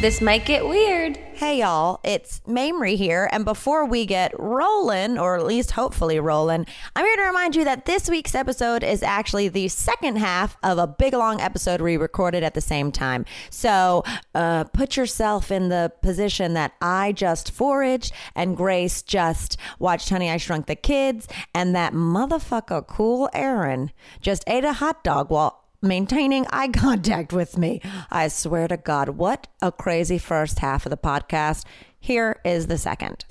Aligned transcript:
This 0.00 0.20
might 0.20 0.46
get 0.46 0.64
weird. 0.64 1.16
Hey 1.34 1.58
y'all, 1.58 1.98
it's 2.04 2.40
Mamrie 2.46 2.96
here, 2.96 3.28
and 3.32 3.44
before 3.44 3.84
we 3.84 4.06
get 4.06 4.32
rolling, 4.38 5.18
or 5.18 5.36
at 5.36 5.44
least 5.44 5.72
hopefully 5.72 6.20
rolling, 6.20 6.66
I'm 6.94 7.04
here 7.04 7.16
to 7.16 7.22
remind 7.22 7.56
you 7.56 7.64
that 7.64 7.84
this 7.84 8.08
week's 8.08 8.36
episode 8.36 8.84
is 8.84 9.02
actually 9.02 9.48
the 9.48 9.66
second 9.66 10.18
half 10.18 10.56
of 10.62 10.78
a 10.78 10.86
big 10.86 11.14
long 11.14 11.40
episode 11.40 11.80
we 11.80 11.96
recorded 11.96 12.44
at 12.44 12.54
the 12.54 12.60
same 12.60 12.92
time. 12.92 13.24
So 13.50 14.04
uh, 14.36 14.64
put 14.64 14.96
yourself 14.96 15.50
in 15.50 15.68
the 15.68 15.92
position 16.00 16.54
that 16.54 16.74
I 16.80 17.10
just 17.10 17.50
foraged 17.50 18.12
and 18.36 18.56
Grace 18.56 19.02
just 19.02 19.56
watched 19.80 20.10
Honey 20.10 20.30
I 20.30 20.36
Shrunk 20.36 20.66
the 20.66 20.76
Kids, 20.76 21.26
and 21.52 21.74
that 21.74 21.92
motherfucker 21.92 22.86
Cool 22.86 23.28
Aaron 23.34 23.90
just 24.20 24.44
ate 24.46 24.64
a 24.64 24.74
hot 24.74 25.02
dog 25.02 25.28
while 25.30 25.64
maintaining 25.82 26.46
eye 26.50 26.68
contact 26.72 27.32
with 27.32 27.58
me. 27.58 27.80
I 28.10 28.28
swear 28.28 28.68
to 28.68 28.76
God, 28.76 29.10
what 29.10 29.46
a 29.62 29.72
crazy 29.72 30.18
first 30.18 30.58
half 30.60 30.86
of 30.86 30.90
the 30.90 30.96
podcast. 30.96 31.64
Here 32.00 32.40
is 32.44 32.66
the 32.66 32.78
second. 32.78 33.24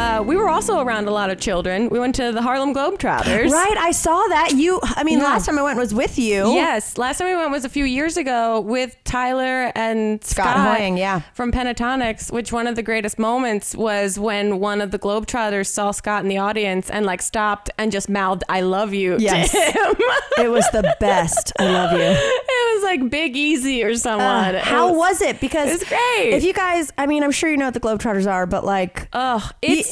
Uh, 0.00 0.22
we 0.22 0.34
were 0.34 0.48
also 0.48 0.80
around 0.80 1.06
a 1.08 1.10
lot 1.10 1.28
of 1.28 1.38
children. 1.38 1.90
We 1.90 1.98
went 1.98 2.14
to 2.14 2.32
the 2.32 2.40
Harlem 2.40 2.72
Globetrotters. 2.74 3.50
Right, 3.50 3.76
I 3.76 3.90
saw 3.90 4.26
that. 4.28 4.52
You, 4.56 4.80
I 4.82 5.04
mean, 5.04 5.18
Yeah. 5.18 5.24
last 5.24 5.44
time 5.44 5.58
I 5.58 5.62
went 5.62 5.78
was 5.78 5.92
with 5.92 6.18
you. 6.18 6.52
Yes, 6.54 6.96
last 6.96 7.18
time 7.18 7.28
we 7.28 7.36
went 7.36 7.50
was 7.50 7.66
a 7.66 7.68
few 7.68 7.84
years 7.84 8.16
ago 8.16 8.60
with 8.62 8.96
Tyler 9.04 9.70
and 9.74 10.24
Scott 10.24 10.54
Scott, 10.56 10.76
Hoying, 10.78 10.96
yeah. 10.96 11.20
from 11.34 11.52
Pentatonix. 11.52 12.32
Which 12.32 12.50
one 12.50 12.66
of 12.66 12.76
the 12.76 12.82
greatest 12.82 13.18
moments 13.18 13.76
was 13.76 14.18
when 14.18 14.58
one 14.58 14.80
of 14.80 14.90
the 14.90 14.98
Globetrotters 14.98 15.66
saw 15.66 15.90
Scott 15.90 16.22
in 16.22 16.28
the 16.30 16.38
audience 16.38 16.88
and 16.88 17.04
like 17.04 17.20
stopped 17.20 17.68
and 17.76 17.92
just 17.92 18.08
mouthed 18.08 18.42
"I 18.48 18.62
love 18.62 18.94
you" 18.94 19.16
Yes. 19.18 19.50
to 19.52 19.58
him. 19.58 19.94
It 20.38 20.50
was 20.50 20.64
the 20.72 20.96
best. 20.98 21.52
I 21.58 21.64
love 21.70 21.92
you. 21.92 21.98
it 22.02 22.74
was 22.76 22.84
like 22.84 23.10
Big 23.10 23.36
Easy 23.36 23.84
or 23.84 23.94
someone. 23.96 24.54
Uh, 24.54 24.64
how 24.64 24.94
was, 24.94 25.20
it? 25.20 25.40
Because 25.40 25.70
it's 25.74 25.86
great. 25.86 26.32
If 26.32 26.42
you 26.44 26.54
guys, 26.54 26.90
I 26.96 27.04
mean, 27.06 27.22
I'm 27.22 27.32
sure 27.32 27.50
you 27.50 27.58
know 27.58 27.66
what 27.66 27.74
the 27.74 27.80
Globetrotters 27.80 28.26
are, 28.30 28.46
but 28.46 28.64
like, 28.64 29.08
Oh, 29.12 29.46
it's. 29.60 29.89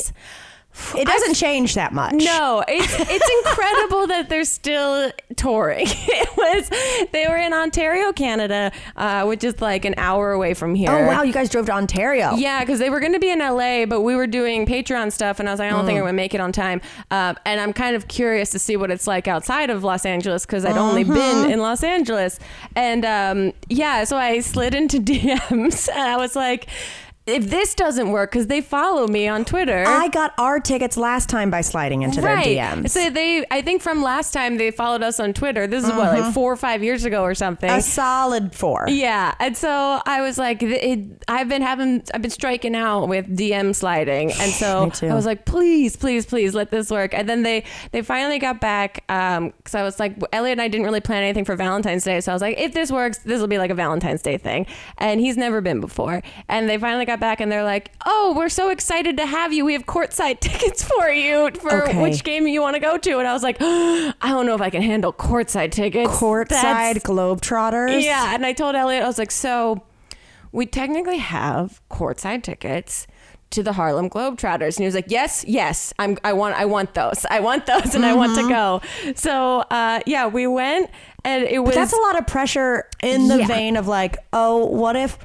It 0.95 1.07
doesn't 1.07 1.35
change 1.35 1.75
that 1.75 1.93
much. 1.93 2.15
No, 2.15 2.65
it's 2.67 2.95
it's 2.99 3.47
incredible 3.47 4.07
that 4.07 4.29
they're 4.29 4.45
still 4.45 5.11
touring. 5.37 5.87
It 6.11 6.37
was 6.37 7.09
they 7.13 7.27
were 7.29 7.37
in 7.37 7.53
Ontario, 7.53 8.13
Canada, 8.13 8.73
uh, 8.97 9.25
which 9.25 9.45
is 9.45 9.61
like 9.61 9.85
an 9.85 9.95
hour 9.97 10.33
away 10.33 10.55
from 10.55 10.75
here. 10.75 10.91
Oh 10.91 11.07
wow, 11.07 11.23
you 11.23 11.33
guys 11.33 11.49
drove 11.51 11.67
to 11.67 11.73
Ontario. 11.73 12.35
Yeah, 12.35 12.61
because 12.61 12.79
they 12.79 12.91
were 12.91 13.01
going 13.01 13.13
to 13.13 13.19
be 13.19 13.31
in 13.31 13.41
LA, 13.41 13.87
but 13.87 14.01
we 14.01 14.15
were 14.15 14.27
doing 14.27 14.67
Patreon 14.67 15.13
stuff, 15.13 15.39
and 15.39 15.49
I 15.49 15.53
was 15.53 15.59
like, 15.61 15.71
I 15.71 15.77
don't 15.77 15.85
think 15.85 15.97
I'm 15.97 16.05
going 16.05 16.13
to 16.13 16.17
make 16.17 16.35
it 16.35 16.41
on 16.41 16.53
time. 16.53 16.81
Uh, 17.11 17.35
and 17.45 17.61
I'm 17.61 17.73
kind 17.73 17.95
of 17.95 18.09
curious 18.09 18.51
to 18.51 18.59
see 18.59 18.77
what 18.77 18.91
it's 18.91 19.07
like 19.07 19.29
outside 19.29 19.71
of 19.71 19.85
Los 19.85 20.07
Angeles 20.07 20.47
because 20.47 20.65
I'd 20.65 20.77
only 20.77 21.05
been 21.05 21.51
in 21.51 21.61
Los 21.61 21.83
Angeles. 21.83 22.39
And 22.75 23.05
um, 23.05 23.53
yeah, 23.69 24.05
so 24.05 24.17
I 24.17 24.41
slid 24.41 24.75
into 24.75 24.99
DMs, 25.01 25.89
and 25.89 26.01
I 26.01 26.17
was 26.17 26.35
like, 26.35 26.69
if 27.29 27.51
this 27.51 27.75
doesn't 27.75 28.11
work, 28.11 28.31
because 28.33 28.47
they 28.47 28.61
follow 28.61 29.07
me 29.07 29.29
on 29.29 29.45
Twitter. 29.45 29.85
I 29.87 30.09
got 30.09 30.33
our 30.39 30.59
tickets 30.61 30.97
last 30.97 31.29
time 31.29 31.51
by 31.51 31.61
sliding 31.61 32.03
into 32.03 32.21
their 32.21 32.37
DMs. 32.39 32.91
So 32.91 33.11
they, 33.11 33.45
I 33.51 33.63
think 33.63 33.83
from 33.83 34.03
last 34.03 34.33
time 34.33 34.57
they 34.57 34.71
followed 34.71 35.03
us 35.03 35.21
on 35.21 35.33
Twitter. 35.33 35.67
This 35.67 35.85
is 35.85 35.91
what, 35.91 36.19
like 36.19 36.35
four 36.35 36.53
or 36.53 36.57
five 36.57 36.83
years 36.83 37.05
ago 37.05 37.23
or 37.23 37.35
something. 37.35 37.71
a 37.71 37.81
solid 37.83 38.55
four. 38.55 38.87
yeah, 38.89 39.35
and 39.41 39.57
so 39.57 40.01
I 40.05 40.23
was 40.23 40.39
like, 40.39 40.63
it, 40.63 41.23
I've 41.29 41.49
been 41.49 41.63
having, 41.63 42.03
I've 42.15 42.23
been 42.23 42.31
striking 42.31 42.75
out 42.75 43.07
with 43.09 43.27
DM 43.37 43.75
sliding, 43.75 44.33
and 44.33 44.53
so 44.53 44.91
I 45.03 45.15
was 45.15 45.27
like, 45.27 45.45
please, 45.45 45.97
please, 45.97 46.27
please, 46.27 46.55
let 46.55 46.71
this 46.71 46.91
work. 46.91 47.15
And 47.15 47.29
then 47.29 47.43
they, 47.43 47.65
they 47.93 48.03
finally 48.03 48.39
got 48.39 48.61
back, 48.61 49.05
um, 49.09 49.53
because 49.59 49.75
I 49.75 49.83
was 49.83 50.01
like, 50.01 50.17
Elliot 50.33 50.53
and 50.53 50.63
I 50.63 50.69
didn't 50.69 50.85
really 50.87 51.01
plan 51.01 51.23
anything 51.23 51.45
for 51.45 51.57
Valentine's 51.57 52.05
Day, 52.05 52.21
so 52.21 52.33
I 52.33 52.35
was 52.35 52.43
like, 52.43 52.59
if 52.59 52.73
this 52.73 52.91
works, 52.91 53.19
this 53.19 53.41
will 53.41 53.49
be 53.49 53.59
like 53.59 53.71
a 53.71 53.75
Valentine's 53.75 54.23
Day 54.23 54.39
thing, 54.39 54.67
and 54.97 55.21
he's 55.21 55.37
never 55.37 55.61
been 55.61 55.81
before, 55.81 56.23
and 56.49 56.69
they 56.69 56.79
finally 56.79 57.05
got 57.05 57.18
back, 57.21 57.41
and 57.41 57.51
they're 57.51 57.65
like, 57.65 57.91
oh, 58.07 58.35
we're 58.37 58.49
so 58.49 58.71
excited 58.71 59.17
to 59.17 59.27
have 59.27 59.53
you. 59.53 59.65
We 59.65 59.73
have 59.75 59.87
courtside 59.87 60.41
tickets 60.41 60.83
for 60.85 61.09
you 61.09 61.51
for 61.61 61.85
Okay. 61.89 62.03
which 62.03 62.25
game 62.25 62.47
you 62.47 62.61
want 62.61 62.75
to 62.75 62.81
go 62.81 62.97
to, 62.99 63.19
and 63.19 63.27
I 63.29 63.33
was 63.33 63.43
like, 63.43 63.57
I 63.61 64.15
don't 64.23 64.47
know 64.47 64.55
if 64.55 64.61
I 64.61 64.71
can 64.71 64.83
handle 64.83 65.13
courtside 65.13 65.71
tickets. 65.73 66.11
Courtside 66.13 66.49
That's- 66.49 66.99
Globetrotters. 66.99 68.03
yeah, 68.05 68.35
and 68.35 68.45
I 68.47 68.53
told 68.53 68.75
Elliot, 68.75 69.03
I 69.03 69.07
was 69.07 69.19
like, 69.19 69.31
so 69.31 69.83
we 70.53 70.67
technically 70.67 71.19
have 71.19 71.81
courtside 71.91 72.43
tickets 72.43 73.07
to 73.51 73.63
the 73.63 73.73
Harlem 73.73 74.11
Globetrotters, 74.11 74.77
and 74.77 74.79
he 74.81 74.85
was 74.85 74.95
like, 74.95 75.07
yes, 75.09 75.43
yes, 75.49 75.95
I'm, 75.99 76.19
I 76.23 76.35
want, 76.35 76.55
I 76.57 76.67
want 76.67 76.93
those, 76.93 77.25
I 77.31 77.41
want 77.41 77.65
those, 77.65 77.95
and 77.95 78.05
I 78.05 78.13
want 78.15 78.37
to 78.39 78.47
go. 78.49 78.83
So 79.15 79.61
uh, 79.71 80.01
yeah, 80.07 80.27
we 80.27 80.47
went, 80.47 80.91
and 81.25 81.45
it 81.45 81.59
was 81.61 81.71
But 81.75 81.81
that's 81.81 81.93
a 81.95 82.01
lot 82.01 82.19
of 82.19 82.27
pressure 82.27 82.87
in 83.03 83.29
the 83.29 83.39
Yeah. 83.39 83.47
vein 83.47 83.77
of 83.79 83.89
like, 83.89 84.19
oh, 84.35 84.67
what 84.67 84.97
if 84.97 85.19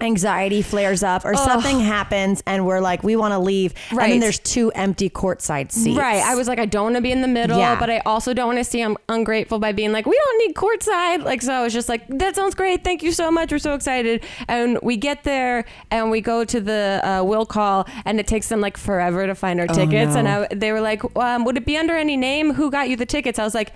anxiety 0.00 0.62
flares 0.62 1.02
up 1.02 1.24
or 1.24 1.34
something 1.34 1.80
happens 1.80 2.42
and 2.46 2.66
we're 2.66 2.80
like, 2.80 3.02
we 3.02 3.16
want 3.16 3.32
to 3.32 3.38
leave. 3.38 3.74
And 3.90 3.98
then 4.00 4.20
there's 4.20 4.38
two 4.38 4.70
empty 4.72 5.10
courtside 5.10 5.70
seats. 5.72 5.98
Right. 5.98 6.22
I 6.22 6.34
was 6.34 6.48
like, 6.48 6.58
I 6.58 6.66
don't 6.66 6.84
want 6.84 6.96
to 6.96 7.02
be 7.02 7.12
in 7.12 7.20
the 7.20 7.28
middle, 7.28 7.58
Yeah. 7.58 7.78
but 7.78 7.90
I 7.90 7.98
also 8.06 8.32
don't 8.32 8.46
want 8.46 8.58
to 8.58 8.64
seem 8.64 8.96
ungrateful 9.08 9.58
by 9.58 9.72
being 9.72 9.92
like, 9.92 10.06
we 10.06 10.16
don't 10.24 10.38
need 10.46 10.54
courtside. 10.54 11.24
Like, 11.24 11.42
so 11.42 11.52
I 11.52 11.62
was 11.62 11.72
just 11.72 11.88
like, 11.88 12.06
that 12.18 12.36
sounds 12.36 12.54
great. 12.54 12.84
Thank 12.84 13.02
you 13.02 13.12
so 13.12 13.30
much. 13.30 13.52
We're 13.52 13.58
so 13.58 13.74
excited. 13.74 14.24
And 14.48 14.78
we 14.82 14.96
get 14.96 15.24
there 15.24 15.64
and 15.90 16.10
we 16.10 16.20
go 16.20 16.44
to 16.44 16.60
the 16.60 17.00
uh, 17.04 17.24
will 17.24 17.46
call, 17.46 17.86
and 18.04 18.18
it 18.18 18.26
takes 18.26 18.48
them 18.48 18.60
like 18.60 18.76
forever 18.76 19.26
to 19.26 19.34
find 19.34 19.60
our 19.60 19.66
tickets. 19.66 20.14
And 20.16 20.24
no. 20.24 20.46
I, 20.50 20.54
they 20.54 20.72
were 20.72 20.80
like, 20.80 21.02
um, 21.16 21.44
would 21.44 21.56
it 21.56 21.66
be 21.66 21.76
under 21.76 21.96
any 21.96 22.16
name? 22.16 22.54
Who 22.54 22.70
got 22.70 22.88
you 22.88 22.96
the 22.96 23.06
tickets? 23.06 23.38
I 23.38 23.44
was 23.44 23.54
like, 23.54 23.72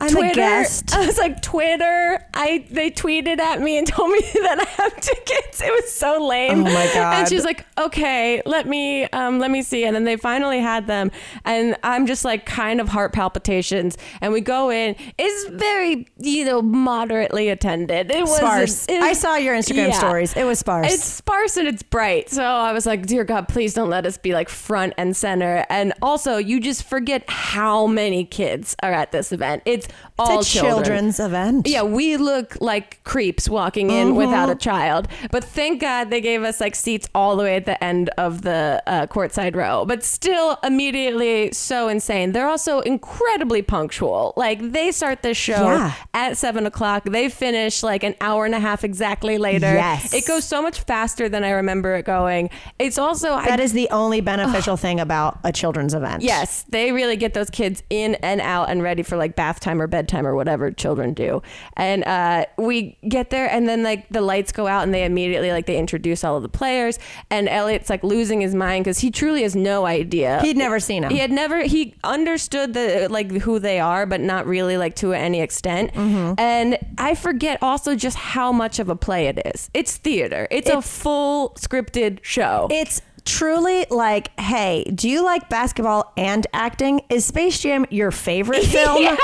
I'm 0.00 0.08
a 0.08 0.12
Twitter. 0.12 0.34
guest. 0.34 0.94
I 0.94 1.06
was 1.06 1.18
like 1.18 1.40
Twitter. 1.42 2.24
I 2.34 2.66
they 2.70 2.90
tweeted 2.90 3.38
at 3.38 3.60
me 3.60 3.78
and 3.78 3.86
told 3.94 4.10
me 4.10 4.20
that 4.42 4.60
I 4.60 4.82
have 4.82 5.00
tickets. 5.00 5.60
It 5.62 5.72
was 5.72 5.92
so 5.92 6.26
lame. 6.26 6.60
Oh 6.60 6.64
my 6.64 6.90
God. 6.94 7.14
And 7.20 7.28
she's 7.28 7.44
like, 7.44 7.66
okay, 7.78 8.42
let 8.46 8.66
me 8.66 9.04
um, 9.04 9.38
let 9.38 9.50
me 9.50 9.62
see. 9.62 9.84
And 9.84 9.94
then 9.94 10.04
they 10.04 10.16
finally 10.16 10.60
had 10.60 10.86
them, 10.86 11.10
and 11.44 11.76
I'm 11.82 12.06
just 12.06 12.24
like 12.24 12.46
kind 12.46 12.80
of 12.80 12.88
heart 12.88 13.12
palpitations. 13.12 13.96
And 14.20 14.32
we 14.32 14.40
go 14.40 14.70
in. 14.70 14.96
It's 15.18 15.48
very 15.50 16.08
you 16.18 16.44
know 16.44 16.60
moderately 16.62 17.48
attended. 17.48 18.10
It 18.10 18.22
was 18.22 18.36
Sparse. 18.36 18.86
it- 18.88 19.02
I 19.02 19.12
saw 19.12 19.36
your 19.36 19.54
Instagram 19.54 19.88
yeah. 19.88 19.98
stories. 19.98 20.34
It 20.36 20.44
was 20.44 20.58
sparse. 20.58 20.92
It's 20.92 21.04
sparse 21.04 21.56
and 21.56 21.68
it's 21.68 21.82
bright. 21.82 22.30
So 22.30 22.42
I 22.42 22.72
was 22.72 22.86
like, 22.86 23.06
dear 23.06 23.24
God, 23.24 23.48
please 23.48 23.74
don't 23.74 23.90
let 23.90 24.06
us 24.06 24.18
be 24.18 24.32
like 24.32 24.48
front 24.48 24.94
and 24.96 25.16
center. 25.16 25.64
And 25.68 25.92
also, 26.02 26.36
you 26.36 26.60
just 26.60 26.84
forget 26.84 27.24
how 27.28 27.86
many 27.86 28.24
kids 28.24 28.74
are 28.82 28.92
at 28.92 29.12
this 29.12 29.32
event. 29.32 29.62
It's 29.64 29.88
all 30.18 30.38
it's 30.38 30.48
a 30.48 30.52
children. 30.60 30.74
children's 30.84 31.20
event. 31.20 31.66
Yeah, 31.68 31.82
we 31.82 32.16
look 32.16 32.56
like 32.60 33.02
creeps 33.04 33.48
walking 33.48 33.90
in 33.90 34.08
Mm-hmm. 34.08 34.16
without 34.16 34.50
a 34.50 34.54
child. 34.54 35.08
But 35.30 35.42
thank 35.44 35.80
God 35.80 36.10
they 36.10 36.20
gave 36.20 36.42
us 36.42 36.60
like 36.60 36.74
seats 36.74 37.08
all 37.14 37.36
the 37.36 37.42
way 37.44 37.56
at 37.56 37.64
the 37.66 37.82
end 37.82 38.10
of 38.18 38.42
the 38.42 38.82
uh, 38.86 39.06
courtside 39.06 39.56
row. 39.56 39.84
But 39.84 40.04
still, 40.04 40.58
immediately 40.62 41.52
so 41.52 41.88
insane. 41.88 42.32
They're 42.32 42.48
also 42.48 42.80
incredibly 42.80 43.62
punctual. 43.62 44.34
Like 44.36 44.60
they 44.72 44.92
start 44.92 45.22
this 45.22 45.36
show 45.36 45.52
Yeah. 45.72 45.94
at 46.12 46.36
seven 46.36 46.66
o'clock. 46.66 47.04
They 47.04 47.28
finish 47.28 47.82
like 47.82 48.02
an 48.04 48.14
hour 48.20 48.44
and 48.44 48.54
a 48.54 48.60
half 48.60 48.84
exactly 48.84 49.38
later. 49.38 49.72
Yes. 49.72 50.12
it 50.14 50.26
goes 50.26 50.44
so 50.44 50.60
much 50.62 50.80
faster 50.80 51.28
than 51.28 51.42
I 51.44 51.50
remember 51.50 51.94
it 51.94 52.04
going. 52.04 52.50
It's 52.78 52.98
also 52.98 53.32
I 53.32 53.46
That 53.46 53.60
is 53.60 53.72
the 53.72 53.88
only 53.90 54.20
beneficial 54.20 54.76
thing 54.76 55.00
about 55.00 55.38
a 55.44 55.52
children's 55.52 55.94
event. 55.94 56.22
Yes, 56.22 56.64
they 56.68 56.92
really 56.92 57.16
get 57.16 57.34
those 57.34 57.50
kids 57.50 57.82
in 57.90 58.14
and 58.16 58.40
out 58.40 58.68
and 58.70 58.82
ready 58.82 59.02
for 59.02 59.16
like 59.16 59.34
bath 59.36 59.60
time 59.60 59.73
or 59.80 59.86
bedtime 59.86 60.26
or 60.26 60.34
whatever 60.34 60.70
children 60.70 61.14
do. 61.14 61.42
And 61.76 62.04
uh, 62.04 62.46
we 62.58 62.96
get 63.08 63.30
there, 63.30 63.48
and 63.48 63.68
then 63.68 63.82
like 63.82 64.08
the 64.08 64.20
lights 64.20 64.52
go 64.52 64.66
out, 64.66 64.82
and 64.82 64.92
they 64.92 65.04
immediately 65.04 65.50
like 65.50 65.66
they 65.66 65.78
introduce 65.78 66.24
all 66.24 66.36
of 66.36 66.42
the 66.42 66.48
players. 66.48 66.98
And 67.30 67.48
Elliot's 67.48 67.90
like 67.90 68.02
losing 68.02 68.40
his 68.40 68.54
mind 68.54 68.84
because 68.84 68.98
he 68.98 69.10
truly 69.10 69.42
has 69.42 69.56
no 69.56 69.86
idea. 69.86 70.40
He'd 70.42 70.56
never 70.56 70.80
seen 70.80 71.02
them. 71.02 71.10
He 71.10 71.18
had 71.18 71.30
never 71.30 71.62
he 71.62 71.94
understood 72.04 72.74
the 72.74 73.08
like 73.10 73.30
who 73.30 73.58
they 73.58 73.80
are, 73.80 74.06
but 74.06 74.20
not 74.20 74.46
really 74.46 74.76
like 74.76 74.94
to 74.96 75.12
any 75.12 75.40
extent. 75.40 75.92
Mm-hmm. 75.92 76.34
And 76.38 76.78
I 76.98 77.14
forget 77.14 77.58
also 77.62 77.94
just 77.94 78.16
how 78.16 78.52
much 78.52 78.78
of 78.78 78.88
a 78.88 78.96
play 78.96 79.26
it 79.26 79.40
is. 79.54 79.70
It's 79.74 79.96
theater. 79.96 80.46
It's, 80.50 80.68
a 80.68 80.82
full 80.82 81.50
scripted 81.50 82.18
show. 82.22 82.68
It's 82.70 83.02
truly 83.24 83.86
like, 83.90 84.38
hey, 84.38 84.84
do 84.84 85.08
you 85.08 85.24
like 85.24 85.48
basketball 85.48 86.12
and 86.16 86.46
acting? 86.52 87.02
Is 87.08 87.24
Space 87.24 87.60
Jam 87.60 87.86
your 87.90 88.10
favorite 88.10 88.64
film? 88.64 89.02
yeah, 89.02 89.16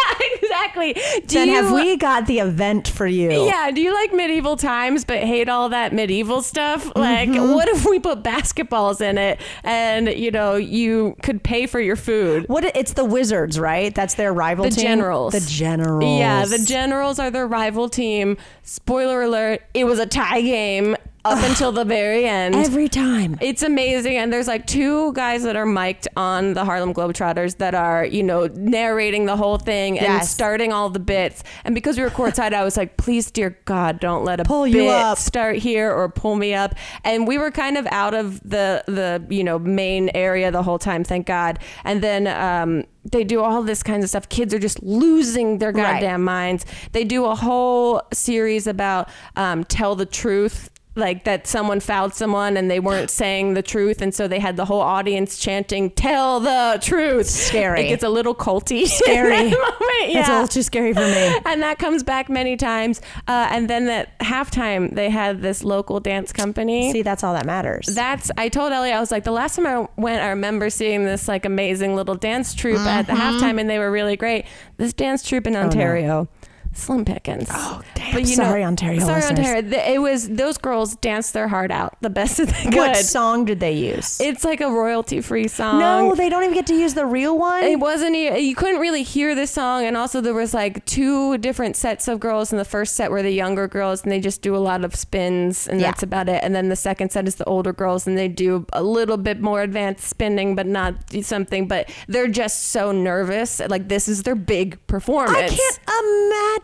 exactly. 0.51 0.93
Do 0.95 1.35
Then 1.39 1.49
you, 1.49 1.55
have 1.55 1.73
we 1.73 1.97
got 1.97 2.27
the 2.27 2.39
event 2.41 2.89
for 2.89 3.07
you? 3.07 3.31
Yeah, 3.31 3.71
do 3.71 3.81
you 3.81 3.95
like 3.95 4.13
medieval 4.13 4.57
times 4.57 5.05
but 5.05 5.19
hate 5.19 5.49
all 5.49 5.69
that 5.71 5.93
medieval 5.93 6.43
stuff? 6.43 6.91
Like, 6.97 7.29
Mm-hmm. 7.31 7.53
what 7.55 7.69
if 7.69 7.85
we 7.87 7.99
put 7.99 8.23
basketballs 8.23 9.01
in 9.01 9.19
it 9.19 9.41
and, 9.63 10.09
you 10.09 10.31
know, 10.31 10.57
you 10.57 11.17
could 11.23 11.43
pay 11.43 11.67
for 11.67 11.81
your 11.81 11.97
food? 11.97 12.47
What 12.49 12.65
it's 12.77 12.95
the 12.95 13.05
Wizards, 13.05 13.59
right? 13.59 13.95
That's 13.95 14.15
their 14.15 14.33
rival 14.33 14.65
team. 14.65 14.71
The 14.71 14.77
team. 14.77 14.85
Generals. 14.87 15.33
The 15.35 15.41
Generals. 15.51 16.19
Yeah, 16.19 16.45
the 16.47 16.59
Generals 16.59 17.19
are 17.19 17.31
their 17.31 17.47
rival 17.47 17.89
team. 17.89 18.37
Spoiler 18.63 19.23
alert, 19.23 19.63
it 19.75 19.85
was 19.85 19.99
a 19.99 20.07
tie 20.07 20.41
game. 20.43 20.97
Up 21.25 21.43
until 21.45 21.71
the 21.73 21.85
very 21.85 22.27
end. 22.27 22.55
Every 22.55 22.89
time. 22.89 23.39
It's 23.41 23.63
amazing. 23.63 24.17
And 24.17 24.33
there's 24.33 24.47
like 24.49 24.67
two 24.67 25.13
guys 25.13 25.43
that 25.43 25.57
are 25.57 25.67
mic'd 25.67 26.09
on 26.17 26.55
the 26.55 26.65
Harlem 26.65 26.95
Globetrotters 26.95 27.59
that 27.59 27.75
are, 27.75 28.05
you 28.05 28.23
know, 28.23 28.47
narrating 28.55 29.27
the 29.27 29.37
whole 29.37 29.59
thing 29.59 29.99
and 29.99 30.07
Yes. 30.07 30.31
starting 30.31 30.73
all 30.73 30.89
the 30.91 30.99
bits. 31.01 31.43
And 31.65 31.75
because 31.75 31.97
we 31.99 32.03
were 32.03 32.11
courtside, 32.11 32.53
I 32.55 32.65
was 32.65 32.77
like, 32.77 32.97
please, 32.97 33.31
dear 33.31 33.59
God, 33.65 34.01
don't 34.01 34.25
let 34.25 34.41
a 34.41 34.45
Pull 34.45 34.65
bit 34.65 34.75
you 34.75 34.89
up. 34.89 35.19
start 35.19 35.57
here 35.57 35.93
or 35.93 36.09
pull 36.09 36.37
me 36.37 36.55
up. 36.55 36.75
And 37.05 37.27
we 37.29 37.37
were 37.39 37.51
kind 37.51 37.77
of 37.77 37.87
out 37.91 38.15
of 38.15 38.41
the, 38.41 38.83
the 38.87 39.25
you 39.29 39.45
know, 39.45 39.59
main 39.59 40.11
area 40.15 40.51
the 40.51 40.63
whole 40.63 40.79
time, 40.79 41.05
thank 41.05 41.27
God. 41.27 41.59
And 41.85 42.03
then, 42.03 42.27
um, 42.27 42.85
they 43.11 43.25
do 43.25 43.41
all 43.41 43.63
this 43.63 43.83
kinds 43.83 44.05
of 44.05 44.11
stuff. 44.11 44.29
Kids 44.29 44.53
are 44.53 44.59
just 44.59 44.83
losing 44.83 45.57
their 45.59 45.73
Right. 45.73 45.95
goddamn 45.95 46.23
minds. 46.23 46.67
They 46.93 47.03
do 47.05 47.25
a 47.25 47.35
whole 47.35 48.03
series 48.13 48.67
about 48.67 49.09
um, 49.37 49.65
tell 49.65 49.95
the 49.97 50.05
truth. 50.05 50.69
Like 50.97 51.23
that 51.25 51.47
someone 51.47 51.79
fouled 51.79 52.15
someone 52.15 52.57
and 52.57 52.69
they 52.69 52.81
weren't 52.81 53.11
saying 53.11 53.55
the 53.55 53.63
truth, 53.63 54.03
and 54.03 54.13
so 54.13 54.27
they 54.27 54.41
had 54.41 54.57
the 54.57 54.65
whole 54.65 54.81
audience 54.81 55.39
chanting 55.39 55.91
"Tell 55.91 56.41
the 56.41 56.79
truth." 56.83 57.27
Scary. 57.27 57.83
It 57.83 57.89
gets 57.91 58.03
a 58.03 58.09
little 58.09 58.35
culty. 58.35 58.87
Scary. 58.89 59.51
moment. 59.51 59.57
It's 60.03 60.29
a 60.29 60.33
little 60.33 60.49
too 60.49 60.63
scary 60.63 60.93
for 60.93 61.01
me. 61.01 61.39
and 61.47 61.63
that 61.63 61.79
comes 61.79 62.03
back 62.03 62.29
many 62.29 62.57
times. 62.57 63.01
Uh, 63.29 63.49
and 63.53 63.71
then 63.71 63.89
at 63.89 64.19
halftime, 64.19 64.93
they 64.93 65.11
had 65.11 65.43
this 65.43 65.63
local 65.63 66.01
dance 66.01 66.33
company. 66.33 66.91
See, 66.93 67.03
that's 67.03 67.23
all 67.23 67.35
that 67.35 67.47
matters. 67.47 67.87
That's 67.87 68.33
I 68.37 68.49
told 68.49 68.73
Ellie 68.73 68.91
I 68.93 68.99
was 68.99 69.13
like 69.13 69.23
the 69.23 69.31
last 69.31 69.55
time 69.57 69.67
I 69.69 69.87
went 69.97 70.21
I 70.23 70.31
remember 70.31 70.71
seeing 70.71 71.05
this 71.05 71.29
like 71.29 71.45
amazing 71.45 71.95
little 71.95 72.17
dance 72.17 72.53
troupe 72.53 72.81
at 72.81 73.07
the 73.07 73.13
Mm-hmm. 73.13 73.21
halftime 73.39 73.61
and 73.61 73.71
they 73.71 73.79
were 73.79 73.93
really 73.93 74.17
great. 74.17 74.45
This 74.77 74.93
dance 74.93 75.23
troupe 75.23 75.47
in 75.47 75.55
Ontario. 75.55 76.29
Slim 76.73 77.05
Pickens. 77.05 77.49
Oh, 77.53 77.83
damn. 77.95 78.25
Sorry, 78.25 78.65
Ontario 78.65 79.01
Sorry, 79.01 79.17
listeners. 79.21 79.39
Ontario. 79.47 79.63
Th- 79.71 79.95
It 79.97 79.99
was 80.01 80.29
those 80.29 80.57
girls 80.57 80.95
danced 80.97 81.33
their 81.35 81.49
heart 81.49 81.71
out 81.71 81.97
the 82.01 82.11
best 82.11 82.37
that 82.39 82.49
they 82.49 82.65
could. 82.65 82.75
what 82.75 82.97
song 82.97 83.45
did 83.45 83.61
they 83.61 83.73
use? 83.73 84.21
It's 84.21 84.45
like 84.45 84.61
a 84.61 84.71
royalty 84.71 85.21
free 85.21 85.49
song. 85.49 85.81
no, 85.81 86.15
they 86.15 86.29
don't 86.29 86.43
even 86.45 86.55
get 86.55 86.67
to 86.69 86.75
use 86.75 86.95
the 86.95 87.07
real 87.07 87.37
one. 87.39 87.65
It 87.65 87.79
wasn't. 87.81 88.17
You 88.17 88.55
couldn't 88.55 88.81
really 88.81 89.03
hear 89.03 89.35
this 89.35 89.51
song, 89.51 89.85
and 89.85 89.97
also 89.97 90.21
there 90.21 90.33
was 90.35 90.55
like 90.55 90.85
two 90.87 91.39
different 91.39 91.77
sets 91.77 92.07
of 92.09 92.21
girls. 92.21 92.53
In 92.53 92.59
the 92.59 92.65
first 92.65 92.95
set 92.95 93.11
were 93.11 93.23
the 93.23 93.31
younger 93.33 93.67
girls, 93.69 94.03
and 94.05 94.13
they 94.13 94.21
just 94.21 94.41
do 94.41 94.55
a 94.57 94.59
lot 94.59 94.85
of 94.85 94.95
spins, 94.95 95.67
and 95.67 95.81
Yeah. 95.81 95.89
that's 95.89 96.03
about 96.05 96.29
it. 96.29 96.43
And 96.43 96.55
then 96.55 96.69
the 96.69 96.77
second 96.77 97.11
set 97.11 97.27
is 97.27 97.35
the 97.35 97.45
older 97.45 97.73
girls, 97.73 98.07
and 98.07 98.17
they 98.17 98.29
do 98.29 98.65
a 98.73 98.83
little 98.83 99.17
bit 99.17 99.41
more 99.41 99.63
advanced 99.63 100.09
spinning, 100.09 100.55
but 100.55 100.67
not 100.67 100.95
something. 101.23 101.67
But 101.69 101.91
they're 102.09 102.29
just 102.29 102.67
so 102.69 102.93
nervous. 102.93 103.61
Like 103.69 103.89
this 103.89 104.09
is 104.09 104.23
their 104.23 104.35
big 104.37 104.79
performance. 104.87 105.37
I 105.53 105.57
can't 105.57 105.81
imagine 106.05 106.60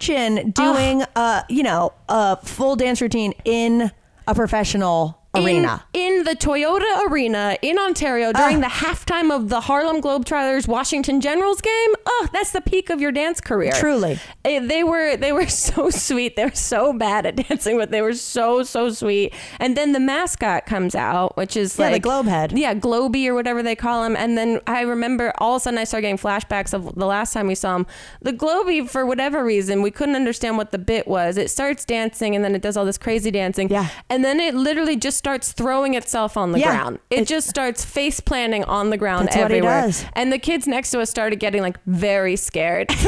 doing 0.53 1.03
a 1.17 1.45
you 1.49 1.63
know 1.63 1.93
a 2.09 2.37
full 2.45 2.77
dance 2.77 3.01
routine 3.01 3.35
in 3.45 3.91
a 4.27 4.35
professional 4.35 5.19
arena. 5.45 5.85
In, 5.93 6.19
in 6.19 6.25
the 6.25 6.33
Toyota 6.33 7.09
Arena 7.09 7.57
in 7.63 7.79
Ontario 7.79 8.33
during 8.33 8.61
the 8.61 8.67
halftime 8.67 9.35
of 9.35 9.49
the 9.49 9.63
Harlem 9.63 10.01
Globetrotters 10.01 10.69
Washington 10.69 11.21
Generals 11.21 11.61
game. 11.61 11.91
Oh, 12.07 12.29
that's 12.33 12.53
the 12.53 12.61
peak 12.61 12.91
of 12.91 13.01
your 13.01 13.13
dance 13.13 13.41
career. 13.41 13.73
Truly. 13.73 14.19
Eh, 14.45 14.61
they 14.67 14.83
were 14.85 15.17
they 15.17 15.33
were 15.33 15.47
so 15.49 15.91
sweet. 15.91 16.37
They 16.37 16.45
were 16.45 16.51
so 16.53 16.93
bad 16.93 17.27
at 17.27 17.37
dancing, 17.37 17.77
but 17.77 17.91
they 17.91 18.03
were 18.03 18.15
so 18.15 18.63
so 18.63 18.91
sweet. 18.91 19.35
And 19.61 19.77
then 19.77 19.93
the 19.93 20.01
mascot 20.01 20.67
comes 20.67 20.95
out, 20.95 21.37
which 21.37 21.57
is 21.57 21.79
Yeah, 21.79 21.87
the 21.87 21.93
like 21.93 22.03
globe 22.03 22.27
head. 22.27 22.57
Yeah, 22.57 22.75
Globy 22.75 23.27
or 23.29 23.35
whatever 23.35 23.63
they 23.63 23.77
call 23.77 24.05
him. 24.05 24.17
And 24.17 24.37
then 24.37 24.61
I 24.67 24.83
remember 24.83 25.33
all 25.39 25.57
of 25.57 25.61
a 25.61 25.65
sudden 25.65 25.79
I 25.79 25.85
started 25.85 26.03
getting 26.03 26.19
flashbacks 26.19 26.73
of 26.73 26.95
the 26.95 27.07
last 27.07 27.33
time 27.33 27.47
we 27.47 27.55
saw 27.55 27.77
him. 27.77 27.87
The 28.21 28.33
Globy, 28.33 28.89
for 28.89 29.05
whatever 29.07 29.45
reason, 29.45 29.83
we 29.83 29.91
couldn't 29.91 30.17
understand 30.17 30.57
what 30.57 30.71
the 30.71 30.79
bit 30.79 31.07
was. 31.07 31.37
It 31.37 31.51
starts 31.51 31.85
dancing 31.85 32.35
and 32.35 32.45
then 32.45 32.55
it 32.55 32.63
does 32.63 32.77
all 32.77 32.85
this 32.85 32.99
crazy 32.99 33.31
dancing. 33.31 33.69
Yeah. 33.69 33.89
And 34.09 34.25
then 34.25 34.41
it 34.41 34.55
literally 34.55 34.97
just 34.97 35.19
starts 35.27 35.51
throwing 35.51 35.95
itself 35.95 36.37
on 36.37 36.53
the 36.53 36.61
Yeah. 36.61 36.71
ground. 36.77 37.01
It, 37.11 37.23
It- 37.23 37.29
just 37.29 37.49
starts 37.49 37.85
face 37.85 38.21
planting 38.21 38.63
on 38.63 38.91
the 38.91 38.97
ground 38.97 39.27
That's 39.27 39.37
everywhere. 39.37 39.91
And 40.13 40.33
the 40.33 40.39
kids 40.39 40.69
next 40.69 40.91
to 40.93 41.01
us 41.01 41.11
started 41.11 41.41
getting 41.41 41.63
like 41.63 41.79
very 41.85 42.37
scared. 42.37 42.89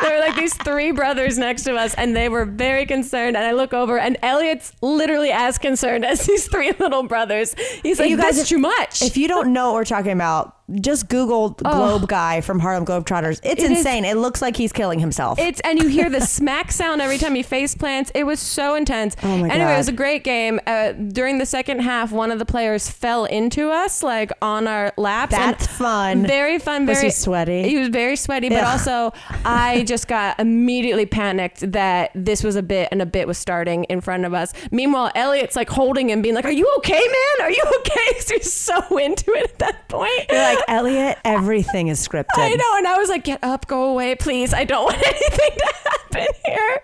there 0.00 0.12
were 0.12 0.18
like 0.20 0.34
these 0.36 0.54
three 0.54 0.90
brothers 0.90 1.38
next 1.38 1.62
to 1.64 1.74
us, 1.76 1.94
and 1.94 2.16
they 2.16 2.28
were 2.28 2.44
very 2.44 2.84
concerned. 2.84 3.36
And 3.36 3.46
I 3.46 3.52
look 3.52 3.72
over, 3.72 3.96
and 3.96 4.16
Elliot's 4.22 4.72
literally 4.82 5.30
as 5.30 5.56
concerned 5.58 6.04
as 6.04 6.20
these 6.26 6.48
three 6.48 6.72
little 6.80 7.04
brothers. 7.04 7.54
He's 7.84 8.00
like, 8.00 8.10
You 8.10 8.16
guys, 8.16 8.36
"That's 8.36 8.38
if- 8.42 8.48
too 8.48 8.58
much." 8.58 9.02
If 9.02 9.16
you 9.16 9.28
don't 9.28 9.52
know 9.52 9.66
what 9.66 9.74
we're 9.74 9.84
talking 9.84 10.12
about, 10.12 10.55
just 10.80 11.08
Google 11.08 11.50
Globe 11.50 12.08
guy 12.08 12.40
from 12.40 12.58
Harlem 12.58 12.84
Globetrotters. 12.84 13.40
It's 13.44 13.62
It 13.62 13.70
is- 13.70 13.78
insane. 13.78 14.04
it 14.04 14.16
looks 14.16 14.42
like 14.42 14.56
he's 14.56 14.72
killing 14.72 14.98
himself. 14.98 15.38
It's 15.38 15.60
and 15.60 15.78
you 15.80 15.88
hear 15.88 16.10
the 16.10 16.20
smack 16.26 16.72
sound 16.72 17.00
every 17.00 17.18
time 17.18 17.34
he 17.36 17.42
face 17.44 17.74
plants. 17.74 18.10
It 18.14 18.24
was 18.24 18.40
so 18.40 18.74
intense. 18.74 19.16
Oh 19.22 19.36
my 19.38 19.48
anyway, 19.48 19.74
it 19.74 19.78
was 19.78 19.88
a 19.88 19.92
great 19.92 20.24
game. 20.24 20.58
Uh, 20.66 20.92
during 20.92 21.38
the 21.38 21.46
second 21.46 21.80
half, 21.80 22.10
one 22.10 22.30
of 22.32 22.38
the 22.40 22.44
players 22.44 22.90
fell 22.90 23.26
into 23.26 23.70
us 23.70 24.02
like 24.02 24.32
on 24.42 24.66
our 24.66 24.92
laps. 24.96 25.34
and 25.34 25.54
That's 25.54 25.66
fun. 25.68 26.26
Very 26.26 26.58
fun. 26.58 26.84
Was 26.86 26.98
Very 26.98 27.08
he 27.08 27.12
sweaty? 27.12 27.62
He 27.68 27.78
was 27.78 27.88
very 27.88 28.16
sweaty, 28.16 28.48
but 28.48 28.64
Ugh. 28.64 28.64
also 28.64 29.12
I 29.44 29.84
just 29.86 30.08
got 30.08 30.38
immediately 30.40 31.06
panicked 31.06 31.70
that 31.72 32.10
this 32.14 32.42
was 32.42 32.56
a 32.56 32.62
bit 32.62 32.88
and 32.90 33.00
a 33.00 33.06
bit 33.06 33.28
was 33.28 33.38
starting 33.38 33.84
in 33.84 34.00
front 34.00 34.24
of 34.24 34.34
us. 34.34 34.52
Meanwhile, 34.72 35.12
Elliot's 35.14 35.54
like 35.54 35.70
holding 35.70 36.10
him, 36.10 36.22
being 36.22 36.34
like, 36.34 36.44
"Are 36.44 36.50
you 36.50 36.68
okay, 36.78 36.92
man? 37.00 37.46
Are 37.46 37.50
you 37.50 37.62
okay?" 37.78 37.92
'Cause 38.14 38.30
he's 38.30 38.52
so 38.52 38.96
into 38.98 39.30
it 39.32 39.44
at 39.44 39.58
that 39.60 39.88
point. 39.88 40.10
You're 40.30 40.40
like 40.40 40.55
Elliot. 40.68 41.18
Everything 41.24 41.88
is 41.88 42.06
scripted. 42.06 42.26
I 42.36 42.50
know, 42.50 42.76
and 42.76 42.86
I 42.86 42.96
was 42.98 43.08
like, 43.08 43.24
"Get 43.24 43.42
up, 43.42 43.66
go 43.66 43.84
away, 43.90 44.14
please. 44.14 44.52
I 44.54 44.64
don't 44.64 44.84
want 44.84 44.96
anything 45.06 45.58
to 45.58 45.74
happen 45.84 46.26
here." 46.44 46.82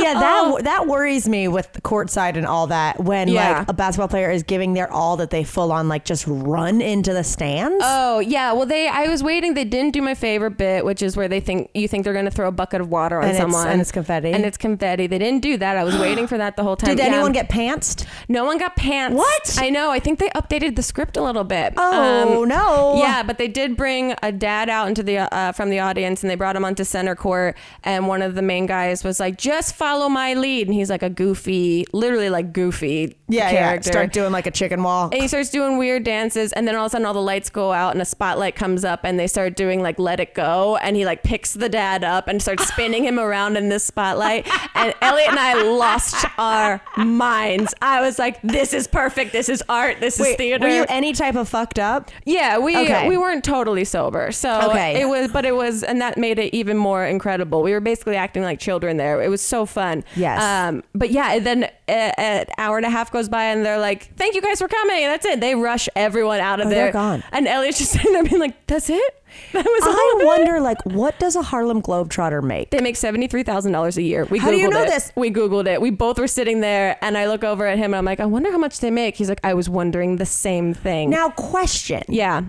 Yeah, 0.00 0.14
that 0.14 0.42
Oh. 0.44 0.58
that 0.62 0.86
worries 0.86 1.28
me 1.28 1.48
with 1.48 1.72
the 1.72 1.80
courtside 1.80 2.36
and 2.36 2.46
all 2.46 2.66
that. 2.68 3.00
When 3.02 3.28
Yeah. 3.28 3.58
like 3.58 3.68
a 3.68 3.72
basketball 3.72 4.08
player 4.08 4.30
is 4.30 4.42
giving 4.42 4.74
their 4.74 4.92
all, 4.92 5.16
that 5.18 5.30
they 5.30 5.44
full 5.44 5.72
on 5.72 5.88
like 5.88 6.04
just 6.04 6.24
run 6.26 6.80
into 6.80 7.12
the 7.12 7.24
stands. 7.24 7.82
Oh 7.86 8.18
yeah, 8.20 8.52
well 8.52 8.66
they 8.66 8.88
I 8.88 9.04
was 9.08 9.22
waiting. 9.22 9.54
They 9.54 9.64
didn't 9.64 9.92
do 9.92 10.02
my 10.02 10.14
favorite 10.14 10.56
bit, 10.58 10.84
which 10.84 11.02
is 11.02 11.16
where 11.16 11.28
they 11.28 11.40
think 11.40 11.70
you 11.74 11.88
think 11.88 12.04
they're 12.04 12.12
going 12.12 12.24
to 12.24 12.30
throw 12.30 12.48
a 12.48 12.52
bucket 12.52 12.80
of 12.80 12.90
water 12.90 13.18
on 13.18 13.24
And 13.24 13.30
it's- 13.32 13.42
someone, 13.42 13.68
and 13.68 13.80
it's 13.80 13.92
confetti. 13.92 14.32
and 14.32 14.44
it's 14.44 14.56
confetti. 14.56 15.06
They 15.06 15.18
didn't 15.18 15.40
do 15.42 15.56
that. 15.58 15.76
I 15.76 15.84
was 15.84 15.96
waiting 15.98 16.26
for 16.26 16.38
that 16.38 16.56
the 16.56 16.62
whole 16.62 16.76
time. 16.84 16.90
Did 16.96 16.98
Yeah. 16.98 17.12
anyone 17.14 17.32
get 17.32 17.48
pantsed? 17.48 18.04
No 18.28 18.44
one 18.44 18.58
got 18.58 18.76
pants. 18.76 19.16
What? 19.16 19.58
I 19.60 19.70
know. 19.70 19.90
I 19.90 19.98
think 20.00 20.18
they 20.18 20.28
updated 20.30 20.76
the 20.76 20.82
script 20.82 21.16
a 21.16 21.22
little 21.22 21.44
bit. 21.44 21.74
Oh 21.76 22.42
Um, 22.42 22.48
no! 22.48 22.94
Yeah, 22.96 23.22
but 23.22 23.38
they 23.38 23.48
did 23.48 23.76
bring 23.76 24.14
a 24.22 24.32
dad 24.32 24.68
out 24.68 24.88
into 24.88 25.02
the 25.02 25.18
uh, 25.34 25.52
from 25.52 25.70
the 25.70 25.80
audience, 25.80 26.22
and 26.22 26.30
they 26.30 26.34
brought 26.34 26.56
him 26.56 26.64
onto 26.64 26.84
center 26.84 27.14
court. 27.14 27.56
And 27.82 28.08
one 28.08 28.22
of 28.22 28.34
the 28.34 28.42
main 28.42 28.66
guys 28.66 29.04
was 29.04 29.20
like, 29.20 29.36
"Just 29.54 29.74
follow 29.74 30.08
my 30.08 30.34
lead," 30.34 30.66
and 30.66 30.74
he's 30.74 30.90
like 30.90 31.02
a 31.02 31.10
goofy, 31.10 31.84
literally 31.92 32.30
like 32.30 32.52
goofy 32.52 33.16
yeah, 33.26 33.50
yeah. 33.50 33.80
Start 33.80 34.12
doing 34.12 34.32
like 34.32 34.46
a 34.46 34.50
chicken 34.50 34.82
walk. 34.82 35.12
And 35.14 35.22
he 35.22 35.28
starts 35.28 35.48
doing 35.48 35.78
weird 35.78 36.04
dances, 36.04 36.52
and 36.52 36.68
then 36.68 36.74
all 36.76 36.84
of 36.86 36.90
a 36.90 36.92
sudden, 36.92 37.06
all 37.06 37.14
the 37.14 37.22
lights 37.22 37.48
go 37.48 37.72
out, 37.72 37.92
and 37.94 38.02
a 38.02 38.04
spotlight 38.04 38.54
comes 38.54 38.84
up, 38.84 39.00
and 39.04 39.18
they 39.18 39.26
start 39.26 39.56
doing 39.56 39.82
like 39.82 39.98
"Let 39.98 40.20
It 40.20 40.34
Go," 40.34 40.76
and 40.76 40.94
he 40.94 41.06
like 41.06 41.22
picks 41.22 41.54
the 41.54 41.68
dad 41.70 42.04
up 42.04 42.28
and 42.28 42.42
starts 42.42 42.66
spinning 42.68 43.02
him 43.04 43.18
around 43.18 43.56
in 43.56 43.68
this 43.68 43.84
spotlight. 43.84 44.48
And 44.76 44.92
Elliot 45.00 45.30
and 45.30 45.38
I 45.38 45.62
lost 45.62 46.26
our 46.36 46.80
minds. 46.96 47.72
I 47.80 48.00
was 48.00 48.18
like, 48.18 48.42
"This 48.42 48.74
is 48.74 48.86
perfect. 48.88 49.32
This 49.32 49.48
is 49.48 49.62
art. 49.68 50.00
This 50.00 50.18
is 50.18 50.34
theater." 50.34 50.66
were 50.66 50.74
you 50.74 50.84
any 50.88 51.12
type 51.12 51.36
of 51.36 51.48
fucked 51.48 51.78
up? 51.78 52.10
yeah, 52.26 52.58
we 52.58 52.74
uh, 52.74 52.82
Okay. 52.82 53.08
we 53.08 53.16
weren't 53.16 53.44
totally 53.44 53.84
sober, 53.84 54.32
so 54.32 54.70
Okay. 54.70 55.00
it 55.00 55.08
was, 55.08 55.30
but 55.30 55.44
it 55.46 55.54
was, 55.54 55.84
and 55.84 56.00
that 56.02 56.18
made 56.18 56.38
it 56.38 56.52
even 56.54 56.76
more 56.76 57.04
incredible. 57.06 57.62
We 57.62 57.72
were 57.72 57.80
basically 57.80 58.16
acting 58.16 58.42
like 58.42 58.58
children 58.58 58.96
there. 58.96 59.22
It 59.22 59.28
was 59.28 59.40
so 59.44 59.66
fun. 59.66 60.04
Yes. 60.16 60.42
Um, 60.42 60.82
but 60.94 61.10
yeah, 61.10 61.38
then 61.38 61.64
uh, 61.64 61.68
an 61.90 62.46
hour 62.58 62.76
and 62.76 62.86
a 62.86 62.90
half 62.90 63.12
goes 63.12 63.28
by, 63.28 63.44
and 63.44 63.64
they're 63.64 63.78
like, 63.78 64.14
"Thank 64.16 64.34
you 64.34 64.42
guys 64.42 64.58
for 64.58 64.68
coming." 64.68 65.02
And 65.04 65.12
that's 65.12 65.26
it. 65.26 65.40
They 65.40 65.54
rush 65.54 65.88
everyone 65.96 66.40
out 66.40 66.60
of 66.60 66.66
Oh, 66.66 66.70
there. 66.70 66.84
they're 66.84 66.92
gone. 66.92 67.22
And 67.32 67.46
Elliot's 67.46 67.78
just 67.78 67.92
sitting 67.92 68.12
there 68.12 68.24
being 68.24 68.40
like, 68.40 68.66
"That's 68.66 68.90
it." 68.90 69.14
That 69.52 69.64
was 69.64 69.82
I 69.84 70.12
of 70.14 70.22
it? 70.22 70.26
wonder, 70.26 70.60
like, 70.60 70.78
what 70.86 71.18
does 71.18 71.34
a 71.34 71.42
Harlem 71.42 71.82
Globetrotter 71.82 72.40
make? 72.40 72.70
They 72.70 72.80
make 72.80 72.94
seventy 72.94 73.26
three 73.26 73.42
thousand 73.42 73.72
dollars 73.72 73.96
a 73.96 74.02
year. 74.02 74.24
We 74.26 74.38
How 74.38 74.50
do 74.52 74.56
you 74.56 74.68
know 74.68 74.82
it. 74.84 74.90
this? 74.90 75.10
We 75.16 75.30
googled 75.32 75.66
it. 75.66 75.80
We 75.80 75.90
both 75.90 76.18
were 76.20 76.28
sitting 76.28 76.60
there, 76.60 76.96
and 77.02 77.18
I 77.18 77.26
look 77.26 77.42
over 77.42 77.66
at 77.66 77.76
him, 77.76 77.86
and 77.86 77.96
I'm 77.96 78.04
like, 78.04 78.20
"I 78.20 78.26
wonder 78.26 78.52
how 78.52 78.58
much 78.58 78.78
they 78.78 78.92
make." 78.92 79.16
He's 79.16 79.28
like, 79.28 79.40
"I 79.42 79.54
was 79.54 79.68
wondering 79.68 80.16
the 80.16 80.26
same 80.26 80.72
thing." 80.72 81.10
Now, 81.10 81.30
question: 81.30 82.02
yeah, 82.08 82.42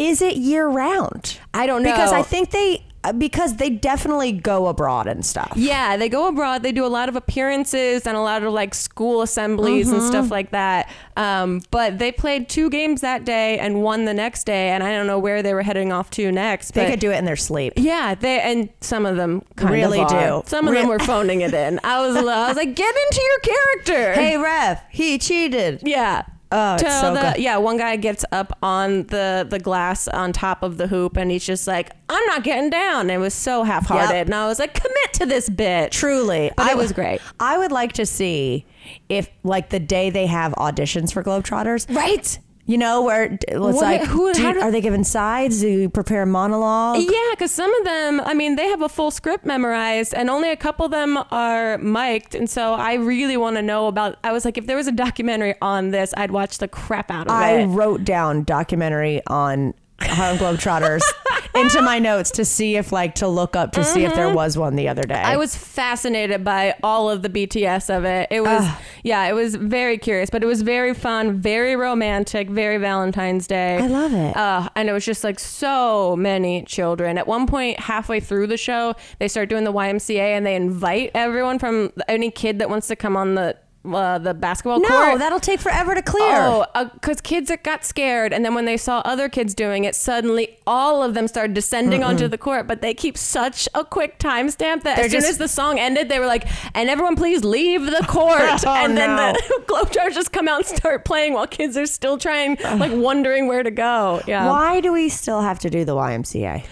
Is 0.00 0.20
it 0.20 0.36
year 0.36 0.66
round? 0.66 1.38
I 1.54 1.66
don't 1.66 1.84
know 1.84 1.92
Because 1.92 2.12
I 2.12 2.22
think 2.22 2.50
they 2.50 2.76
uh, 2.78 2.91
because 3.18 3.56
they 3.56 3.68
definitely 3.70 4.32
go 4.32 4.66
abroad 4.68 5.06
and 5.08 5.24
stuff. 5.26 5.52
Yeah, 5.56 5.96
they 5.96 6.08
go 6.08 6.28
abroad. 6.28 6.62
They 6.62 6.72
do 6.72 6.84
a 6.84 6.88
lot 6.88 7.08
of 7.08 7.16
appearances 7.16 8.06
and 8.06 8.16
a 8.16 8.20
lot 8.20 8.42
of 8.44 8.52
like 8.52 8.74
school 8.74 9.22
assemblies 9.22 9.88
and 9.90 9.98
Mm-hmm. 10.00 10.08
stuff 10.08 10.30
like 10.30 10.50
that. 10.52 10.88
Um, 11.16 11.62
but 11.70 11.98
they 11.98 12.12
played 12.12 12.48
two 12.48 12.70
games 12.70 13.00
that 13.02 13.24
day 13.24 13.58
and 13.58 13.82
one 13.82 14.04
the 14.04 14.14
next 14.14 14.44
day, 14.44 14.68
and 14.70 14.82
I 14.82 14.92
don't 14.92 15.06
know 15.06 15.18
where 15.18 15.42
they 15.42 15.52
were 15.54 15.62
heading 15.62 15.92
off 15.92 16.10
to 16.12 16.30
next. 16.32 16.72
They 16.72 16.88
could 16.90 17.00
do 17.00 17.10
it 17.10 17.16
in 17.16 17.24
their 17.24 17.36
sleep. 17.36 17.74
yeah, 17.76 18.14
they 18.14 18.40
and 18.40 18.68
some 18.80 19.04
of 19.06 19.16
them 19.16 19.42
kind 19.56 19.72
Really 19.72 20.00
of 20.00 20.08
do. 20.08 20.42
Some 20.46 20.68
of 20.68 20.74
them 20.74 20.88
were 20.88 20.98
phoning 20.98 21.40
it 21.42 21.52
in. 21.54 21.80
I 21.84 22.06
was, 22.06 22.16
I 22.16 22.48
was 22.48 22.56
like, 22.56 22.74
get 22.74 22.94
into 23.06 23.20
your 23.22 23.38
character. 23.40 24.12
Hey, 24.22 24.36
ref, 24.38 24.82
he 24.90 25.18
cheated. 25.18 25.80
yeah. 25.84 26.22
Oh, 26.52 26.74
it's 26.74 27.00
so 27.00 27.14
the 27.14 27.20
good. 27.32 27.38
yeah 27.38 27.56
one 27.56 27.78
guy 27.78 27.96
gets 27.96 28.24
up 28.30 28.56
on 28.62 29.04
the 29.06 29.46
the 29.48 29.58
glass 29.58 30.06
on 30.08 30.32
top 30.32 30.62
of 30.62 30.76
the 30.76 30.86
hoop 30.86 31.16
and 31.16 31.30
he's 31.30 31.44
just 31.46 31.66
like 31.66 31.90
i'm 32.08 32.24
not 32.26 32.44
getting 32.44 32.68
down 32.70 33.02
and 33.02 33.10
it 33.10 33.18
was 33.18 33.32
so 33.34 33.62
half-hearted 33.64 34.14
Yep. 34.14 34.26
and 34.26 34.34
i 34.34 34.46
was 34.46 34.58
like 34.58 34.74
commit 34.74 35.12
to 35.14 35.26
this 35.26 35.48
bit 35.48 35.92
Truly, 35.92 36.50
But 36.56 36.70
it 36.70 36.76
was 36.76 36.92
great. 36.92 37.20
I 37.40 37.56
would 37.58 37.72
like 37.72 37.92
to 37.94 38.06
see 38.06 38.66
if, 39.08 39.28
like, 39.44 39.70
the 39.70 39.78
day 39.80 40.10
they 40.10 40.26
have 40.26 40.52
auditions 40.54 41.12
for 41.12 41.22
Globetrotters, 41.22 41.86
right 41.94 42.38
You 42.72 42.78
know, 42.78 43.02
where 43.02 43.24
it's 43.24 43.44
What- 43.54 43.74
like, 43.74 44.00
who- 44.04 44.32
do 44.32 44.60
are 44.60 44.70
they 44.70 44.80
given 44.80 45.04
sides? 45.04 45.60
Do 45.60 45.68
you 45.68 45.90
prepare 45.90 46.22
a 46.22 46.26
monologue? 46.26 47.00
Yeah, 47.00 47.18
because 47.32 47.50
some 47.50 47.70
of 47.74 47.84
them, 47.84 48.22
I 48.24 48.32
mean, 48.32 48.56
they 48.56 48.68
have 48.68 48.80
a 48.80 48.88
full 48.88 49.10
script 49.10 49.44
memorized, 49.44 50.14
and 50.14 50.30
only 50.30 50.50
a 50.50 50.56
couple 50.56 50.86
of 50.86 50.90
them 50.90 51.18
are 51.30 51.76
mic'd. 51.76 52.34
And 52.34 52.48
so 52.48 52.72
I 52.72 52.94
really 52.94 53.36
want 53.36 53.56
to 53.56 53.62
know 53.62 53.88
about. 53.88 54.16
I 54.24 54.32
was 54.32 54.46
like, 54.46 54.56
if 54.56 54.66
there 54.66 54.76
was 54.78 54.86
a 54.86 54.92
documentary 54.92 55.54
on 55.60 55.90
this, 55.90 56.14
I'd 56.16 56.30
watch 56.30 56.56
the 56.58 56.68
crap 56.68 57.10
out 57.10 57.26
of 57.26 57.32
I 57.32 57.50
it. 57.56 57.62
I 57.62 57.64
wrote 57.66 58.04
down 58.04 58.44
documentary 58.44 59.20
on 59.26 59.74
Harlem 60.00 60.38
Globetrotters 60.38 61.02
into 61.54 61.82
my 61.82 61.98
notes 61.98 62.30
to 62.32 62.44
see 62.44 62.76
if, 62.76 62.92
like, 62.92 63.14
to 63.16 63.28
look 63.28 63.56
up 63.56 63.72
to 63.72 63.84
see 63.84 64.04
if 64.04 64.14
there 64.14 64.32
was 64.32 64.56
one 64.56 64.76
the 64.76 64.88
other 64.88 65.02
day. 65.02 65.14
Mm-hmm. 65.14 65.32
I 65.32 65.36
was 65.36 65.56
fascinated 65.56 66.44
by 66.44 66.74
all 66.82 67.10
of 67.10 67.22
the 67.22 67.28
BTS 67.28 67.94
of 67.94 68.04
it. 68.04 68.28
It 68.30 68.42
was, 68.42 68.68
yeah, 69.02 69.24
it 69.26 69.32
was 69.32 69.54
very 69.54 69.98
curious, 69.98 70.30
but 70.30 70.42
it 70.42 70.46
was 70.46 70.62
very 70.62 70.94
fun, 70.94 71.38
very 71.38 71.76
romantic, 71.76 72.48
very 72.48 72.78
Valentine's 72.78 73.46
Day. 73.46 73.78
I 73.78 73.86
love 73.86 74.12
it. 74.12 74.36
Uh, 74.36 74.68
and 74.76 74.88
it 74.88 74.92
was 74.92 75.04
just 75.04 75.24
like 75.24 75.38
so 75.38 76.16
many 76.16 76.62
children. 76.64 77.18
At 77.18 77.26
one 77.26 77.46
point, 77.46 77.80
halfway 77.80 78.20
through 78.20 78.46
the 78.46 78.56
show, 78.56 78.94
they 79.18 79.28
start 79.28 79.48
doing 79.48 79.64
the 79.64 79.72
YMCA 79.72 80.18
and 80.18 80.46
they 80.46 80.56
invite 80.56 81.10
everyone 81.14 81.58
from 81.58 81.92
any 82.08 82.30
kid 82.30 82.58
that 82.58 82.70
wants 82.70 82.86
to 82.88 82.96
come 82.96 83.16
on 83.16 83.34
the 83.34 83.56
uh, 83.84 84.18
the 84.18 84.32
basketball 84.32 84.80
no, 84.80 84.88
court. 84.88 85.08
No, 85.08 85.18
that'll 85.18 85.40
take 85.40 85.60
forever 85.60 85.94
to 85.94 86.02
clear. 86.02 86.30
Oh, 86.32 86.90
because 86.94 87.20
kids 87.20 87.48
that 87.48 87.64
got 87.64 87.84
scared, 87.84 88.32
and 88.32 88.44
then 88.44 88.54
when 88.54 88.64
they 88.64 88.76
saw 88.76 89.00
other 89.04 89.28
kids 89.28 89.54
doing 89.54 89.84
it, 89.84 89.94
suddenly 89.94 90.58
all 90.66 91.02
of 91.02 91.14
them 91.14 91.26
started 91.26 91.54
descending 91.54 92.04
onto 92.04 92.28
the 92.28 92.38
court. 92.38 92.66
But 92.66 92.80
they 92.80 92.94
keep 92.94 93.18
such 93.18 93.68
a 93.74 93.84
quick 93.84 94.18
timestamp 94.18 94.82
that 94.82 94.96
They're 94.96 95.06
as 95.06 95.12
soon 95.12 95.24
as 95.24 95.38
the 95.38 95.48
song 95.48 95.78
ended, 95.78 96.08
they 96.08 96.18
were 96.18 96.26
like, 96.26 96.46
"And 96.74 96.88
everyone, 96.88 97.16
please 97.16 97.44
leave 97.44 97.84
the 97.86 98.04
court." 98.08 98.64
Oh, 98.64 98.84
and 98.84 98.96
then 98.96 99.16
no. 99.16 99.32
the 99.32 99.62
Globetrotters 99.66 100.14
just 100.14 100.32
come 100.32 100.48
out 100.48 100.58
and 100.58 100.66
start 100.66 101.04
playing 101.04 101.32
while 101.32 101.46
kids 101.46 101.76
are 101.76 101.86
still 101.86 102.18
trying, 102.18 102.56
like 102.62 102.92
wondering 102.92 103.48
where 103.48 103.62
to 103.62 103.70
go. 103.70 104.20
Yeah. 104.26 104.48
Why 104.48 104.80
do 104.80 104.92
we 104.92 105.08
still 105.08 105.40
have 105.40 105.58
to 105.60 105.70
do 105.70 105.84
the 105.84 105.94
YMCA? 105.94 106.64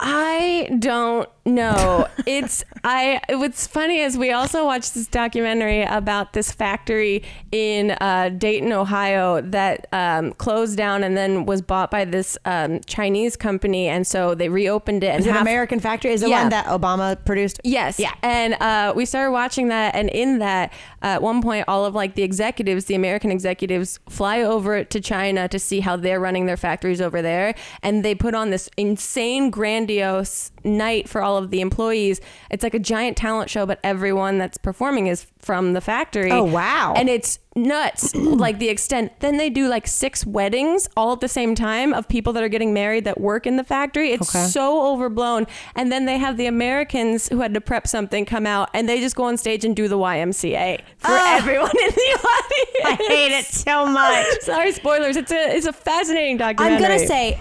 I 0.00 0.70
don't 0.78 1.28
know. 1.48 2.06
It's 2.26 2.64
I. 2.84 3.20
What's 3.30 3.66
funny 3.66 3.98
is 4.00 4.16
we 4.18 4.32
also 4.32 4.64
watched 4.64 4.94
this 4.94 5.06
documentary 5.06 5.82
about 5.82 6.32
this 6.32 6.52
factory 6.52 7.22
in 7.52 7.92
uh, 7.92 8.30
Dayton, 8.36 8.72
Ohio, 8.72 9.40
that 9.40 9.86
um, 9.92 10.32
closed 10.34 10.76
down 10.76 11.02
and 11.04 11.16
then 11.16 11.46
was 11.46 11.62
bought 11.62 11.90
by 11.90 12.04
this 12.04 12.36
um, 12.44 12.80
Chinese 12.86 13.36
company, 13.36 13.88
and 13.88 14.06
so 14.06 14.34
they 14.34 14.48
reopened 14.48 15.02
it. 15.04 15.08
And 15.08 15.20
Is 15.20 15.26
it 15.26 15.32
half- 15.32 15.42
American 15.42 15.80
Factory? 15.80 16.12
Is 16.12 16.22
it 16.22 16.28
Yeah. 16.28 16.42
one 16.42 16.50
that 16.50 16.66
Obama 16.66 17.16
produced? 17.24 17.60
Yes. 17.64 17.98
Yeah. 17.98 18.12
And 18.22 18.54
uh, 18.54 18.92
we 18.94 19.04
started 19.04 19.32
watching 19.32 19.68
that, 19.68 19.94
and 19.94 20.08
in 20.10 20.38
that, 20.38 20.72
uh, 21.02 21.06
at 21.06 21.22
one 21.22 21.42
point, 21.42 21.64
all 21.68 21.84
of 21.84 21.94
like 21.94 22.14
the 22.14 22.22
executives, 22.22 22.84
the 22.86 22.94
American 22.94 23.30
executives, 23.30 23.98
fly 24.08 24.42
over 24.42 24.84
to 24.84 25.00
China 25.00 25.48
to 25.48 25.58
see 25.58 25.80
how 25.80 25.96
they're 25.96 26.20
running 26.20 26.46
their 26.46 26.56
factories 26.56 27.00
over 27.00 27.22
there, 27.22 27.54
and 27.82 28.04
they 28.04 28.14
put 28.14 28.34
on 28.34 28.50
this 28.50 28.68
insane, 28.76 29.50
grandiose 29.50 30.50
night 30.64 31.08
for 31.08 31.22
all 31.22 31.36
of 31.36 31.50
the 31.50 31.60
employees. 31.60 32.20
It's 32.50 32.62
like 32.62 32.74
a 32.74 32.78
giant 32.78 33.16
talent 33.16 33.50
show, 33.50 33.66
but 33.66 33.78
everyone 33.84 34.38
that's 34.38 34.58
performing 34.58 35.06
is 35.06 35.26
from 35.38 35.72
the 35.72 35.80
factory. 35.80 36.30
Oh, 36.32 36.44
wow. 36.44 36.94
And 36.96 37.08
it's 37.08 37.38
nuts, 37.56 38.14
like 38.14 38.58
the 38.58 38.68
extent. 38.68 39.12
Then 39.20 39.36
they 39.36 39.50
do 39.50 39.68
like 39.68 39.86
six 39.86 40.26
weddings 40.26 40.88
all 40.96 41.12
at 41.12 41.20
the 41.20 41.28
same 41.28 41.54
time 41.54 41.92
of 41.94 42.06
people 42.08 42.32
that 42.34 42.42
are 42.42 42.48
getting 42.48 42.72
married 42.72 43.04
that 43.04 43.20
work 43.20 43.46
in 43.46 43.56
the 43.56 43.64
factory. 43.64 44.12
It's 44.12 44.34
Okay. 44.34 44.46
so 44.46 44.86
overblown. 44.92 45.46
And 45.74 45.90
then 45.90 46.04
they 46.06 46.18
have 46.18 46.36
the 46.36 46.46
Americans 46.46 47.28
who 47.28 47.40
had 47.40 47.54
to 47.54 47.60
prep 47.60 47.86
something 47.86 48.24
come 48.24 48.46
out 48.46 48.68
and 48.74 48.88
they 48.88 49.00
just 49.00 49.16
go 49.16 49.24
on 49.24 49.36
stage 49.36 49.64
and 49.64 49.74
do 49.74 49.88
the 49.88 49.98
YMCA 49.98 50.78
for 50.98 51.08
Ah. 51.10 51.36
everyone 51.38 51.70
in 51.70 51.90
the 51.90 52.18
audience. 52.18 52.84
I 52.84 52.94
hate 53.08 53.32
it 53.38 53.44
so 53.46 53.86
much. 53.86 54.26
Sorry, 54.40 54.72
spoilers. 54.72 55.16
It's 55.16 55.32
a 55.32 55.56
it's 55.56 55.66
a 55.66 55.72
fascinating 55.72 56.36
documentary. 56.36 56.76
I'm 56.76 56.82
gonna 56.82 57.06
say, 57.06 57.40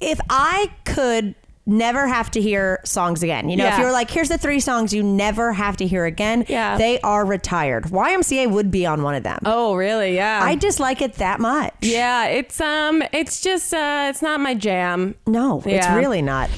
if 0.00 0.20
I 0.28 0.70
could 0.84 1.34
never 1.64 2.08
have 2.08 2.30
to 2.32 2.40
hear 2.40 2.80
songs 2.84 3.22
again, 3.22 3.48
you 3.48 3.56
know, 3.56 3.66
if 3.66 3.78
you're 3.78 3.92
like, 3.92 4.10
here's 4.10 4.28
the 4.28 4.36
three 4.38 4.58
songs 4.58 4.92
you 4.92 5.02
never 5.02 5.52
have 5.52 5.76
to 5.76 5.86
hear 5.86 6.04
again, 6.04 6.44
Yeah. 6.48 6.76
they 6.76 6.98
are 7.00 7.24
retired. 7.24 7.84
YMCA 7.84 8.50
would 8.50 8.70
be 8.70 8.84
on 8.84 9.02
one 9.02 9.14
of 9.14 9.22
them. 9.22 9.38
Oh, 9.44 9.74
really? 9.76 10.16
Yeah. 10.16 10.40
I 10.42 10.56
dislike 10.56 11.02
it 11.02 11.14
that 11.14 11.38
much. 11.38 11.72
yeah, 11.80 12.24
it's 12.26 12.60
um, 12.60 13.02
it's 13.12 13.40
just 13.40 13.72
uh, 13.72 14.06
it's 14.10 14.22
not 14.22 14.40
my 14.40 14.54
jam. 14.54 15.14
No, 15.26 15.62
it's 15.64 15.86
really 15.90 16.20
not. 16.22 16.50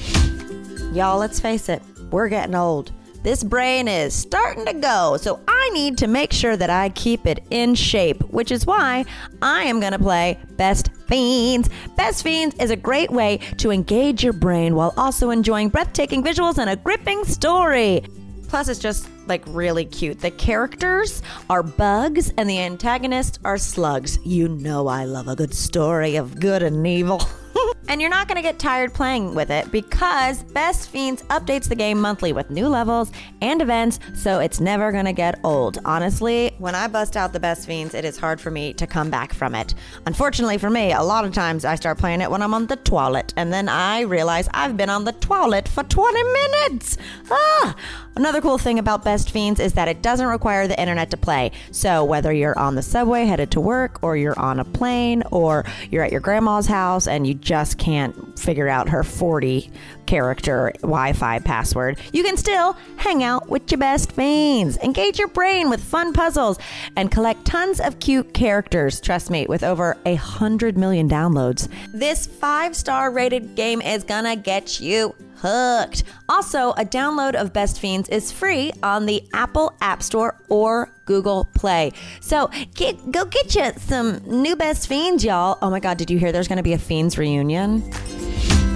Y'all, 0.93 1.19
let's 1.19 1.39
face 1.39 1.69
it, 1.69 1.81
we're 2.09 2.29
getting 2.29 2.55
old. 2.55 2.91
This 3.21 3.43
brain 3.43 3.87
is 3.87 4.13
starting 4.13 4.65
to 4.65 4.73
go, 4.73 5.17
so 5.19 5.39
I 5.47 5.69
need 5.73 5.97
to 5.97 6.07
make 6.07 6.31
sure 6.31 6.55
that 6.55 6.69
I 6.69 6.89
keep 6.89 7.25
it 7.25 7.43
in 7.49 7.73
shape, 7.75 8.21
which 8.31 8.51
is 8.51 8.65
why 8.67 9.03
I 9.41 9.63
am 9.63 9.79
going 9.79 9.93
to 9.93 9.99
play 9.99 10.37
Best 10.57 10.89
Fiends. 11.07 11.69
Best 11.95 12.23
Fiends 12.23 12.55
is 12.59 12.71
a 12.71 12.75
great 12.75 13.11
way 13.11 13.37
to 13.57 13.71
engage 13.71 14.23
your 14.23 14.33
brain 14.33 14.75
while 14.75 14.93
also 14.97 15.29
enjoying 15.29 15.69
breathtaking 15.69 16.23
visuals 16.23 16.57
and 16.57 16.69
a 16.69 16.75
gripping 16.75 17.23
story. 17.25 18.03
Plus, 18.47 18.67
it's 18.67 18.79
just 18.79 19.09
like 19.27 19.43
really 19.47 19.85
cute. 19.85 20.19
The 20.19 20.31
characters 20.31 21.21
are 21.49 21.63
bugs 21.63 22.31
and 22.37 22.49
the 22.49 22.59
antagonists 22.59 23.39
are 23.43 23.57
slugs. 23.57 24.19
You 24.23 24.47
know, 24.47 24.87
I 24.87 25.05
love 25.05 25.27
a 25.27 25.35
good 25.35 25.53
story 25.53 26.15
of 26.15 26.39
good 26.39 26.63
and 26.63 26.85
evil. 26.85 27.21
and 27.87 28.01
you're 28.01 28.09
not 28.09 28.27
going 28.27 28.35
to 28.37 28.41
get 28.41 28.59
tired 28.59 28.93
playing 28.93 29.35
with 29.35 29.49
it 29.49 29.71
because 29.71 30.43
Best 30.43 30.89
Fiends 30.89 31.23
updates 31.23 31.67
the 31.67 31.75
game 31.75 31.99
monthly 31.99 32.33
with 32.33 32.49
new 32.49 32.67
levels 32.67 33.11
and 33.41 33.61
events, 33.61 33.99
so 34.13 34.39
it's 34.39 34.59
never 34.59 34.91
going 34.91 35.05
to 35.05 35.13
get 35.13 35.39
old. 35.43 35.79
Honestly, 35.85 36.55
when 36.57 36.75
I 36.75 36.87
bust 36.87 37.15
out 37.15 37.33
the 37.33 37.39
Best 37.39 37.67
Fiends, 37.67 37.93
it 37.93 38.05
is 38.05 38.17
hard 38.17 38.41
for 38.41 38.51
me 38.51 38.73
to 38.73 38.87
come 38.87 39.09
back 39.09 39.33
from 39.33 39.55
it. 39.55 39.73
Unfortunately 40.05 40.57
for 40.57 40.69
me, 40.69 40.91
a 40.91 41.03
lot 41.03 41.25
of 41.25 41.33
times 41.33 41.65
I 41.65 41.75
start 41.75 41.97
playing 41.97 42.21
it 42.21 42.31
when 42.31 42.41
I'm 42.41 42.53
on 42.53 42.67
the 42.67 42.77
toilet, 42.77 43.33
and 43.37 43.51
then 43.53 43.69
I 43.69 44.01
realize 44.01 44.47
I've 44.53 44.77
been 44.77 44.89
on 44.89 45.05
the 45.05 45.13
toilet 45.13 45.67
for 45.67 45.83
20 45.83 46.23
minutes. 46.23 46.97
Ah! 47.29 47.75
Another 48.17 48.39
cool 48.39 48.57
thing 48.57 48.79
about 48.79 49.03
Best 49.03 49.29
Fiends 49.29 49.59
is 49.59 49.73
that 49.73 49.89
it 49.89 50.01
doesn't 50.01 50.27
require 50.27 50.67
the 50.67 50.79
internet 50.79 51.11
to 51.11 51.17
play. 51.17 51.51
So 51.71 52.05
whether 52.05 52.31
you're 52.31 52.57
on 52.57 52.75
the 52.75 52.81
subway 52.81 53.25
headed 53.25 53.51
to 53.51 53.59
work, 53.59 53.99
or 54.01 54.15
you're 54.15 54.39
on 54.39 54.59
a 54.59 54.63
plane, 54.63 55.21
or 55.31 55.65
you're 55.91 56.03
at 56.03 56.13
your 56.13 56.21
grandma's 56.21 56.65
house 56.65 57.07
and 57.07 57.27
you 57.27 57.33
just 57.33 57.74
can't 57.77 58.37
figure 58.37 58.67
out 58.67 58.89
her 58.89 59.03
40 59.03 59.71
character 60.05 60.71
Wi 60.81 61.13
Fi 61.13 61.39
password, 61.39 61.99
you 62.13 62.23
can 62.23 62.37
still 62.37 62.73
hang 62.97 63.23
out 63.23 63.49
with 63.49 63.71
your 63.71 63.79
best 63.79 64.11
fiends. 64.11 64.77
Engage 64.77 65.19
your 65.19 65.27
brain 65.27 65.69
with 65.69 65.83
fun 65.83 66.13
puzzles 66.13 66.57
and 66.95 67.11
collect 67.11 67.45
tons 67.45 67.79
of 67.79 67.99
cute 67.99 68.33
characters. 68.33 68.99
Trust 69.01 69.29
me, 69.29 69.45
with 69.47 69.63
over 69.63 69.97
a 70.05 70.15
hundred 70.15 70.77
million 70.77 71.09
downloads, 71.09 71.69
this 71.91 72.25
five 72.25 72.75
star 72.75 73.11
rated 73.11 73.55
game 73.55 73.81
is 73.81 74.03
gonna 74.03 74.35
get 74.35 74.79
you 74.79 75.15
hooked. 75.45 76.03
Also, 76.27 76.71
a 76.71 76.85
download 76.85 77.35
of 77.35 77.53
Best 77.53 77.79
Fiends 77.79 78.09
is 78.09 78.31
free 78.31 78.71
on 78.81 79.05
the 79.05 79.23
Apple 79.33 79.73
App 79.81 80.01
Store 80.01 80.39
or 80.49 80.91
Google 81.05 81.47
Play. 81.53 81.91
So 82.19 82.49
get, 82.73 83.11
go 83.11 83.25
get 83.25 83.55
you 83.55 83.71
some 83.77 84.17
new 84.25 84.55
Best 84.55 84.87
Fiends, 84.87 85.23
y'all. 85.23 85.57
Oh 85.61 85.69
my 85.69 85.79
God, 85.79 85.97
did 85.97 86.09
you 86.09 86.17
hear 86.17 86.31
there's 86.31 86.47
going 86.47 86.57
to 86.57 86.63
be 86.63 86.73
a 86.73 86.79
Fiends 86.79 87.17
reunion? 87.17 87.83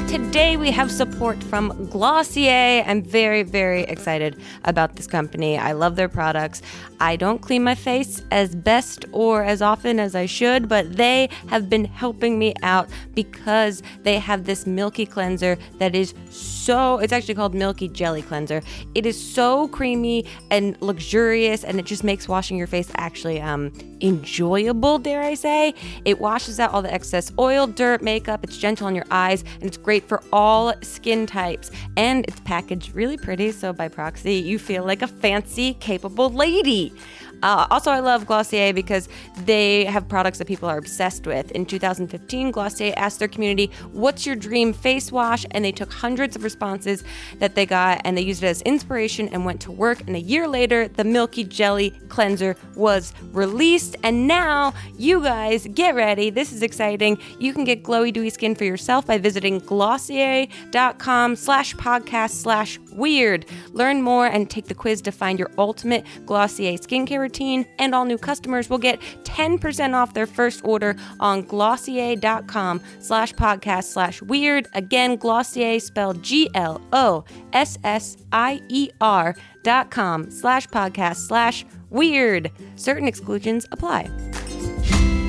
Today 0.09 0.57
we 0.57 0.71
have 0.71 0.91
support 0.91 1.43
from 1.43 1.87
Glossier. 1.91 2.83
I'm 2.87 3.03
very, 3.03 3.43
very 3.43 3.83
excited 3.83 4.37
about 4.65 4.95
this 4.95 5.05
company. 5.05 5.55
I 5.55 5.73
love 5.73 5.95
their 5.97 6.09
products. 6.09 6.63
I 6.99 7.15
don't 7.15 7.39
clean 7.39 7.63
my 7.63 7.75
face 7.75 8.23
as 8.31 8.55
best 8.55 9.05
or 9.11 9.43
as 9.43 9.61
often 9.61 9.99
as 9.99 10.15
I 10.15 10.25
should, 10.25 10.67
but 10.67 10.97
they 10.97 11.29
have 11.47 11.69
been 11.69 11.85
helping 11.85 12.39
me 12.39 12.55
out 12.63 12.89
because 13.13 13.83
they 14.01 14.17
have 14.17 14.45
this 14.45 14.65
milky 14.65 15.05
cleanser 15.05 15.57
that 15.77 15.95
is 15.95 16.15
so, 16.29 16.97
it's 16.97 17.13
actually 17.13 17.35
called 17.35 17.53
Milky 17.53 17.87
Jelly 17.87 18.21
Cleanser. 18.21 18.61
It 18.95 19.05
is 19.05 19.19
so 19.19 19.67
creamy 19.69 20.25
and 20.49 20.75
luxurious, 20.81 21.63
and 21.63 21.79
it 21.79 21.85
just 21.85 22.03
makes 22.03 22.27
washing 22.27 22.57
your 22.57 22.67
face 22.67 22.91
actually 22.95 23.39
um, 23.39 23.71
enjoyable, 24.01 24.97
dare 24.97 25.21
I 25.21 25.35
say. 25.35 25.73
It 26.03 26.19
washes 26.19 26.59
out 26.59 26.73
all 26.73 26.81
the 26.81 26.93
excess 26.93 27.31
oil, 27.39 27.65
dirt, 27.65 28.01
makeup. 28.01 28.43
It's 28.43 28.57
gentle 28.57 28.87
on 28.87 28.95
your 28.95 29.05
eyes, 29.09 29.43
and 29.55 29.63
it's 29.63 29.77
great 29.77 29.98
great 29.99 30.07
for 30.07 30.23
all 30.31 30.73
skin 30.81 31.25
types, 31.25 31.71
and 31.97 32.25
it's 32.27 32.39
packaged 32.41 32.95
really 32.95 33.17
pretty, 33.17 33.51
so 33.51 33.73
by 33.73 33.87
proxy, 33.87 34.35
you 34.35 34.59
feel 34.59 34.85
like 34.85 35.01
a 35.01 35.07
fancy, 35.07 35.73
capable 35.75 36.29
lady. 36.29 36.93
Uh, 37.41 37.67
also, 37.69 37.91
I 37.91 37.99
love 37.99 38.25
Glossier 38.25 38.73
because 38.73 39.07
they 39.45 39.85
have 39.85 40.07
products 40.07 40.37
that 40.39 40.47
people 40.47 40.69
are 40.69 40.77
obsessed 40.77 41.25
with. 41.25 41.51
In 41.51 41.65
2015, 41.65 42.51
Glossier 42.51 42.93
asked 42.97 43.19
their 43.19 43.27
community, 43.27 43.71
What's 43.91 44.25
your 44.25 44.35
dream 44.35 44.73
face 44.73 45.11
wash? 45.11 45.45
And 45.51 45.63
they 45.63 45.71
took 45.71 45.91
hundreds 45.91 46.35
of 46.35 46.43
responses 46.43 47.03
that 47.39 47.55
they 47.55 47.65
got 47.65 48.01
and 48.03 48.17
they 48.17 48.21
used 48.21 48.43
it 48.43 48.47
as 48.47 48.61
inspiration 48.63 49.29
and 49.29 49.45
went 49.45 49.61
to 49.61 49.71
work. 49.71 50.01
And 50.01 50.15
a 50.15 50.19
year 50.19 50.47
later, 50.47 50.87
the 50.87 51.03
Milky 51.03 51.43
Jelly 51.43 51.91
Cleanser 52.09 52.55
was 52.75 53.13
released. 53.31 53.95
And 54.03 54.27
now, 54.27 54.73
you 54.97 55.21
guys, 55.21 55.67
get 55.67 55.95
ready. 55.95 56.29
This 56.29 56.51
is 56.51 56.61
exciting. 56.61 57.17
You 57.39 57.53
can 57.53 57.63
get 57.63 57.83
glowy, 57.83 58.11
dewy 58.13 58.29
skin 58.29 58.55
for 58.55 58.65
yourself 58.65 59.05
by 59.05 59.17
visiting 59.17 59.59
glossier.com 59.59 61.35
slash 61.35 61.75
podcast 61.75 62.31
slash 62.31 62.79
weird. 62.93 63.45
Learn 63.71 64.01
more 64.01 64.27
and 64.27 64.49
take 64.49 64.67
the 64.67 64.75
quiz 64.75 65.01
to 65.03 65.11
find 65.11 65.39
your 65.39 65.51
ultimate 65.57 66.05
Glossier 66.25 66.73
skincare 66.73 67.19
routine. 67.19 67.65
And 67.77 67.93
all 67.95 68.05
new 68.05 68.17
customers 68.17 68.69
will 68.69 68.77
get 68.77 68.99
10% 69.23 69.93
off 69.93 70.13
their 70.13 70.27
first 70.27 70.61
order 70.63 70.95
on 71.19 71.43
glossier.com 71.43 72.81
slash 72.99 73.33
podcast 73.33 73.85
slash 73.85 74.21
weird. 74.21 74.67
Again, 74.73 75.15
Glossier 75.15 75.79
spelled 75.79 76.21
G 76.23 76.49
L 76.53 76.81
O 76.93 77.23
S 77.53 77.77
S 77.83 78.17
I 78.31 78.61
E 78.69 78.89
R 79.01 79.35
dot 79.63 79.91
com 79.91 80.29
slash 80.31 80.67
podcast 80.67 81.17
slash 81.27 81.65
weird. 81.89 82.51
Certain 82.75 83.07
exclusions 83.07 83.65
apply. 83.71 84.03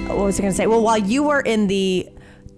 What 0.09 0.19
was 0.19 0.38
I 0.38 0.43
going 0.43 0.52
to 0.52 0.57
say? 0.57 0.67
Well, 0.67 0.83
while 0.83 0.99
you 0.99 1.23
were 1.23 1.40
in 1.40 1.69
the 1.69 2.09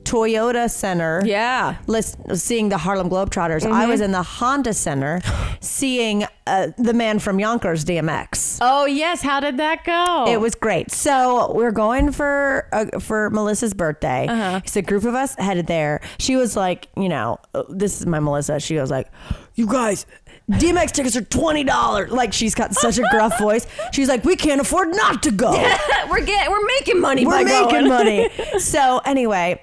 Toyota 0.04 0.70
Center, 0.70 1.22
Yeah. 1.24 1.76
list, 1.86 2.16
seeing 2.34 2.68
the 2.68 2.78
Harlem 2.78 3.08
Globetrotters, 3.10 3.64
I 3.70 3.86
was 3.86 4.00
in 4.00 4.12
the 4.12 4.22
Honda 4.22 4.74
Center 4.74 5.20
seeing 5.60 6.24
uh, 6.46 6.68
the 6.76 6.92
man 6.92 7.18
from 7.18 7.38
Yonkers, 7.38 7.84
DMX. 7.84 8.58
Oh 8.60 8.84
yes. 8.86 9.22
How 9.22 9.38
did 9.40 9.58
that 9.58 9.84
go? 9.84 10.26
It 10.28 10.40
was 10.40 10.54
great. 10.54 10.90
So 10.90 11.52
we're 11.54 11.70
going 11.70 12.10
for 12.12 12.68
uh, 12.72 12.98
for 12.98 13.30
Melissa's 13.30 13.74
birthday. 13.74 14.26
It's 14.64 14.74
a 14.76 14.82
group 14.82 15.04
of 15.04 15.14
us 15.14 15.34
headed 15.36 15.66
there. 15.68 16.00
She 16.18 16.34
was 16.36 16.56
like, 16.56 16.88
you 16.96 17.08
know, 17.08 17.38
uh, 17.54 17.62
this 17.68 18.00
is 18.00 18.06
my 18.06 18.18
Melissa. 18.20 18.58
She 18.60 18.76
was 18.76 18.90
like, 18.90 19.08
you 19.54 19.66
guys. 19.66 20.06
DMX 20.50 20.90
tickets 20.90 21.16
are 21.16 21.22
twenty 21.22 21.62
dollars. 21.62 22.10
Like 22.10 22.32
she's 22.32 22.54
got 22.54 22.74
such 22.74 22.98
a 22.98 23.02
gruff 23.10 23.38
voice. 23.40 23.64
She's 23.92 24.08
like, 24.08 24.24
we 24.24 24.34
can't 24.34 24.60
afford 24.60 24.88
not 24.94 25.22
to 25.22 25.30
go. 25.30 25.52
we're 26.10 26.24
getting 26.24 26.50
we're 26.50 26.66
making 26.66 27.00
money. 27.00 27.24
We're 27.24 27.44
making 27.44 27.68
going. 27.70 27.88
money. 27.88 28.28
So 28.58 29.00
anyway, 29.04 29.62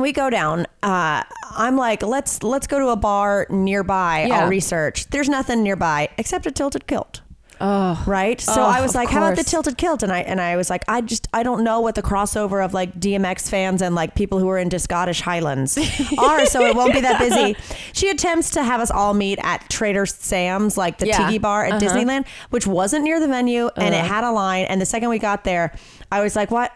we 0.00 0.12
go 0.12 0.30
down. 0.30 0.66
Uh, 0.82 1.22
I'm 1.52 1.76
like, 1.76 2.02
let's 2.02 2.42
let's 2.42 2.66
go 2.66 2.78
to 2.78 2.88
a 2.88 2.96
bar 2.96 3.46
nearby. 3.50 4.26
Yeah. 4.28 4.40
I'll 4.44 4.48
research. 4.48 5.06
There's 5.10 5.28
nothing 5.28 5.62
nearby 5.62 6.08
except 6.18 6.46
a 6.46 6.50
tilted 6.50 6.86
kilt. 6.86 7.20
Oh. 7.62 8.02
Right. 8.06 8.40
So 8.40 8.54
Oh, 8.62 8.64
I 8.64 8.80
was 8.80 8.94
like, 8.94 9.10
how 9.10 9.18
about 9.22 9.36
the 9.36 9.44
tilted 9.44 9.76
kilt? 9.76 10.02
And 10.02 10.10
I 10.10 10.20
and 10.20 10.40
I 10.40 10.56
was 10.56 10.70
like, 10.70 10.82
I 10.88 11.02
just 11.02 11.28
I 11.34 11.42
don't 11.42 11.62
know 11.62 11.80
what 11.80 11.94
the 11.94 12.02
crossover 12.02 12.64
of 12.64 12.72
like 12.72 12.98
DMX 12.98 13.50
fans 13.50 13.82
and 13.82 13.94
like 13.94 14.14
people 14.14 14.38
who 14.38 14.48
are 14.48 14.56
into 14.56 14.78
Scottish 14.78 15.20
Highlands 15.20 15.76
are. 16.18 16.46
So 16.46 16.64
it 16.64 16.74
won't 16.74 16.94
be 16.94 17.02
that 17.02 17.18
busy. 17.18 17.56
She 17.92 18.08
attempts 18.08 18.48
to 18.52 18.62
have 18.64 18.80
us 18.80 18.90
all 18.90 19.12
meet 19.12 19.38
at 19.42 19.68
Trader 19.68 20.06
Sam's, 20.06 20.78
like 20.78 20.96
the 20.98 21.08
Yeah. 21.08 21.26
tiki 21.26 21.36
bar 21.36 21.66
at 21.66 21.74
Uh-huh. 21.74 21.80
Disneyland, 21.94 22.26
which 22.48 22.66
wasn't 22.66 23.04
near 23.04 23.20
the 23.20 23.28
venue 23.28 23.68
and 23.76 23.94
it 23.94 24.04
had 24.06 24.24
a 24.24 24.30
line. 24.32 24.64
And 24.64 24.80
the 24.80 24.86
second 24.86 25.10
we 25.10 25.18
got 25.18 25.44
there, 25.44 25.74
I 26.10 26.22
was 26.22 26.34
like, 26.36 26.50
what? 26.50 26.72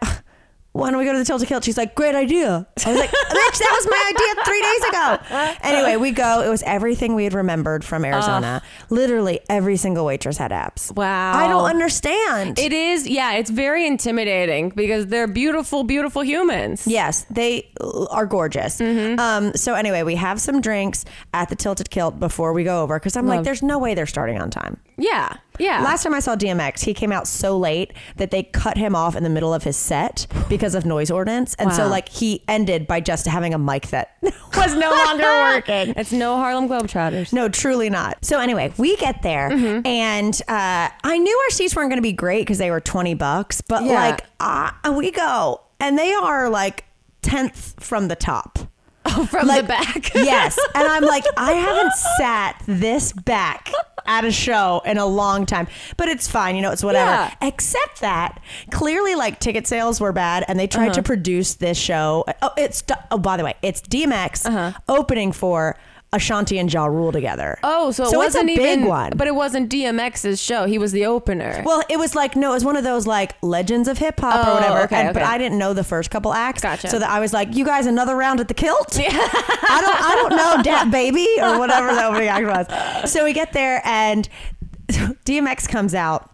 Why 0.75 0.91
don't 0.91 0.99
we 0.99 1.05
go 1.05 1.13
to 1.13 1.19
the 1.19 1.23
Tilted 1.23 1.47
Kilt? 1.47 1.63
She's 1.63 1.77
like, 1.77 1.95
great 1.95 2.15
idea. 2.15 2.67
I 2.85 2.89
was 2.91 2.99
like, 2.99 3.09
bitch, 3.09 3.59
that 3.59 3.71
was 3.71 3.87
my 3.89 4.11
idea 4.13 4.43
three 4.43 4.61
days 4.61 4.83
ago. 4.89 5.57
Anyway, 5.63 5.95
we 5.95 6.11
go. 6.11 6.41
It 6.41 6.49
was 6.49 6.63
everything 6.63 7.15
we 7.15 7.23
had 7.23 7.33
remembered 7.33 7.85
from 7.85 8.03
Arizona. 8.03 8.61
Literally 8.89 9.39
every 9.47 9.77
single 9.77 10.03
waitress 10.03 10.37
had 10.37 10.51
abs. 10.51 10.91
Wow. 10.93 11.31
I 11.33 11.47
don't 11.47 11.63
understand. 11.63 12.59
It 12.59 12.73
is. 12.73 13.07
Yeah. 13.07 13.35
It's 13.35 13.49
very 13.49 13.87
intimidating 13.87 14.67
because 14.67 15.07
they're 15.07 15.27
beautiful, 15.27 15.85
beautiful 15.85 16.25
humans. 16.25 16.85
Yes, 16.85 17.25
they 17.29 17.71
are 18.11 18.25
gorgeous. 18.25 18.81
Mm-hmm. 18.81 19.17
Um, 19.17 19.53
so 19.53 19.75
anyway, 19.75 20.03
we 20.03 20.15
have 20.15 20.41
some 20.41 20.59
drinks 20.59 21.05
at 21.33 21.47
the 21.47 21.55
Tilted 21.55 21.89
Kilt 21.89 22.19
before 22.19 22.51
we 22.51 22.65
go 22.65 22.83
over 22.83 22.99
because 22.99 23.15
I'm 23.15 23.27
like, 23.27 23.43
there's 23.43 23.63
no 23.63 23.79
way 23.79 23.93
they're 23.93 24.05
starting 24.05 24.41
on 24.41 24.49
time. 24.49 24.77
Yeah. 24.97 25.33
Yeah. 25.59 25.81
Last 25.81 26.03
time 26.03 26.13
I 26.13 26.19
saw 26.19 26.35
DMX, 26.35 26.83
he 26.85 26.93
came 26.93 27.11
out 27.11 27.27
so 27.27 27.57
late 27.57 27.93
that 28.17 28.31
they 28.31 28.43
cut 28.43 28.77
him 28.77 28.95
off 28.95 29.15
in 29.15 29.23
the 29.23 29.29
middle 29.29 29.53
of 29.53 29.63
his 29.63 29.75
set 29.77 30.27
because 30.49 30.73
of 30.75 30.85
noise 30.85 31.09
ordinance, 31.11 31.53
and 31.55 31.71
so 31.73 31.87
like 31.87 32.09
he 32.09 32.43
ended 32.47 32.87
by 32.87 32.99
just 33.01 33.25
having 33.25 33.53
a 33.53 33.57
mic 33.57 33.87
that 33.87 34.17
was 34.21 34.75
no 34.75 34.89
longer 35.05 35.23
working. 35.23 35.93
It's 35.97 36.11
no 36.11 36.35
Harlem 36.37 36.67
Globetrotters. 36.69 37.31
No, 37.33 37.47
truly 37.49 37.89
not. 37.89 38.23
So 38.23 38.39
anyway, 38.39 38.73
we 38.77 38.95
get 38.97 39.21
there, 39.21 39.49
Mm-hmm. 39.49 39.85
and 39.87 40.41
uh, 40.47 40.89
I 41.03 41.17
knew 41.17 41.37
our 41.45 41.49
seats 41.51 41.75
weren't 41.75 41.89
going 41.89 41.97
to 41.97 42.01
be 42.03 42.13
great 42.13 42.41
because 42.41 42.57
they 42.57 42.71
were 42.71 42.81
twenty 42.81 43.13
bucks, 43.13 43.61
but 43.61 43.83
Yeah. 43.83 43.93
like 43.93 44.21
uh, 44.39 44.71
we 44.95 45.11
go, 45.11 45.61
and 45.79 45.97
they 45.97 46.13
are 46.13 46.49
like 46.49 46.83
tenth 47.21 47.75
from 47.83 48.07
the 48.07 48.15
top. 48.15 48.59
From 49.29 49.47
Like, 49.47 49.61
the 49.61 49.67
back. 49.67 50.11
yes. 50.15 50.57
And 50.73 50.87
I'm 50.87 51.03
like, 51.03 51.23
I 51.37 51.53
haven't 51.53 51.93
sat 52.17 52.61
this 52.65 53.11
back 53.13 53.71
at 54.05 54.25
a 54.25 54.31
show 54.31 54.81
in 54.85 54.97
a 54.97 55.05
long 55.05 55.45
time, 55.45 55.67
but 55.97 56.07
it's 56.07 56.27
fine. 56.27 56.55
You 56.55 56.61
know, 56.61 56.71
it's 56.71 56.83
whatever. 56.83 57.11
Yeah. 57.11 57.33
Except 57.41 58.01
that 58.01 58.41
clearly, 58.71 59.15
like, 59.15 59.39
ticket 59.39 59.67
sales 59.67 60.01
were 60.01 60.11
bad 60.11 60.45
and 60.47 60.59
they 60.59 60.67
tried 60.67 60.93
to 60.93 60.99
uh-huh. 60.99 61.03
produce 61.03 61.55
this 61.55 61.77
show. 61.77 62.25
Oh, 62.41 62.51
it's, 62.57 62.83
oh, 63.11 63.17
by 63.17 63.37
the 63.37 63.43
way, 63.43 63.55
it's 63.61 63.81
DMX 63.81 64.45
uh-huh. 64.45 64.79
opening 64.87 65.31
for 65.31 65.77
Ashanti 66.15 66.57
and 66.57 66.71
Ja 66.71 66.85
Rule 66.85 67.11
together. 67.11 67.59
Oh, 67.63 67.91
so 67.91 68.03
it 68.03 68.07
it's 68.07 68.13
a 68.13 68.17
wasn't 68.17 68.47
big 68.47 68.59
even. 68.59 68.85
one. 68.85 69.11
But 69.15 69.27
it 69.27 69.35
wasn't 69.35 69.69
DMX's 69.69 70.41
show. 70.41 70.65
He 70.65 70.77
was 70.77 70.91
the 70.91 71.05
opener. 71.05 71.61
Well, 71.65 71.83
it 71.89 71.97
was 71.99 72.15
like 72.15 72.35
no, 72.35 72.51
it 72.51 72.55
was 72.55 72.65
one 72.65 72.75
of 72.77 72.83
those 72.83 73.05
like 73.05 73.35
legends 73.41 73.87
of 73.87 73.97
hip 73.97 74.19
hop 74.19 74.47
or 74.47 74.49
Oh, 74.51 74.53
whatever. 74.55 74.79
okay, 74.85 75.05
and, 75.07 75.13
But. 75.13 75.23
I 75.23 75.37
didn't 75.37 75.57
know 75.59 75.73
the 75.73 75.83
first 75.83 76.09
couple 76.09 76.33
acts, 76.33 76.61
Gotcha. 76.61 76.87
so 76.89 76.97
that 76.99 77.09
I 77.09 77.19
was 77.19 77.33
like, 77.33 77.55
"You 77.55 77.65
guys, 77.65 77.85
another 77.85 78.15
round 78.15 78.39
at 78.39 78.47
the 78.47 78.53
kilt." 78.53 78.97
I 78.99 79.81
don't, 79.81 80.01
I 80.01 80.15
don't 80.15 80.35
know, 80.65 80.71
DaBaby 80.71 81.37
or 81.55 81.59
whatever 81.59 81.93
the 81.93 82.05
opening 82.05 82.27
act 82.29 82.69
was. 83.03 83.11
So 83.11 83.23
we 83.23 83.33
get 83.33 83.53
there, 83.53 83.81
and 83.85 84.27
DMX 84.89 85.67
comes 85.67 85.93
out. 85.95 86.29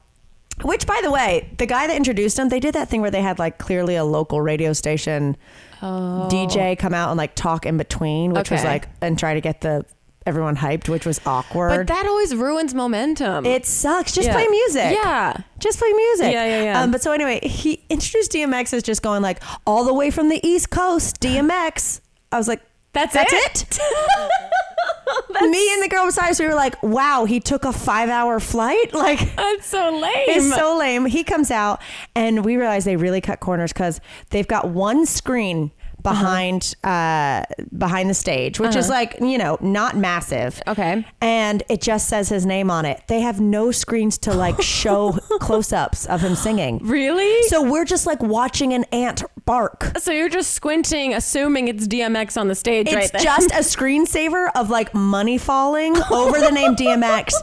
Which, 0.63 0.85
by 0.87 0.99
the 1.03 1.11
way, 1.11 1.49
the 1.57 1.65
guy 1.65 1.87
that 1.87 1.95
introduced 1.95 2.37
him, 2.39 2.49
they 2.49 2.59
did 2.59 2.75
that 2.75 2.89
thing 2.89 3.01
where 3.01 3.11
they 3.11 3.21
had 3.21 3.39
like 3.39 3.57
clearly 3.57 3.95
a 3.95 4.03
local 4.03 4.41
radio 4.41 4.73
station 4.73 5.35
DJ 5.81 6.77
come 6.77 6.93
out 6.93 7.09
and 7.09 7.17
like 7.17 7.35
talk 7.35 7.65
in 7.65 7.77
between, 7.77 8.33
which 8.33 8.51
was 8.51 8.63
like 8.63 8.87
and 9.01 9.17
try 9.17 9.33
to 9.33 9.41
get 9.41 9.61
the 9.61 9.85
everyone 10.27 10.55
hyped, 10.55 10.87
which 10.87 11.03
was 11.05 11.19
awkward. 11.25 11.69
but 11.75 11.87
that 11.87 12.05
always 12.05 12.35
ruins 12.35 12.75
momentum. 12.75 13.43
It 13.43 13.65
sucks. 13.65 14.11
Just 14.11 14.27
Yeah. 14.27 14.33
play 14.35 14.47
music. 14.47 14.91
Yeah. 15.03 15.33
Just 15.57 15.79
play 15.79 15.91
music. 15.91 16.31
Yeah, 16.31 16.45
yeah, 16.45 16.63
yeah. 16.63 16.81
Um, 16.81 16.91
but 16.91 17.01
so 17.01 17.11
anyway, 17.11 17.39
he 17.41 17.83
introduced 17.89 18.31
DMX 18.31 18.71
as 18.73 18.83
just 18.83 19.01
going 19.01 19.23
like 19.23 19.41
all 19.65 19.83
the 19.83 19.93
way 19.95 20.11
from 20.11 20.29
the 20.29 20.39
East 20.47 20.69
Coast, 20.69 21.19
DMX. 21.21 22.01
I 22.31 22.37
was 22.37 22.47
like, 22.47 22.61
That's 22.93 23.13
that's 23.13 23.33
it? 23.33 23.61
it. 23.63 23.79
Me 25.41 25.73
and 25.73 25.81
the 25.83 25.87
girl 25.89 26.05
beside 26.05 26.29
us, 26.29 26.39
we 26.39 26.45
were 26.45 26.53
like, 26.53 26.81
wow, 26.83 27.25
he 27.25 27.39
took 27.39 27.65
a 27.65 27.73
five 27.73 28.09
hour 28.09 28.39
flight. 28.39 28.93
Like, 29.01 29.35
That's 29.35 29.65
so 29.65 29.89
lame. 29.99 30.13
it's 30.27 30.53
so 30.53 30.77
lame. 30.77 31.05
He 31.05 31.23
comes 31.23 31.49
out, 31.49 31.81
and 32.15 32.45
we 32.45 32.55
realize 32.57 32.85
they 32.85 32.95
really 32.97 33.21
cut 33.21 33.39
corners 33.39 33.73
because 33.73 33.99
they've 34.29 34.47
got 34.47 34.69
one 34.69 35.05
screen 35.05 35.71
behind 36.03 36.73
uh 36.83 37.43
behind 37.77 38.09
the 38.09 38.13
stage 38.15 38.59
which 38.59 38.75
is 38.75 38.89
like 38.89 39.15
you 39.21 39.37
know 39.37 39.55
not 39.61 39.95
massive 39.95 40.59
Okay. 40.67 41.05
and 41.21 41.61
it 41.69 41.79
just 41.79 42.09
says 42.09 42.27
his 42.27 42.43
name 42.43 42.71
on 42.71 42.85
it 42.85 43.03
they 43.07 43.19
have 43.21 43.39
no 43.39 43.69
screens 43.69 44.17
to 44.17 44.33
like 44.33 44.59
show 44.63 45.11
close-ups 45.39 46.07
of 46.07 46.21
him 46.21 46.33
singing 46.33 46.79
really? 46.79 47.43
so 47.49 47.61
we're 47.61 47.85
just 47.85 48.07
like 48.07 48.19
watching 48.19 48.73
an 48.73 48.83
ant 48.85 49.21
bark 49.45 49.91
So 49.97 50.11
you're 50.11 50.29
just 50.29 50.51
squinting, 50.51 51.13
assuming 51.13 51.67
it's 51.67 51.87
DMX 51.87 52.39
on 52.39 52.47
the 52.47 52.55
stage 52.55 52.87
it's 52.87 53.13
right 53.13 53.23
just 53.23 53.51
a 53.51 53.59
screensaver 53.59 54.49
of 54.55 54.69
like 54.69 54.93
money 54.93 55.37
falling 55.37 55.95
over 56.11 56.39
the 56.39 56.51
name 56.51 56.75
DMX 56.75 57.33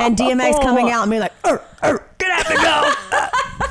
and 0.00 0.16
DMX 0.16 0.60
coming 0.62 0.90
out 0.90 1.02
and 1.02 1.10
being 1.10 1.20
like, 1.22 1.32
"Er, 1.46 1.62
er, 1.84 2.06
get 2.18 2.30
out 2.30 2.50
and 2.50 2.58
go. 3.12 3.28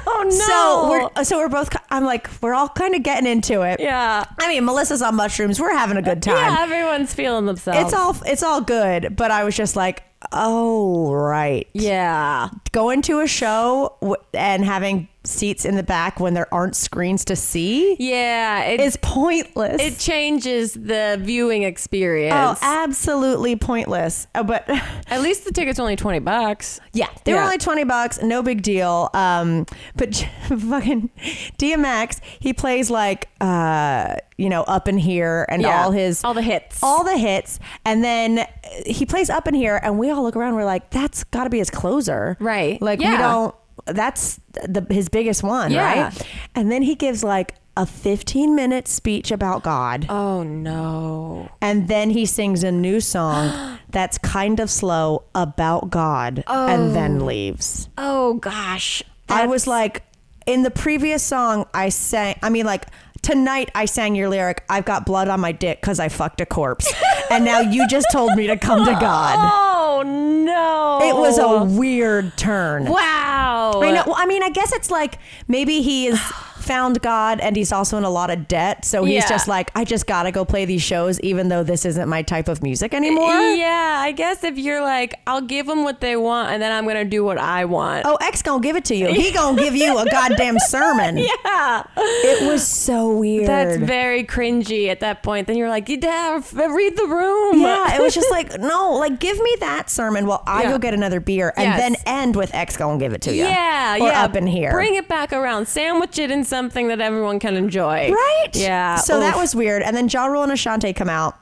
oh 0.08 0.24
no. 0.24 0.30
So 0.30 0.90
we're 1.16 1.24
so 1.24 1.38
we're 1.38 1.50
both. 1.50 1.70
I'm 1.90 2.04
like 2.04 2.30
we're 2.42 2.54
all 2.54 2.70
kind 2.70 2.96
of 2.96 3.04
getting 3.04 3.30
into 3.30 3.62
it. 3.62 3.80
yeah. 3.80 4.26
I 4.40 4.48
mean, 4.48 4.66
Melissa's 4.66 5.02
on 5.02 5.16
mushrooms. 5.16 5.60
We're 5.60 5.74
having 5.74 5.98
a 5.98 6.02
good 6.02 6.22
time. 6.22 6.36
Yeah, 6.36 6.62
everyone's 6.64 7.14
feeling 7.14 7.46
themselves. 7.46 7.80
It's 7.80 7.94
all 7.94 8.16
it's 8.26 8.44
all 8.44 8.62
good. 8.62 9.16
But 9.16 9.32
I 9.32 9.44
was 9.44 9.56
just 9.56 9.76
like, 9.76 10.04
oh 10.32 11.12
right, 11.14 11.68
Yeah. 11.74 12.50
going 12.72 13.02
to 13.04 13.20
a 13.22 13.28
show 13.28 13.96
w- 14.02 14.22
and 14.34 14.64
having 14.66 15.08
seats 15.24 15.66
in 15.66 15.76
the 15.76 15.84
back 15.84 16.20
when 16.22 16.34
there 16.34 16.52
aren't 16.54 16.74
screens 16.76 17.26
to 17.26 17.36
see 17.36 17.98
Yeah. 18.00 18.62
It, 18.64 18.80
is 18.80 18.98
pointless. 19.02 19.82
it 19.82 20.00
changes 20.00 20.72
the 20.74 21.18
viewing 21.22 21.64
experience. 21.64 22.60
oh, 22.62 22.66
absolutely 22.66 23.56
pointless. 23.58 24.28
Uh, 24.34 24.44
But 24.44 24.64
At 25.10 25.22
least 25.22 25.44
the 25.46 25.52
ticket's 25.52 25.80
only 25.80 25.96
20 25.98 26.20
bucks. 26.20 26.80
Yeah, 26.94 27.08
they 27.26 27.34
were 27.34 27.40
Yeah. 27.40 27.46
only 27.46 27.58
twenty 27.58 27.84
bucks, 27.84 28.22
no 28.22 28.42
big 28.42 28.62
deal. 28.62 29.10
Um, 29.14 29.66
but 29.96 30.16
fucking 30.48 31.10
DMX, 31.58 32.20
he 32.40 32.54
plays 32.54 32.90
like 32.90 33.28
uh, 33.42 34.16
you 34.38 34.50
know, 34.50 34.62
up 34.64 34.88
in 34.88 34.98
here 34.98 35.46
and 35.50 35.62
Yeah. 35.62 35.84
all 35.84 35.92
his 35.92 36.24
All 36.24 36.34
the 36.34 36.42
hits. 36.42 36.82
all 36.84 37.04
the 37.04 37.18
hits, 37.18 37.60
and 37.86 38.04
then 38.04 38.40
uh, 38.40 38.46
he 38.86 39.06
plays 39.06 39.30
up 39.30 39.48
in 39.48 39.54
here, 39.54 39.80
and 39.82 39.98
we 39.98 40.10
all 40.12 40.24
look 40.24 40.36
around. 40.36 40.56
We're 40.56 40.66
like, 40.66 40.90
that's 40.92 41.24
got 41.26 41.46
to 41.46 41.50
be 41.50 41.58
his 41.60 41.70
closer, 41.70 42.38
Right. 42.40 42.82
Like 42.82 43.00
we 43.00 43.06
Yeah. 43.06 43.18
don't. 43.18 43.56
That's 43.86 44.40
the 44.68 44.86
his 44.90 45.08
biggest 45.10 45.44
one, 45.44 45.72
Yeah. 45.72 46.04
right? 46.06 46.28
And 46.56 46.72
then 46.72 46.82
he 46.82 46.96
gives 46.96 47.24
like 47.24 47.56
a 47.78 47.86
15 47.86 48.56
minute 48.56 48.88
speech 48.88 49.32
about 49.32 49.62
God. 49.64 50.08
Oh 50.10 50.44
no. 50.44 51.50
And 51.62 51.88
then 51.88 52.10
he 52.10 52.26
sings 52.26 52.64
a 52.64 52.72
new 52.72 53.00
song 53.00 53.78
that's 53.90 54.18
kind 54.18 54.60
of 54.60 54.70
slow 54.70 55.24
about 55.36 55.90
God 55.92 56.44
and 56.48 56.96
then 56.96 57.22
oh. 57.22 57.26
leaves. 57.26 57.88
Oh 57.98 58.34
gosh. 58.36 59.04
I 59.30 59.46
was 59.46 59.68
like, 59.68 60.04
in 60.46 60.64
the 60.64 60.72
previous 60.72 61.22
song, 61.24 61.66
I 61.74 61.90
sang, 61.90 62.40
I 62.42 62.50
mean, 62.50 62.66
like, 62.66 62.86
tonight 63.22 63.70
I 63.76 63.86
sang 63.86 64.16
your 64.16 64.30
lyric, 64.30 64.64
I've 64.70 64.86
got 64.86 65.06
blood 65.06 65.28
on 65.28 65.40
my 65.40 65.52
dick 65.52 65.82
because 65.82 66.00
I 66.00 66.10
fucked 66.10 66.42
a 66.42 66.46
corpse. 66.46 66.92
and 67.30 67.44
now 67.46 67.60
you 67.60 67.88
just 67.88 68.08
told 68.12 68.36
me 68.36 68.48
to 68.48 68.58
come 68.58 68.86
to 68.86 68.92
God. 68.94 69.64
Oh 69.98 70.04
no. 70.04 71.00
It 71.02 71.16
was 71.16 71.40
a 71.40 71.64
weird 71.64 72.38
turn. 72.38 72.86
wow. 72.86 73.82
I 73.82 73.92
know. 73.92 74.04
Well, 74.06 74.16
I 74.16 74.28
mean, 74.28 74.44
I 74.44 74.50
guess 74.50 74.72
it's 74.72 74.92
like 74.92 75.18
maybe 75.48 75.82
he 75.82 76.08
is 76.08 76.20
found 76.68 77.02
God 77.02 77.40
and 77.40 77.56
he's 77.56 77.72
also 77.72 77.98
in 77.98 78.04
a 78.04 78.10
lot 78.10 78.30
of 78.30 78.48
debt. 78.48 78.86
So 78.86 79.04
he's 79.06 79.24
Yeah. 79.24 79.30
just 79.30 79.48
like, 79.48 79.72
I 79.76 79.84
just 79.86 80.06
got 80.08 80.24
to 80.24 80.32
go 80.32 80.44
play 80.46 80.66
these 80.66 80.82
shows, 80.82 81.20
even 81.22 81.48
though 81.50 81.64
this 81.64 81.86
isn't 81.86 82.08
my 82.10 82.22
type 82.22 82.48
of 82.48 82.62
music 82.62 82.94
anymore. 82.94 83.32
Uh, 83.32 83.54
yeah, 83.54 83.98
I 84.00 84.12
guess 84.12 84.44
if 84.44 84.58
you're 84.58 84.82
like, 84.82 85.16
I'll 85.26 85.42
give 85.42 85.66
them 85.68 85.84
what 85.84 86.02
they 86.02 86.16
want, 86.16 86.52
and 86.52 86.62
then 86.62 86.72
I'm 86.72 86.86
gonna 86.86 87.06
do 87.06 87.24
what 87.24 87.38
I 87.38 87.66
want. 87.66 88.06
Oh, 88.06 88.16
X 88.22 88.42
gonna 88.42 88.62
give 88.62 88.76
it 88.76 88.86
to 88.86 88.96
you. 88.96 89.08
He 89.08 89.32
gonna 89.40 89.58
give 89.62 89.76
you 89.76 89.98
a 89.98 90.06
goddamn 90.10 90.60
sermon. 90.60 91.18
yeah. 91.46 91.84
It 91.98 92.48
was 92.48 92.68
so 92.68 93.18
weird. 93.18 93.48
That's 93.48 93.78
very 93.78 94.24
cringy 94.24 94.90
at 94.90 95.00
that 95.00 95.24
point. 95.24 95.48
Then 95.48 95.58
you're 95.58 95.70
like, 95.70 95.88
yeah, 95.90 96.34
uh, 96.36 96.38
f- 96.38 96.58
uh, 96.58 96.70
read 96.70 96.98
the 96.98 97.06
room. 97.08 97.62
yeah, 97.62 97.96
it 97.96 98.02
was 98.02 98.14
just 98.14 98.30
like, 98.38 98.60
no, 98.60 98.94
like 98.94 99.20
give 99.20 99.40
me 99.40 99.56
that 99.62 99.90
sermon 99.90 100.26
while 100.28 100.44
I 100.46 100.64
Yeah. 100.64 100.72
go 100.72 100.78
get 100.78 100.94
another 100.94 101.20
beer 101.20 101.54
and 101.56 101.66
Yes. 101.66 101.80
then 101.80 101.96
end 102.06 102.36
with 102.36 102.54
X 102.54 102.76
gonna 102.78 102.98
give 103.00 103.14
it 103.14 103.22
to 103.22 103.32
you. 103.34 103.46
Yeah, 103.46 103.96
or 103.96 104.08
yeah. 104.10 104.24
up 104.24 104.36
in 104.36 104.48
here. 104.48 104.72
Bring 104.72 104.96
it 104.96 105.08
back 105.08 105.32
around. 105.34 105.68
Sandwich 105.68 106.20
it 106.20 106.32
in 106.32 106.44
something 106.58 106.88
that 106.88 107.00
everyone 107.00 107.40
can 107.40 107.56
enjoy. 107.56 108.12
Right? 108.12 108.50
Yeah. 108.54 108.96
So 108.96 109.20
that 109.20 109.38
was 109.38 109.56
weird. 109.56 109.84
And 109.84 109.96
then 109.96 110.08
Ja 110.10 110.26
Rule 110.26 110.44
and 110.44 110.52
Ashanti 110.52 110.92
come 110.94 111.10
out. 111.10 111.38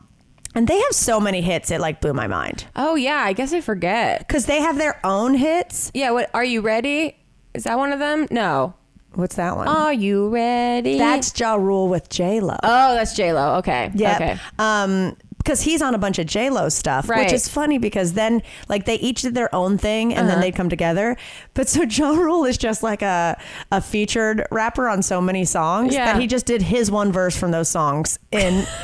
And 0.53 0.67
they 0.67 0.79
have 0.79 0.91
so 0.91 1.19
many 1.19 1.41
hits, 1.41 1.69
it 1.71 1.81
like 1.81 1.99
blew 2.01 2.13
my 2.13 2.27
mind. 2.27 2.65
Oh 2.75 2.95
yeah, 2.95 3.17
I 3.17 3.33
guess 3.33 3.51
I 3.53 3.61
forget. 3.61 4.19
Because 4.19 4.45
they 4.45 4.61
have 4.61 4.77
their 4.77 4.99
own 5.03 5.33
hits. 5.33 5.91
Yeah. 5.93 6.11
What? 6.11 6.29
Are 6.33 6.45
you 6.45 6.61
ready? 6.61 7.17
Is 7.53 7.63
that 7.63 7.77
one 7.77 7.91
of 7.91 7.99
them? 7.99 8.27
No. 8.31 8.73
What's 9.13 9.35
that 9.35 9.55
one? 9.55 9.67
Are 9.67 9.93
you 9.93 10.27
ready? 10.29 10.97
That's 10.97 11.37
Ja 11.39 11.55
Rule 11.55 11.87
with 11.87 12.09
J 12.09 12.41
Lo. 12.41 12.57
Oh, 12.63 12.93
that's 12.95 13.15
J 13.15 13.31
Lo. 13.33 13.55
Okay. 13.59 13.91
Yeah. 13.95 14.15
Okay. 14.15 14.39
Um, 14.59 15.15
because 15.45 15.61
he's 15.61 15.81
on 15.81 15.93
a 15.93 15.97
bunch 15.99 16.17
of 16.17 16.25
J 16.25 16.49
Lo 16.49 16.69
stuff, 16.69 17.07
which 17.07 17.31
is 17.31 17.47
funny 17.47 17.77
because 17.77 18.13
then 18.13 18.41
like 18.67 18.85
they 18.85 18.95
each 18.95 19.21
did 19.21 19.35
their 19.35 19.53
own 19.53 19.77
thing 19.77 20.13
and 20.13 20.27
then 20.27 20.37
uh-huh. 20.37 20.41
they'd 20.41 20.55
come 20.55 20.69
together. 20.69 21.15
But 21.53 21.69
so 21.69 21.83
Ja 21.89 22.09
Rule 22.09 22.45
is 22.45 22.57
just 22.57 22.81
like 22.81 23.03
a 23.03 23.39
a 23.71 23.79
featured 23.79 24.45
rapper 24.51 24.89
on 24.89 25.03
so 25.03 25.21
many 25.21 25.45
songs 25.45 25.93
Yeah. 25.93 26.05
that 26.13 26.21
he 26.21 26.27
just 26.27 26.47
did 26.47 26.63
his 26.63 26.89
one 26.89 27.11
verse 27.11 27.37
from 27.37 27.51
those 27.51 27.69
songs 27.69 28.17
in. 28.31 28.65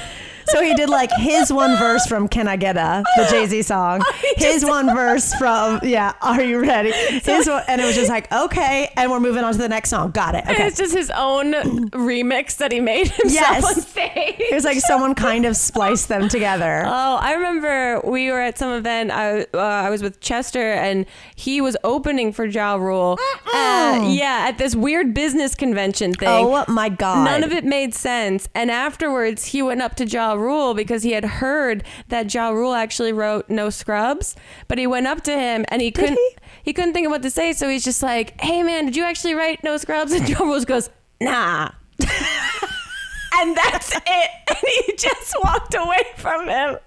So 0.47 0.61
he 0.61 0.73
did 0.73 0.89
like 0.89 1.09
his 1.17 1.51
one 1.51 1.77
verse 1.77 2.05
from 2.07 2.27
"Can 2.27 2.47
I 2.47 2.55
Get 2.55 2.77
a" 2.77 3.03
the 3.17 3.27
Jay 3.29 3.45
Z 3.45 3.61
song, 3.63 4.01
his 4.37 4.65
one 4.65 4.87
verse 4.87 5.33
from 5.35 5.79
yeah, 5.83 6.13
"Are 6.21 6.41
You 6.41 6.59
Ready?" 6.59 6.91
His 6.91 7.47
one, 7.47 7.63
and 7.67 7.79
it 7.81 7.85
was 7.85 7.95
just 7.95 8.09
like 8.09 8.31
okay, 8.31 8.91
and 8.97 9.09
we're 9.11 9.19
moving 9.19 9.43
on 9.43 9.53
to 9.53 9.57
the 9.59 9.69
next 9.69 9.89
song. 9.89 10.11
Got 10.11 10.35
it. 10.35 10.43
Okay. 10.47 10.67
It's 10.67 10.77
just 10.77 10.93
his 10.95 11.09
own 11.11 11.53
remix 11.91 12.57
that 12.57 12.71
he 12.71 12.79
made 12.79 13.07
himself 13.09 13.31
Yes. 13.31 13.63
on 13.65 13.81
stage. 13.81 14.35
It 14.39 14.53
was 14.53 14.65
like 14.65 14.79
someone 14.79 15.15
kind 15.15 15.45
of 15.45 15.55
spliced 15.55 16.07
them 16.09 16.27
together. 16.29 16.83
Oh, 16.85 17.15
I 17.21 17.33
remember 17.33 18.01
we 18.03 18.29
were 18.31 18.41
at 18.41 18.57
some 18.57 18.71
event. 18.73 19.11
I 19.11 19.41
uh, 19.53 19.57
I 19.57 19.89
was 19.89 20.01
with 20.01 20.19
Chester, 20.19 20.73
and 20.73 21.05
he 21.35 21.61
was 21.61 21.77
opening 21.83 22.31
for 22.33 22.45
Ja 22.45 22.75
Rule. 22.75 23.17
Uh, 23.53 24.07
yeah, 24.09 24.45
at 24.47 24.57
this 24.57 24.75
weird 24.75 25.13
business 25.13 25.55
convention 25.55 26.13
thing. 26.13 26.27
Oh 26.29 26.65
my 26.67 26.89
god! 26.89 27.25
None 27.25 27.43
of 27.43 27.51
it 27.51 27.63
made 27.65 27.93
sense. 27.93 28.47
And 28.55 28.69
afterwards, 28.71 29.45
he 29.45 29.61
went 29.61 29.81
up 29.81 29.95
to 29.95 30.05
Ja 30.05 30.33
Rule 30.41 30.73
because 30.73 31.03
he 31.03 31.11
had 31.11 31.25
heard 31.25 31.83
that 32.09 32.33
Ja 32.33 32.49
Rule 32.49 32.73
actually 32.73 33.13
wrote 33.13 33.49
No 33.49 33.69
Scrubs. 33.69 34.35
But 34.67 34.77
he 34.77 34.87
went 34.87 35.07
up 35.07 35.21
to 35.23 35.37
him 35.37 35.65
and 35.69 35.81
he 35.81 35.91
couldn't 35.91 36.19
he? 36.63 36.73
couldn't 36.73 36.93
think 36.93 37.05
of 37.05 37.11
what 37.11 37.21
to 37.21 37.29
say. 37.29 37.53
So 37.53 37.69
he's 37.69 37.83
just 37.83 38.03
like, 38.03 38.39
"Hey 38.41 38.63
man, 38.63 38.85
did 38.85 38.95
you 38.95 39.03
actually 39.03 39.35
write 39.35 39.63
No 39.63 39.77
Scrubs?" 39.77 40.11
And 40.21 40.27
Ja 40.27 40.39
Rule 40.39 40.63
goes, 40.65 40.89
"Nah." 41.19 41.71
and 41.99 43.55
that's 43.55 43.95
it. 43.95 44.29
And 44.51 44.57
he 44.85 44.93
just 44.97 45.33
walked 45.43 45.73
away 45.75 46.03
from 46.17 46.47
him. 46.47 46.77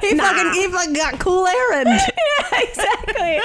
He 0.00 0.16
fucking 0.16 0.52
he 0.52 0.68
fucking 0.68 0.92
got 0.94 1.18
Cool 1.20 1.46
Aaron'd. 1.46 1.86
yeah, 1.86 2.60
exactly. 2.60 3.40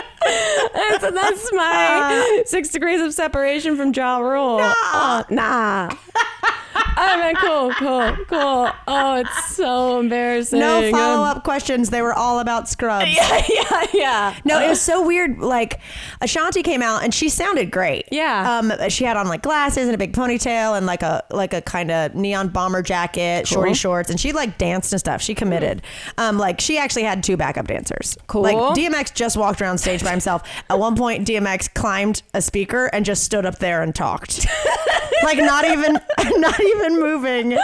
and 0.73 1.01
so 1.01 1.11
that's 1.11 1.53
my 1.53 2.39
uh. 2.41 2.45
six 2.45 2.69
degrees 2.69 3.01
of 3.01 3.13
separation 3.13 3.77
from 3.77 3.93
Ja 3.93 4.17
Rule. 4.17 4.57
Nah. 4.59 5.23
nah. 5.29 5.89
Oh 6.97 7.17
man, 7.17 7.35
cool, 7.35 7.71
cool, 7.73 8.25
cool. 8.27 8.71
Oh, 8.87 9.15
it's 9.17 9.55
so 9.55 9.99
embarrassing. 9.99 10.59
No 10.59 10.89
follow 10.91 11.23
up 11.23 11.43
questions. 11.43 11.89
They 11.89 12.01
were 12.01 12.13
all 12.13 12.39
about 12.39 12.67
scrubs. 12.69 13.07
Yeah, 13.17 13.43
yeah, 13.49 13.85
yeah. 13.93 14.35
No, 14.45 14.61
it 14.63 14.67
was 14.67 14.81
so 14.81 15.05
weird. 15.05 15.39
Like 15.39 15.79
Ashanti 16.21 16.61
came 16.61 16.81
out 16.81 17.03
and 17.03 17.13
she 17.13 17.29
sounded 17.29 17.71
great. 17.71 18.07
Yeah. 18.11 18.59
Um, 18.59 18.89
she 18.89 19.05
had 19.05 19.17
on 19.17 19.27
like 19.27 19.41
glasses 19.41 19.87
and 19.87 19.95
a 19.95 19.97
big 19.97 20.13
ponytail 20.13 20.77
and 20.77 20.85
like 20.85 21.01
a 21.03 21.23
like 21.31 21.53
a 21.53 21.61
kind 21.61 21.89
of 21.89 22.13
neon 22.13 22.49
bomber 22.49 22.81
jacket, 22.81 23.47
shorty 23.47 23.73
shorts, 23.73 24.09
and 24.09 24.19
she 24.19 24.33
like 24.33 24.57
danced 24.57 24.91
and 24.93 24.99
stuff. 24.99 25.21
She 25.21 25.33
committed. 25.35 25.81
Um, 26.17 26.37
like 26.37 26.59
she 26.59 26.77
actually 26.77 27.03
had 27.03 27.23
two 27.23 27.37
backup 27.37 27.67
dancers. 27.67 28.17
Cool. 28.27 28.43
Like 28.43 28.55
DMX 28.55 29.13
just 29.13 29.37
walked 29.37 29.61
around 29.61 29.77
stage 29.79 30.03
by 30.03 30.11
himself. 30.11 30.43
At 30.69 30.77
one 30.77 30.95
point, 30.95 31.27
DMX 31.27 31.73
climbed 31.73 32.21
a 32.33 32.41
speaker 32.41 32.87
and 32.87 33.05
just 33.05 33.23
stood 33.23 33.45
up 33.45 33.59
there 33.59 33.81
and 33.81 33.95
talked. 33.95 34.45
like 35.23 35.37
not 35.37 35.65
even 35.65 35.93
not 36.39 36.59
even 36.67 36.99
moving. 36.99 37.51
It 37.53 37.59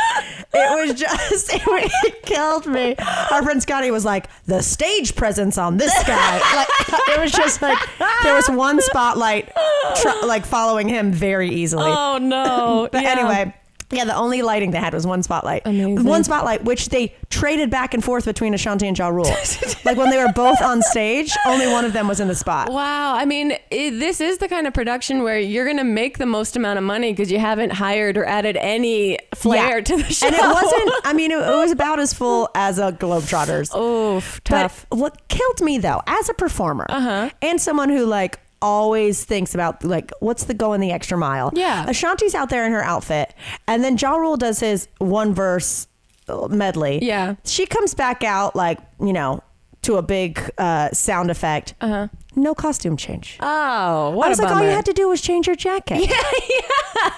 was 0.53 0.99
just 0.99 1.53
it, 1.53 1.61
it 2.05 2.23
killed 2.23 2.65
me. 2.67 2.95
Our 3.31 3.43
friend 3.43 3.61
Scotty 3.61 3.91
was 3.91 4.05
like 4.05 4.27
the 4.45 4.61
stage 4.61 5.15
presence 5.15 5.57
on 5.57 5.77
this 5.77 5.93
guy. 6.05 6.39
Like 6.55 6.67
it 7.09 7.19
was 7.19 7.31
just 7.31 7.61
like 7.61 7.77
there 8.23 8.33
was 8.35 8.49
one 8.49 8.81
spotlight 8.81 9.51
tr- 9.95 10.25
like 10.25 10.45
following 10.45 10.87
him 10.87 11.11
very 11.11 11.49
easily. 11.49 11.85
Oh 11.87 12.17
no. 12.19 12.89
But 12.91 13.03
Yeah. 13.03 13.11
anyway. 13.11 13.53
Yeah, 13.93 14.05
the 14.05 14.15
only 14.15 14.41
lighting 14.41 14.71
they 14.71 14.79
had 14.79 14.93
was 14.93 15.05
one 15.07 15.23
spotlight. 15.23 15.61
Amazing. 15.65 16.03
One 16.03 16.23
spotlight, 16.23 16.63
which 16.63 16.89
they 16.89 17.13
traded 17.29 17.69
back 17.69 17.93
and 17.93 18.03
forth 18.03 18.25
between 18.25 18.53
Ashanti 18.53 18.87
and 18.87 18.97
Ja 18.97 19.07
Rule. 19.09 19.25
like 19.85 19.97
when 19.97 20.09
they 20.09 20.17
were 20.17 20.31
both 20.33 20.61
on 20.61 20.81
stage, 20.81 21.35
only 21.45 21.67
one 21.67 21.85
of 21.85 21.93
them 21.93 22.07
was 22.07 22.19
in 22.19 22.27
the 22.27 22.35
spot. 22.35 22.71
Wow. 22.71 23.15
I 23.15 23.25
mean, 23.25 23.53
it, 23.71 23.91
this 23.99 24.19
is 24.21 24.39
the 24.39 24.47
kind 24.47 24.67
of 24.67 24.73
production 24.73 25.23
where 25.23 25.37
you're 25.39 25.65
going 25.65 25.77
to 25.77 25.83
make 25.83 26.17
the 26.17 26.25
most 26.25 26.55
amount 26.55 26.77
of 26.77 26.83
money 26.83 27.11
because 27.13 27.31
you 27.31 27.39
haven't 27.39 27.71
hired 27.71 28.17
or 28.17 28.25
added 28.25 28.57
any 28.57 29.17
flair 29.35 29.77
Yeah. 29.77 29.83
to 29.83 29.97
the 29.97 30.03
show. 30.11 30.27
And 30.27 30.35
it 30.35 30.41
wasn't, 30.41 30.91
I 31.05 31.13
mean, 31.13 31.31
it, 31.31 31.37
it 31.39 31.55
was 31.55 31.71
about 31.79 31.99
as 31.99 32.13
full 32.13 32.49
as 32.55 32.79
a 32.79 32.91
Globetrotters. 32.93 33.75
Oof, 33.77 34.43
tough. 34.43 34.85
But 34.89 34.97
what 34.97 35.27
killed 35.27 35.61
me 35.61 35.77
though, 35.77 36.01
as 36.07 36.29
a 36.29 36.33
performer 36.33 36.85
Uh-huh. 36.89 37.29
and 37.41 37.61
someone 37.61 37.89
who 37.89 38.05
like 38.05 38.39
always 38.63 39.25
thinks 39.25 39.53
about 39.53 39.83
like 39.83 40.11
what's 40.21 40.45
the 40.45 40.53
going 40.53 40.79
the 40.79 40.91
extra 40.91 41.17
mile. 41.17 41.51
Yeah. 41.53 41.85
Ashanti's 41.85 42.33
out 42.33 42.49
there 42.49 42.65
in 42.65 42.71
her 42.71 42.83
outfit, 42.83 43.33
and 43.67 43.83
then 43.83 43.97
Ja 43.97 44.15
Rule 44.15 44.37
does 44.37 44.59
his 44.59 44.87
one 44.97 45.35
verse 45.35 45.87
uh, 46.27 46.47
medley. 46.47 46.99
Yeah. 47.03 47.35
She 47.43 47.65
comes 47.65 47.93
back 47.93 48.23
out 48.23 48.55
like 48.55 48.79
you 48.99 49.13
know 49.13 49.43
to 49.83 49.97
a 49.97 50.01
big 50.01 50.39
uh, 50.57 50.89
sound 50.91 51.29
effect. 51.29 51.75
Uh-huh. 51.81 52.07
No 52.35 52.55
costume 52.55 52.97
change. 52.97 53.37
Oh, 53.41 54.09
what 54.11 54.25
I 54.25 54.29
was 54.29 54.39
like, 54.39 54.51
all 54.51 54.63
you 54.63 54.69
had 54.69 54.85
to 54.85 54.93
do 54.93 55.07
was 55.07 55.21
change 55.21 55.47
your 55.47 55.55
jacket. 55.55 55.99
yeah, 56.09 56.15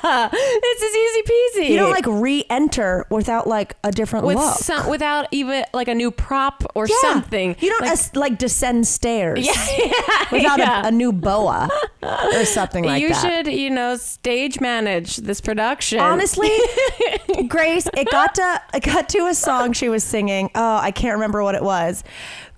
yeah. 0.03 0.29
this 0.29 0.81
is 0.81 0.95
easy 0.95 1.21
peasy. 1.21 1.69
You 1.69 1.77
don't 1.77 1.91
like 1.91 2.05
re-enter 2.05 3.05
without 3.09 3.47
like 3.47 3.77
a 3.83 3.91
different 3.91 4.25
with 4.25 4.37
look. 4.37 4.57
some, 4.57 4.89
without 4.89 5.27
even 5.31 5.63
like 5.73 5.87
a 5.87 5.95
new 5.95 6.11
prop 6.11 6.63
or 6.75 6.87
Yeah. 6.87 6.95
something. 7.01 7.55
You 7.59 7.69
don't 7.69 7.81
like, 7.81 7.97
like, 7.97 8.15
like 8.15 8.37
descend 8.37 8.87
stairs. 8.87 9.45
yeah, 9.45 9.77
yeah, 9.77 10.25
without 10.31 10.59
yeah. 10.59 10.83
a, 10.83 10.87
a 10.87 10.91
new 10.91 11.13
boa 11.13 11.69
or 12.03 12.45
something 12.45 12.83
like 12.83 13.01
you 13.01 13.09
that. 13.09 13.23
You 13.23 13.29
should, 13.29 13.53
you 13.53 13.69
know, 13.69 13.95
stage 13.95 14.59
manage 14.59 15.17
this 15.17 15.39
production. 15.41 15.99
Honestly, 15.99 16.51
Grace, 17.47 17.87
it 17.95 18.09
got 18.11 18.35
to 18.35 18.61
it 18.73 18.83
got 18.83 19.09
to 19.09 19.27
a 19.27 19.33
song 19.35 19.73
she 19.73 19.89
was 19.89 20.03
singing. 20.03 20.49
Oh, 20.55 20.77
I 20.77 20.91
can't 20.91 21.13
remember 21.13 21.43
what 21.43 21.55
it 21.55 21.63
was, 21.63 22.03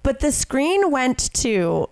but 0.04 0.20
the 0.20 0.32
screen 0.32 0.92
went 0.92 1.34
to, 1.36 1.90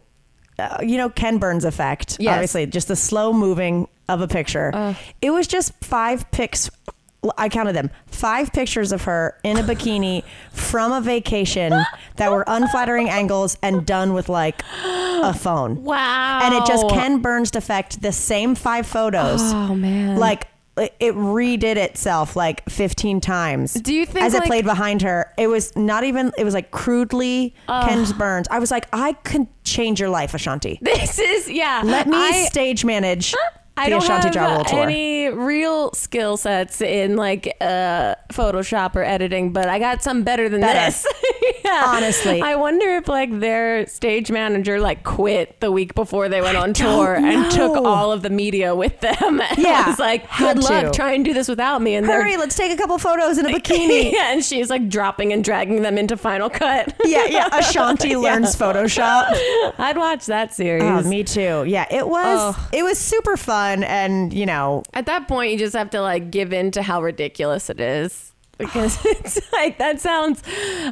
uh, 0.59 0.77
you 0.81 0.97
know, 0.97 1.09
Ken 1.09 1.37
Burns 1.37 1.65
effect. 1.65 2.17
Yes. 2.19 2.33
Obviously, 2.33 2.65
just 2.67 2.87
the 2.87 2.95
slow 2.95 3.33
moving 3.33 3.87
of 4.07 4.21
a 4.21 4.27
picture. 4.27 4.95
It 5.21 5.31
was 5.31 5.47
just 5.47 5.73
five 5.83 6.29
pics. 6.31 6.69
I 7.39 7.49
counted 7.49 7.73
them. 7.73 7.89
Five 8.05 8.53
pictures 8.53 8.91
of 8.91 9.01
her 9.05 9.39
in 9.43 9.57
a 9.57 9.63
bikini 9.63 10.23
from 10.51 10.91
a 10.91 11.01
vacation 11.01 11.73
that 12.17 12.31
were 12.31 12.43
unflattering 12.45 13.09
angles 13.09 13.57
and 13.63 13.83
done 13.83 14.13
with 14.13 14.29
like 14.29 14.61
a 14.83 15.33
phone. 15.33 15.83
wow. 15.83 16.39
And 16.43 16.53
it 16.53 16.65
just 16.67 16.87
Ken 16.89 17.21
Burns 17.21 17.55
effect 17.55 18.01
the 18.03 18.11
same 18.11 18.53
five 18.53 18.85
photos 18.85 19.41
Oh 19.41 19.73
man. 19.73 20.17
like 20.17 20.47
it 20.77 21.15
redid 21.15 21.77
itself 21.77 22.35
like 22.35 22.67
15 22.69 23.21
times. 23.21 23.73
Do 23.73 23.93
you 23.93 24.05
think, 24.05 24.25
as 24.25 24.33
it 24.33 24.43
played 24.43 24.65
behind 24.65 25.01
her, 25.03 25.33
it 25.37 25.47
was 25.47 25.75
not 25.75 26.03
even 26.03 26.31
it 26.37 26.43
was 26.43 26.53
like 26.53 26.71
crudely 26.71 27.55
Ken's 27.67 28.11
Burns. 28.13 28.47
I 28.51 28.59
was 28.59 28.71
like, 28.71 28.87
I 28.91 29.13
could 29.13 29.47
change 29.63 29.99
your 29.99 30.09
life, 30.09 30.33
Ashanti. 30.33 30.79
This 30.85 31.19
is 31.19 31.49
yeah. 31.49 31.81
Let 31.83 32.07
me 32.07 32.17
I, 32.17 32.45
stage 32.45 32.85
manage 32.85 33.33
I 33.77 33.89
don't 33.89 34.01
Ashanti 34.03 34.27
have 34.27 34.35
Ja 34.35 34.55
Rule 34.55 34.63
tour. 34.65 34.83
any 34.83 35.29
real 35.29 35.91
skill 35.93 36.37
sets 36.37 36.79
in 36.81 37.17
like 37.17 37.57
uh, 37.59 38.15
Photoshop 38.31 38.95
or 38.95 39.03
editing, 39.03 39.51
but 39.51 39.67
I 39.67 39.79
got 39.79 40.01
some 40.01 40.23
better 40.23 40.47
than 40.47 40.61
Better. 40.61 40.79
this. 40.79 41.05
yeah. 41.65 41.83
Honestly. 41.87 42.41
I 42.41 42.55
wonder 42.55 42.95
if 42.95 43.09
like 43.09 43.37
their 43.41 43.85
stage 43.87 44.31
manager 44.31 44.79
like 44.79 45.03
quit 45.03 45.59
the 45.59 45.71
week 45.73 45.93
before 45.93 46.29
they 46.29 46.39
went 46.39 46.55
on 46.57 46.71
tour 46.73 47.15
and 47.15 47.51
took 47.51 47.75
all 47.75 48.13
of 48.13 48.21
the 48.21 48.29
media 48.29 48.73
with 48.75 48.99
them. 49.01 49.41
And 49.49 49.57
Yeah, 49.57 49.89
was 49.89 49.99
like, 49.99 50.25
good 50.37 50.59
luck, 50.63 50.85
to. 50.85 50.91
try 50.91 51.11
and 51.11 51.25
do 51.25 51.33
this 51.33 51.49
without 51.49 51.81
me. 51.81 51.95
And 51.95 52.05
Hurry, 52.05 52.37
let's 52.37 52.55
take 52.55 52.71
a 52.71 52.77
couple 52.77 52.97
photos 52.97 53.37
in 53.37 53.45
a 53.45 53.49
bikini. 53.59 54.11
yeah, 54.13 54.31
and 54.31 54.43
she's 54.43 54.69
like 54.69 54.87
dropping 54.89 55.33
and 55.33 55.43
dragging 55.43 55.81
them 55.81 55.97
into 55.97 56.15
Final 56.15 56.49
Cut. 56.49 56.93
yeah, 57.03 57.25
yeah. 57.25 57.49
Ashanti 57.51 58.15
learns 58.15 58.55
Photoshop. 58.55 59.25
I'd 59.77 59.97
watch 59.97 60.27
that 60.27 60.53
series. 60.53 60.83
Oh, 60.83 61.01
me 61.01 61.23
too. 61.25 61.65
Yeah, 61.67 61.85
it 61.91 62.07
was 62.07 62.55
Oh. 62.55 62.69
it 62.71 62.83
was 62.83 62.97
super 62.97 63.35
fun 63.35 63.64
and 63.73 64.33
you 64.33 64.45
know, 64.45 64.83
At 64.93 65.05
that 65.07 65.27
point, 65.27 65.51
you 65.51 65.57
just 65.57 65.75
have 65.75 65.89
to 65.91 66.01
like 66.01 66.31
give 66.31 66.53
in 66.53 66.71
to 66.71 66.81
how 66.81 67.01
ridiculous 67.01 67.69
it 67.69 67.79
is 67.79 68.34
because 68.57 68.97
it's 69.05 69.39
like 69.53 69.77
that 69.77 69.99
sounds. 70.01 70.41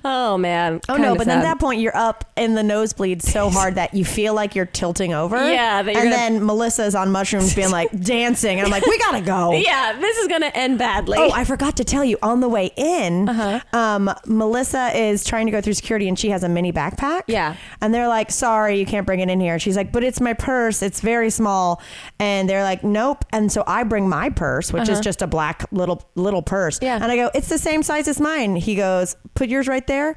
Oh 0.04 0.38
man. 0.38 0.82
Oh 0.90 0.98
no! 0.98 1.16
But 1.16 1.28
then 1.28 1.40
at 1.40 1.44
that 1.44 1.60
point, 1.60 1.82
you're 1.82 1.96
up 1.96 2.26
in 2.36 2.56
the 2.56 2.64
nosebleed 2.64 3.22
so 3.22 3.50
hard 3.52 3.76
that 3.76 3.94
you 3.94 4.04
feel 4.06 4.34
like 4.34 4.56
you're 4.56 4.66
tilting 4.66 5.14
over. 5.14 5.36
Yeah, 5.52 5.80
and 5.80 5.88
gonna- 5.94 6.10
then 6.10 6.46
Melissa's 6.46 6.96
on 6.96 7.12
mushrooms, 7.12 7.54
being 7.56 7.72
like 7.72 7.90
dancing, 8.04 8.58
and 8.60 8.66
I'm 8.66 8.72
like, 8.72 8.86
we 8.86 8.98
gotta 9.00 9.22
go. 9.22 9.54
Yeah, 9.54 9.94
this 10.00 10.18
is 10.18 10.28
gonna 10.28 10.52
end 10.54 10.78
badly. 10.78 11.18
Oh, 11.20 11.32
I 11.32 11.44
forgot 11.44 11.78
to 11.78 11.84
tell 11.84 12.04
you. 12.04 12.18
On 12.22 12.40
the 12.40 12.50
way 12.50 12.72
in, 12.76 13.28
Uh-huh. 13.30 13.60
um, 13.78 14.10
Melissa 14.26 14.92
is 14.98 15.24
trying 15.24 15.46
to 15.46 15.52
go 15.52 15.62
through 15.62 15.74
security, 15.74 16.08
and 16.08 16.18
she 16.18 16.30
has 16.30 16.44
a 16.44 16.50
mini 16.50 16.72
backpack. 16.72 17.24
Yeah. 17.28 17.56
and 17.82 17.94
they're 17.94 18.08
like, 18.08 18.32
"Sorry, 18.32 18.78
you 18.80 18.86
can't 18.86 19.06
bring 19.06 19.20
it 19.20 19.30
in 19.30 19.40
here." 19.40 19.60
She's 19.60 19.76
like, 19.78 19.92
"But 19.92 20.04
it's 20.04 20.20
my 20.22 20.34
purse. 20.34 20.82
It's 20.82 21.00
very 21.02 21.30
small." 21.30 21.82
And 22.20 22.50
they're 22.50 22.64
like, 22.64 22.84
"Nope." 22.84 23.26
And 23.32 23.52
so 23.52 23.64
I 23.68 23.84
bring 23.84 24.08
my 24.10 24.30
purse, 24.30 24.72
which 24.74 24.90
is 24.90 25.00
just 25.00 25.22
a 25.22 25.28
black 25.28 25.66
little 25.72 26.04
little 26.16 26.42
purse. 26.42 26.78
Uh-huh. 26.78 26.86
Yeah. 26.88 26.96
and 27.02 27.12
I 27.12 27.16
go, 27.16 27.30
"It's 27.34 27.48
the 27.54 27.60
same 27.60 27.84
size 27.84 28.08
as 28.08 28.20
mine." 28.20 28.56
He 28.58 28.76
goes, 28.76 29.16
"Put 29.36 29.48
yours 29.50 29.68
right 29.68 29.86
there." 29.88 30.16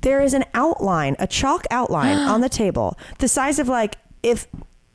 There 0.00 0.20
is 0.20 0.34
an 0.34 0.44
outline, 0.52 1.14
a 1.20 1.26
chalk 1.28 1.64
outline 1.70 2.16
on 2.32 2.40
the 2.40 2.48
table, 2.48 2.98
the 3.18 3.28
size 3.28 3.58
of 3.60 3.68
like 3.68 3.96
if 4.22 4.48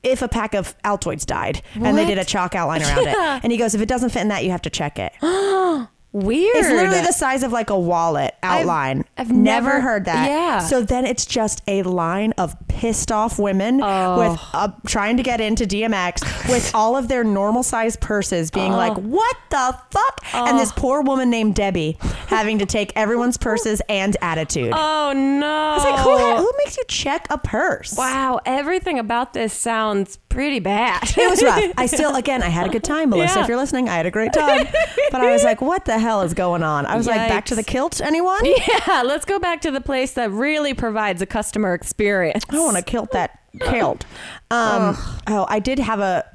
if 0.04 0.22
a 0.22 0.28
pack 0.28 0.54
of 0.56 0.76
Altoids 0.84 1.26
died 1.26 1.62
and 1.76 1.96
they 1.98 2.04
What? 2.04 2.08
did 2.10 2.18
a 2.18 2.26
chalk 2.26 2.56
outline 2.56 2.82
around 2.82 3.08
it. 3.08 3.16
And 3.44 3.52
he 3.52 3.58
goes, 3.58 3.76
if 3.76 3.82
it 3.82 3.88
doesn't 3.88 4.10
fit 4.10 4.22
in 4.24 4.30
that, 4.30 4.44
you 4.44 4.50
have 4.52 4.64
to 4.64 4.70
check 4.72 4.98
it. 5.00 5.14
Weird. 6.14 6.56
It's 6.58 6.68
literally 6.68 7.00
the 7.02 7.14
size 7.14 7.42
of 7.42 7.54
like 7.54 7.70
a 7.70 7.80
wallet 7.80 8.36
outline. 8.44 9.06
I've 9.18 9.32
never, 9.32 9.70
never- 9.70 9.82
heard 9.82 10.06
that. 10.06 10.28
yeah. 10.30 10.60
So 10.60 10.82
then 10.82 11.06
it's 11.06 11.26
just 11.26 11.62
a 11.68 11.84
line 11.84 12.34
of 12.38 12.54
pissed 12.68 13.14
off 13.14 13.40
women 13.40 13.80
Oh. 13.82 14.18
with 14.32 14.40
uh, 14.54 14.70
trying 14.86 15.16
to 15.18 15.24
get 15.24 15.40
into 15.40 15.64
DMX 15.66 16.50
with 16.50 16.70
all 16.76 16.98
of 16.98 17.08
their 17.08 17.24
normal 17.24 17.64
sized 17.64 18.02
purses 18.02 18.52
being 18.52 18.74
like, 18.74 18.98
"What 18.98 19.38
the 19.52 19.78
fuck?" 19.92 20.22
And 20.34 20.60
this 20.60 20.74
poor 20.74 21.02
woman 21.02 21.30
named 21.30 21.56
Debbie 21.56 21.98
having 22.28 22.60
to 22.60 22.66
take 22.66 22.92
everyone's 22.98 23.38
purses 23.48 23.82
and 23.88 24.18
attitude. 24.22 24.74
Oh 24.76 25.14
no. 25.16 25.78
Like, 25.78 26.00
who, 26.02 26.18
who 26.44 26.52
makes 26.58 26.76
you 26.76 26.84
check 26.90 27.28
a 27.30 27.38
purse? 27.38 27.96
Wow, 27.98 28.42
everything 28.46 29.00
about 29.00 29.32
this 29.34 29.54
sounds 29.54 30.18
pretty 30.32 30.60
bad. 30.60 31.04
It 31.18 31.30
was 31.30 31.44
rough. 31.44 31.64
I 31.78 31.86
still, 31.86 32.16
again, 32.24 32.42
I 32.42 32.50
had 32.50 32.68
a 32.68 32.70
good 32.70 32.84
time, 32.84 33.10
Melissa. 33.10 33.36
Yeah. 33.36 33.44
If 33.44 33.48
you're 33.50 33.58
listening, 33.58 33.90
I 33.90 33.96
had 33.96 34.06
a 34.06 34.12
great 34.12 34.34
time. 34.34 34.68
But 35.12 35.22
I 35.22 35.32
was 35.32 35.44
like, 35.44 35.62
what 35.62 35.86
the 35.86 36.00
hell 36.00 36.22
is 36.22 36.34
going 36.34 36.64
on? 36.64 36.86
I 36.86 36.96
was 36.96 37.06
like, 37.08 37.28
back 37.30 37.46
to 37.46 37.56
the 37.56 37.64
kilt, 37.64 38.02
anyone? 38.02 38.44
yeah, 38.46 39.04
let's 39.06 39.26
go 39.26 39.40
back 39.40 39.62
to 39.62 39.72
the 39.72 39.82
place 39.82 40.14
that 40.14 40.32
really 40.32 40.74
provides 40.74 41.22
a 41.22 41.26
customer 41.26 41.74
experience. 41.74 42.44
I 42.50 42.60
want 42.60 42.78
to 42.78 42.84
kilt 42.84 43.12
that 43.12 43.40
kilt. 43.60 44.06
Um, 44.52 44.98
oh, 45.28 45.46
I 45.48 45.60
did 45.60 45.80
have 45.80 46.02
a 46.02 46.26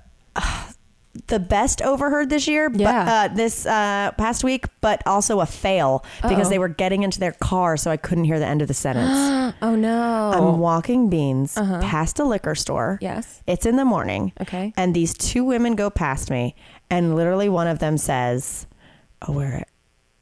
the 1.28 1.38
best 1.40 1.82
overheard 1.82 2.30
this 2.30 2.46
year, 2.46 2.70
but 2.70 2.84
uh, 2.86 3.28
this 3.34 3.66
uh, 3.66 4.12
past 4.16 4.44
week, 4.44 4.66
but 4.80 5.02
also 5.06 5.40
a 5.40 5.46
fail 5.46 6.04
because 6.22 6.46
Uh-oh. 6.46 6.50
they 6.50 6.58
were 6.58 6.68
getting 6.68 7.02
into 7.02 7.18
their 7.18 7.32
car, 7.32 7.76
so 7.76 7.90
I 7.90 7.96
couldn't 7.96 8.24
hear 8.24 8.38
the 8.38 8.46
end 8.46 8.62
of 8.62 8.68
the 8.68 8.74
sentence. 8.74 9.54
Oh 9.62 9.74
no. 9.76 10.32
I'm 10.34 10.58
walking 10.58 11.08
beans 11.08 11.54
past 11.54 12.18
a 12.18 12.24
liquor 12.24 12.54
store. 12.54 12.98
Yes. 13.00 13.42
It's 13.46 13.64
in 13.64 13.76
the 13.76 13.84
morning. 13.84 14.32
Okay. 14.40 14.72
And 14.76 14.92
these 14.94 15.14
two 15.14 15.44
women 15.44 15.76
go 15.76 15.88
past 15.88 16.30
me, 16.30 16.54
and 16.90 17.14
literally 17.14 17.48
one 17.48 17.66
of 17.68 17.78
them 17.78 17.96
says, 17.96 18.66
"Oh, 19.22 19.32
where?" 19.32 19.64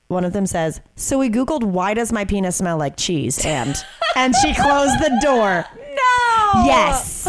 One 0.09 0.25
of 0.25 0.35
them 0.35 0.47
says, 0.47 0.81
"So 0.97 1.19
we 1.19 1.31
googled 1.31 1.65
why 1.65 1.95
does 1.95 2.13
my 2.13 2.25
penis 2.27 2.57
smell 2.57 2.77
like 2.77 2.97
cheese?" 2.97 3.45
And 3.45 3.75
and 4.15 4.35
she 4.37 4.55
closed 4.63 4.99
the 5.01 5.19
door. 5.23 5.65
no. 5.75 6.65
Yes. 6.67 7.27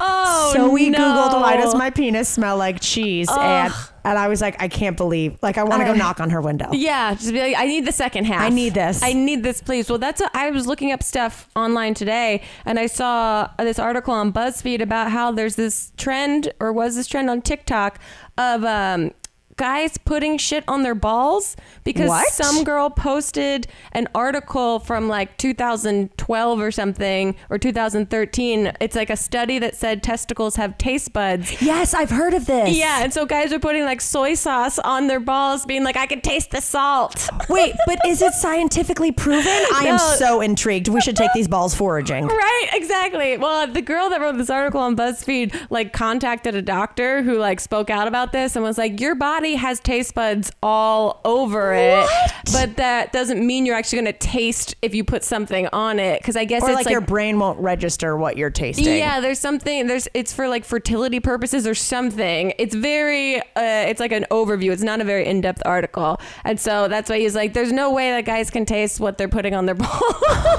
Oh 0.00 0.50
so 0.52 0.70
we 0.70 0.90
no. 0.90 0.98
googled 0.98 1.40
why 1.40 1.56
does 1.56 1.74
my 1.74 1.90
penis 1.90 2.28
smell 2.28 2.56
like 2.56 2.80
cheese, 2.80 3.28
and 3.30 3.72
Ugh. 3.72 3.88
and 4.04 4.18
I 4.18 4.28
was 4.28 4.40
like, 4.40 4.60
I 4.60 4.68
can't 4.68 4.96
believe. 4.96 5.38
Like, 5.42 5.58
I 5.58 5.64
want 5.64 5.80
to 5.80 5.86
go 5.86 5.94
knock 5.94 6.20
on 6.20 6.30
her 6.30 6.40
window. 6.40 6.68
Yeah, 6.72 7.14
just 7.14 7.32
be 7.32 7.40
like, 7.40 7.56
I 7.56 7.66
need 7.66 7.86
the 7.86 7.92
second 7.92 8.24
half. 8.24 8.42
I 8.42 8.48
need 8.48 8.74
this. 8.74 9.02
I 9.02 9.12
need 9.12 9.42
this, 9.42 9.60
please. 9.60 9.88
Well, 9.88 9.98
that's. 9.98 10.20
A, 10.20 10.30
I 10.34 10.50
was 10.50 10.66
looking 10.66 10.92
up 10.92 11.02
stuff 11.02 11.48
online 11.56 11.94
today, 11.94 12.42
and 12.64 12.78
I 12.78 12.86
saw 12.86 13.48
this 13.58 13.78
article 13.78 14.14
on 14.14 14.32
BuzzFeed 14.32 14.80
about 14.80 15.10
how 15.10 15.32
there's 15.32 15.56
this 15.56 15.92
trend, 15.96 16.52
or 16.60 16.72
was 16.72 16.96
this 16.96 17.06
trend 17.06 17.30
on 17.30 17.42
TikTok, 17.42 17.98
of 18.38 18.64
um, 18.64 19.12
guys 19.62 19.96
putting 19.96 20.36
shit 20.38 20.64
on 20.66 20.82
their 20.82 20.94
balls 20.94 21.54
because 21.84 22.08
What? 22.08 22.32
some 22.32 22.64
girl 22.64 22.90
posted 22.90 23.68
an 23.92 24.08
article 24.12 24.80
from 24.80 25.06
like 25.06 25.36
2012 25.38 26.58
or 26.58 26.72
something 26.72 27.36
or 27.48 27.58
2013. 27.58 28.72
It's 28.80 28.96
like 28.96 29.08
a 29.08 29.16
study 29.16 29.60
that 29.60 29.76
said 29.76 30.02
testicles 30.02 30.56
have 30.56 30.76
taste 30.78 31.12
buds. 31.12 31.62
Yes, 31.62 31.94
I've 31.94 32.10
heard 32.10 32.34
of 32.34 32.46
this. 32.46 32.76
Yeah, 32.76 33.04
and 33.04 33.12
so 33.12 33.24
guys 33.24 33.52
are 33.52 33.60
putting 33.60 33.84
like 33.84 34.00
soy 34.00 34.34
sauce 34.34 34.80
on 34.80 35.06
their 35.06 35.20
balls, 35.20 35.64
being 35.64 35.84
like, 35.84 35.96
"I 35.96 36.06
can 36.06 36.20
taste 36.22 36.50
the 36.50 36.60
salt." 36.60 37.28
Wait, 37.48 37.74
but 37.86 38.00
is 38.04 38.20
it 38.20 38.32
scientifically 38.32 39.12
proven? 39.12 39.46
I 39.46 39.84
am 39.86 39.98
so 40.18 40.40
intrigued. 40.40 40.88
We 40.88 41.00
should 41.00 41.16
take 41.16 41.32
these 41.34 41.46
balls 41.46 41.72
foraging. 41.72 42.26
Right, 42.26 42.68
exactly. 42.72 43.36
Well, 43.36 43.68
the 43.68 43.82
girl 43.82 44.10
that 44.10 44.20
wrote 44.20 44.38
this 44.38 44.50
article 44.50 44.80
on 44.80 44.96
BuzzFeed 44.96 45.54
like 45.70 45.92
contacted 45.92 46.56
a 46.56 46.62
doctor 46.62 47.22
who 47.22 47.38
like 47.38 47.60
spoke 47.60 47.90
out 47.90 48.08
about 48.08 48.32
this 48.32 48.56
and 48.56 48.64
was 48.64 48.76
like, 48.76 48.98
"Your 49.00 49.14
body 49.14 49.51
has 49.56 49.80
taste 49.80 50.14
buds 50.14 50.50
all 50.62 51.20
over 51.24 51.74
it, 51.74 51.96
What? 51.98 52.32
but 52.52 52.76
that 52.76 53.12
doesn't 53.12 53.44
mean 53.44 53.66
you're 53.66 53.76
actually 53.76 54.02
going 54.02 54.12
to 54.12 54.18
taste 54.18 54.74
if 54.82 54.94
you 54.94 55.04
put 55.04 55.24
something 55.24 55.68
on 55.72 55.98
it 55.98 56.20
because 56.20 56.36
I 56.36 56.44
guess 56.44 56.62
Or 56.62 56.70
it's 56.70 56.76
like, 56.76 56.90
your 56.90 57.00
brain 57.00 57.38
won't 57.38 57.58
register 57.58 58.16
what 58.16 58.36
you're 58.36 58.50
tasting. 58.50 58.84
Yeah, 58.84 59.20
there's 59.20 59.38
something. 59.38 59.86
There's 59.86 60.08
it's 60.14 60.32
for 60.32 60.48
like 60.48 60.64
fertility 60.64 61.20
purposes 61.20 61.66
or 61.66 61.74
something. 61.74 62.52
It's 62.58 62.74
very. 62.74 63.38
Uh, 63.40 63.42
it's 63.86 64.00
like 64.00 64.12
an 64.12 64.26
overview. 64.30 64.72
It's 64.72 64.82
not 64.82 65.00
a 65.00 65.04
very 65.04 65.26
in 65.26 65.40
depth 65.40 65.62
article, 65.64 66.20
and 66.44 66.58
so 66.58 66.88
that's 66.88 67.10
why 67.10 67.18
he's 67.18 67.34
like, 67.34 67.54
"There's 67.54 67.72
no 67.72 67.92
way 67.92 68.10
that 68.10 68.24
guys 68.24 68.50
can 68.50 68.66
taste 68.66 69.00
what 69.00 69.18
they're 69.18 69.28
putting 69.28 69.54
on 69.54 69.66
their 69.66 69.74
balls." 69.76 69.92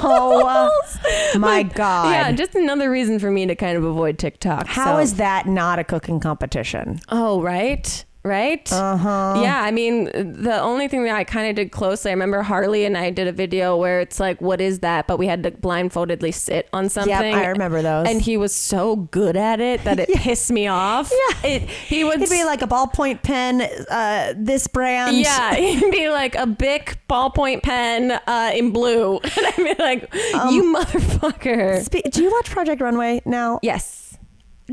Oh 0.06 0.44
uh, 1.34 1.38
my 1.38 1.62
god. 1.62 2.10
Yeah, 2.10 2.32
just 2.32 2.54
another 2.54 2.90
reason 2.90 3.18
for 3.18 3.30
me 3.30 3.46
to 3.46 3.54
kind 3.54 3.76
of 3.76 3.84
avoid 3.84 4.18
TikTok. 4.18 4.66
How 4.66 4.96
so. 4.96 4.98
is 4.98 5.14
that 5.14 5.46
not 5.46 5.78
a 5.78 5.84
cooking 5.84 6.20
competition? 6.20 7.00
Oh, 7.08 7.40
right. 7.42 8.04
Right? 8.26 8.72
Uh-huh. 8.72 9.40
Yeah, 9.42 9.62
I 9.62 9.70
mean, 9.70 10.04
the 10.14 10.58
only 10.58 10.88
thing 10.88 11.04
that 11.04 11.14
I 11.14 11.24
kind 11.24 11.46
of 11.50 11.56
did 11.56 11.70
closely, 11.72 12.10
I 12.10 12.14
remember 12.14 12.40
Harley 12.42 12.86
and 12.86 12.96
I 12.96 13.10
did 13.10 13.26
a 13.28 13.32
video 13.32 13.76
where 13.76 14.00
it's 14.00 14.18
like, 14.18 14.40
what 14.40 14.62
is 14.62 14.78
that? 14.78 15.06
But 15.06 15.18
we 15.18 15.26
had 15.26 15.42
to 15.42 15.50
blindfoldedly 15.50 16.32
sit 16.32 16.70
on 16.72 16.88
something. 16.88 17.10
Yeah, 17.10 17.20
I 17.20 17.46
remember 17.48 17.82
those. 17.82 18.08
And 18.08 18.22
he 18.22 18.38
was 18.38 18.54
so 18.54 18.96
good 18.96 19.36
at 19.36 19.60
it 19.60 19.84
that 19.84 20.00
it 20.00 20.08
pissed 20.14 20.50
me 20.50 20.66
off. 20.68 21.12
Yeah. 21.12 21.46
It, 21.50 21.68
he 21.68 22.02
would 22.02 22.22
It'd 22.22 22.30
be 22.30 22.44
like 22.44 22.62
a 22.62 22.66
ballpoint 22.66 23.22
pen, 23.22 23.60
uh, 23.90 24.32
this 24.36 24.68
brand. 24.68 25.18
yeah, 25.18 25.54
he'd 25.56 25.90
be 25.90 26.08
like 26.08 26.34
a 26.34 26.46
Bic 26.46 26.96
ballpoint 27.10 27.62
pen 27.62 28.10
uh, 28.26 28.52
in 28.54 28.70
blue. 28.70 29.20
And 29.36 29.46
I'd 29.46 29.56
be 29.56 29.74
like, 29.82 30.14
Um, 30.34 30.54
you 30.54 30.74
motherfucker. 30.74 31.82
Spe- 31.84 32.10
Do 32.10 32.22
you 32.22 32.30
watch 32.30 32.48
Project 32.50 32.80
Runway 32.80 33.20
now? 33.26 33.58
Yes. 33.62 34.03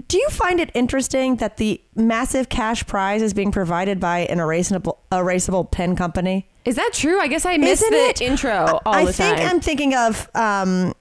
Do 0.07 0.17
you 0.17 0.29
find 0.29 0.59
it 0.59 0.71
interesting 0.73 1.35
that 1.37 1.57
the 1.57 1.81
massive 1.95 2.47
cash 2.47 2.85
prize 2.87 3.21
is 3.21 3.33
being 3.33 3.51
provided 3.51 3.99
by 3.99 4.19
an 4.19 4.37
erasable 4.37 4.97
erasable 5.11 5.69
pen 5.69 5.95
company? 5.97 6.47
Is 6.63 6.75
that 6.75 6.91
true? 6.93 7.19
I 7.19 7.27
guess 7.27 7.45
I 7.45 7.57
missed 7.57 7.83
Isn't 7.83 7.91
the 7.91 8.09
it? 8.09 8.21
intro 8.21 8.79
all 8.85 8.93
I 8.93 9.05
the 9.05 9.13
think 9.13 9.37
time. 9.37 9.47
I'm 9.49 9.59
thinking 9.59 9.93
of 9.95 10.29
um, 10.33 10.93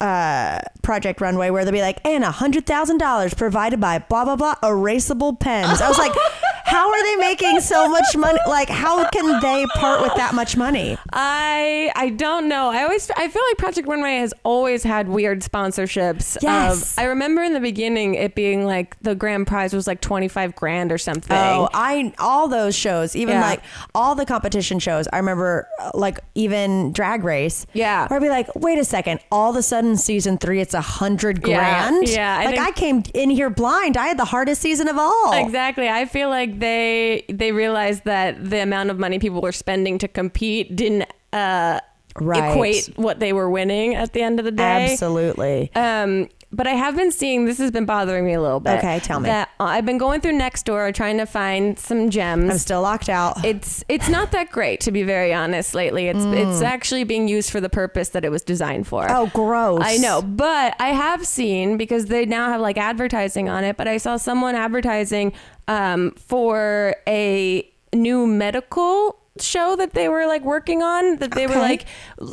uh, 0.00 0.60
Project 0.82 1.20
Runway, 1.20 1.50
where 1.50 1.64
they'll 1.64 1.72
be 1.72 1.80
like, 1.82 2.04
and 2.04 2.24
a 2.24 2.30
hundred 2.32 2.66
thousand 2.66 2.98
dollars 2.98 3.34
provided 3.34 3.80
by 3.80 3.98
blah 4.00 4.24
blah 4.24 4.36
blah 4.36 4.54
erasable 4.62 5.38
pens. 5.38 5.80
I 5.80 5.88
was 5.88 5.98
like, 5.98 6.12
how 6.64 6.90
are 6.90 7.02
they 7.04 7.16
making 7.16 7.60
so 7.60 7.88
much 7.88 8.16
money? 8.16 8.38
Like, 8.48 8.68
how 8.68 9.08
can 9.10 9.40
they 9.40 9.64
part 9.74 10.00
with 10.00 10.14
that 10.16 10.34
much 10.34 10.56
money? 10.56 10.96
I 11.12 11.90
I 11.94 12.10
don't 12.10 12.48
know. 12.48 12.70
I 12.70 12.82
always 12.82 13.10
I 13.16 13.28
feel 13.28 13.42
like 13.50 13.58
Project 13.58 13.86
Runway 13.88 14.16
has 14.16 14.32
always 14.44 14.82
had 14.82 15.08
weird 15.08 15.40
sponsorships. 15.42 16.36
Yes. 16.42 16.96
Um, 16.98 17.02
I 17.04 17.06
remember 17.08 17.42
in 17.42 17.52
the 17.52 17.60
beginning 17.60 18.14
it 18.14 18.34
being 18.34 18.64
like 18.64 18.96
the 19.02 19.14
grand 19.14 19.46
prize 19.46 19.72
was 19.74 19.86
like 19.86 20.00
twenty 20.00 20.28
five 20.28 20.54
grand 20.54 20.90
or 20.92 20.98
something. 20.98 21.36
Oh, 21.36 21.68
I 21.74 22.12
all 22.18 22.48
those 22.48 22.74
shows, 22.74 23.14
even 23.16 23.34
Yeah. 23.34 23.42
like 23.42 23.60
all 23.94 24.14
the 24.14 24.26
competition 24.26 24.78
shows. 24.78 25.06
I 25.12 25.18
remember, 25.18 25.68
uh, 25.80 25.90
like 25.94 26.18
even 26.34 26.92
Drag 26.92 27.24
Race. 27.24 27.66
Yeah. 27.72 28.06
where 28.08 28.18
I'd 28.18 28.22
be 28.22 28.28
like, 28.28 28.54
wait 28.54 28.78
a 28.78 28.84
second. 28.84 29.20
All 29.30 29.50
of 29.50 29.56
a 29.56 29.62
sudden, 29.62 29.96
season 29.96 30.38
three, 30.38 30.60
it's 30.60 30.74
a 30.74 30.80
hundred 30.80 31.46
Yeah, 31.46 31.56
grand. 31.88 32.08
yeah, 32.08 32.38
I 32.38 32.44
like 32.46 32.54
think- 32.56 32.66
I 32.68 32.70
came 32.72 33.02
in 33.14 33.30
here 33.30 33.50
blind. 33.50 33.96
I 33.96 34.06
had 34.06 34.18
the 34.18 34.24
hardest 34.24 34.60
season 34.62 34.88
of 34.88 34.96
all. 34.98 35.32
Exactly. 35.32 35.88
I 35.88 36.04
feel 36.06 36.28
like 36.28 36.53
they 36.60 37.24
they 37.28 37.52
realized 37.52 38.04
that 38.04 38.50
the 38.50 38.60
amount 38.62 38.90
of 38.90 38.98
money 38.98 39.18
people 39.18 39.40
were 39.40 39.52
spending 39.52 39.98
to 39.98 40.08
compete 40.08 40.74
didn't 40.76 41.08
uh, 41.32 41.80
Right. 42.20 42.52
equate 42.52 42.90
what 42.96 43.18
they 43.18 43.32
were 43.32 43.50
winning 43.50 43.96
at 43.96 44.12
the 44.12 44.22
end 44.22 44.38
of 44.38 44.44
the 44.44 44.52
day. 44.52 44.92
Absolutely. 44.92 45.70
Um, 45.74 46.28
but 46.54 46.66
I 46.66 46.72
have 46.72 46.96
been 46.96 47.10
seeing 47.10 47.44
this 47.44 47.58
has 47.58 47.70
been 47.70 47.84
bothering 47.84 48.24
me 48.24 48.32
a 48.34 48.40
little 48.40 48.60
bit. 48.60 48.78
Okay, 48.78 49.00
tell 49.00 49.20
me. 49.20 49.28
That 49.28 49.50
uh, 49.60 49.64
I've 49.64 49.84
been 49.86 49.98
going 49.98 50.20
through 50.20 50.38
Nextdoor 50.38 50.94
trying 50.94 51.18
to 51.18 51.26
find 51.26 51.78
some 51.78 52.10
gems. 52.10 52.50
I'm 52.50 52.58
still 52.58 52.82
locked 52.82 53.08
out. 53.08 53.44
it's 53.44 53.84
it's 53.88 54.08
not 54.08 54.32
that 54.32 54.50
great 54.50 54.80
to 54.80 54.92
be 54.92 55.02
very 55.02 55.32
honest 55.32 55.74
lately. 55.74 56.08
It's 56.08 56.24
it's 56.24 56.62
actually 56.62 57.04
being 57.04 57.28
used 57.28 57.50
for 57.50 57.60
the 57.60 57.68
purpose 57.68 58.10
that 58.10 58.24
it 58.24 58.30
was 58.30 58.42
designed 58.42 58.86
for. 58.86 59.06
Mm. 59.06 59.16
oh, 59.16 59.30
gross. 59.34 59.80
I 59.82 59.96
know, 59.96 60.22
but 60.22 60.74
I 60.78 60.88
have 60.88 61.26
seen 61.26 61.76
because 61.76 62.06
they 62.06 62.26
now 62.26 62.48
have 62.48 62.60
like 62.60 62.78
advertising 62.78 63.48
on 63.48 63.64
it. 63.64 63.76
But 63.76 63.88
I 63.88 63.96
saw 63.96 64.16
someone 64.16 64.54
advertising 64.54 65.32
um, 65.68 66.12
for 66.12 66.96
a 67.06 67.68
new 67.92 68.26
medical 68.26 69.18
show 69.40 69.74
that 69.76 69.94
they 69.94 70.08
were 70.08 70.26
like 70.26 70.42
working 70.42 70.82
on 70.82 71.16
that 71.16 71.32
they 71.32 71.46
were 71.46 71.56
like 71.56 71.86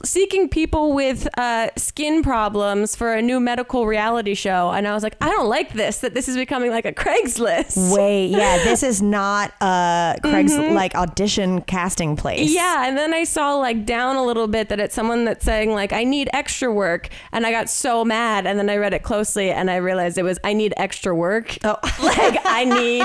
seeking 0.05 0.47
people 0.47 0.93
with 0.93 1.27
uh, 1.37 1.69
skin 1.75 2.21
problems 2.21 2.95
for 2.95 3.13
a 3.13 3.21
new 3.21 3.39
medical 3.39 3.87
reality 3.87 4.35
show 4.35 4.69
and 4.69 4.87
i 4.87 4.93
was 4.93 5.01
like 5.01 5.15
i 5.19 5.29
don't 5.29 5.47
like 5.49 5.73
this 5.73 5.97
that 5.99 6.13
this 6.13 6.29
is 6.29 6.35
becoming 6.35 6.69
like 6.69 6.85
a 6.85 6.93
craigslist 6.93 7.91
Wait, 7.95 8.27
yeah, 8.27 8.57
this 8.63 8.83
is 8.83 9.01
not 9.01 9.53
a 9.61 10.15
Craig's 10.21 10.55
like 10.57 10.95
audition 10.95 11.61
casting 11.61 12.15
place. 12.15 12.49
Mm-hmm. 12.49 12.55
Yeah, 12.55 12.87
and 12.87 12.97
then 12.97 13.13
I 13.13 13.23
saw 13.23 13.55
like 13.55 13.85
down 13.85 14.15
a 14.15 14.23
little 14.23 14.47
bit 14.47 14.69
that 14.69 14.79
it's 14.79 14.93
someone 14.95 15.25
that's 15.25 15.43
saying 15.43 15.71
like 15.71 15.93
I 15.93 16.03
need 16.03 16.29
extra 16.33 16.71
work, 16.71 17.09
and 17.31 17.45
I 17.45 17.51
got 17.51 17.69
so 17.69 18.05
mad, 18.05 18.45
and 18.45 18.57
then 18.59 18.69
I 18.69 18.77
read 18.77 18.93
it 18.93 19.03
closely, 19.03 19.51
and 19.51 19.69
I 19.69 19.77
realized 19.77 20.17
it 20.17 20.23
was 20.23 20.39
I 20.43 20.53
need 20.53 20.73
extra 20.77 21.15
work. 21.15 21.57
Oh. 21.63 21.77
like 22.03 22.39
I 22.45 22.65
need 22.65 23.03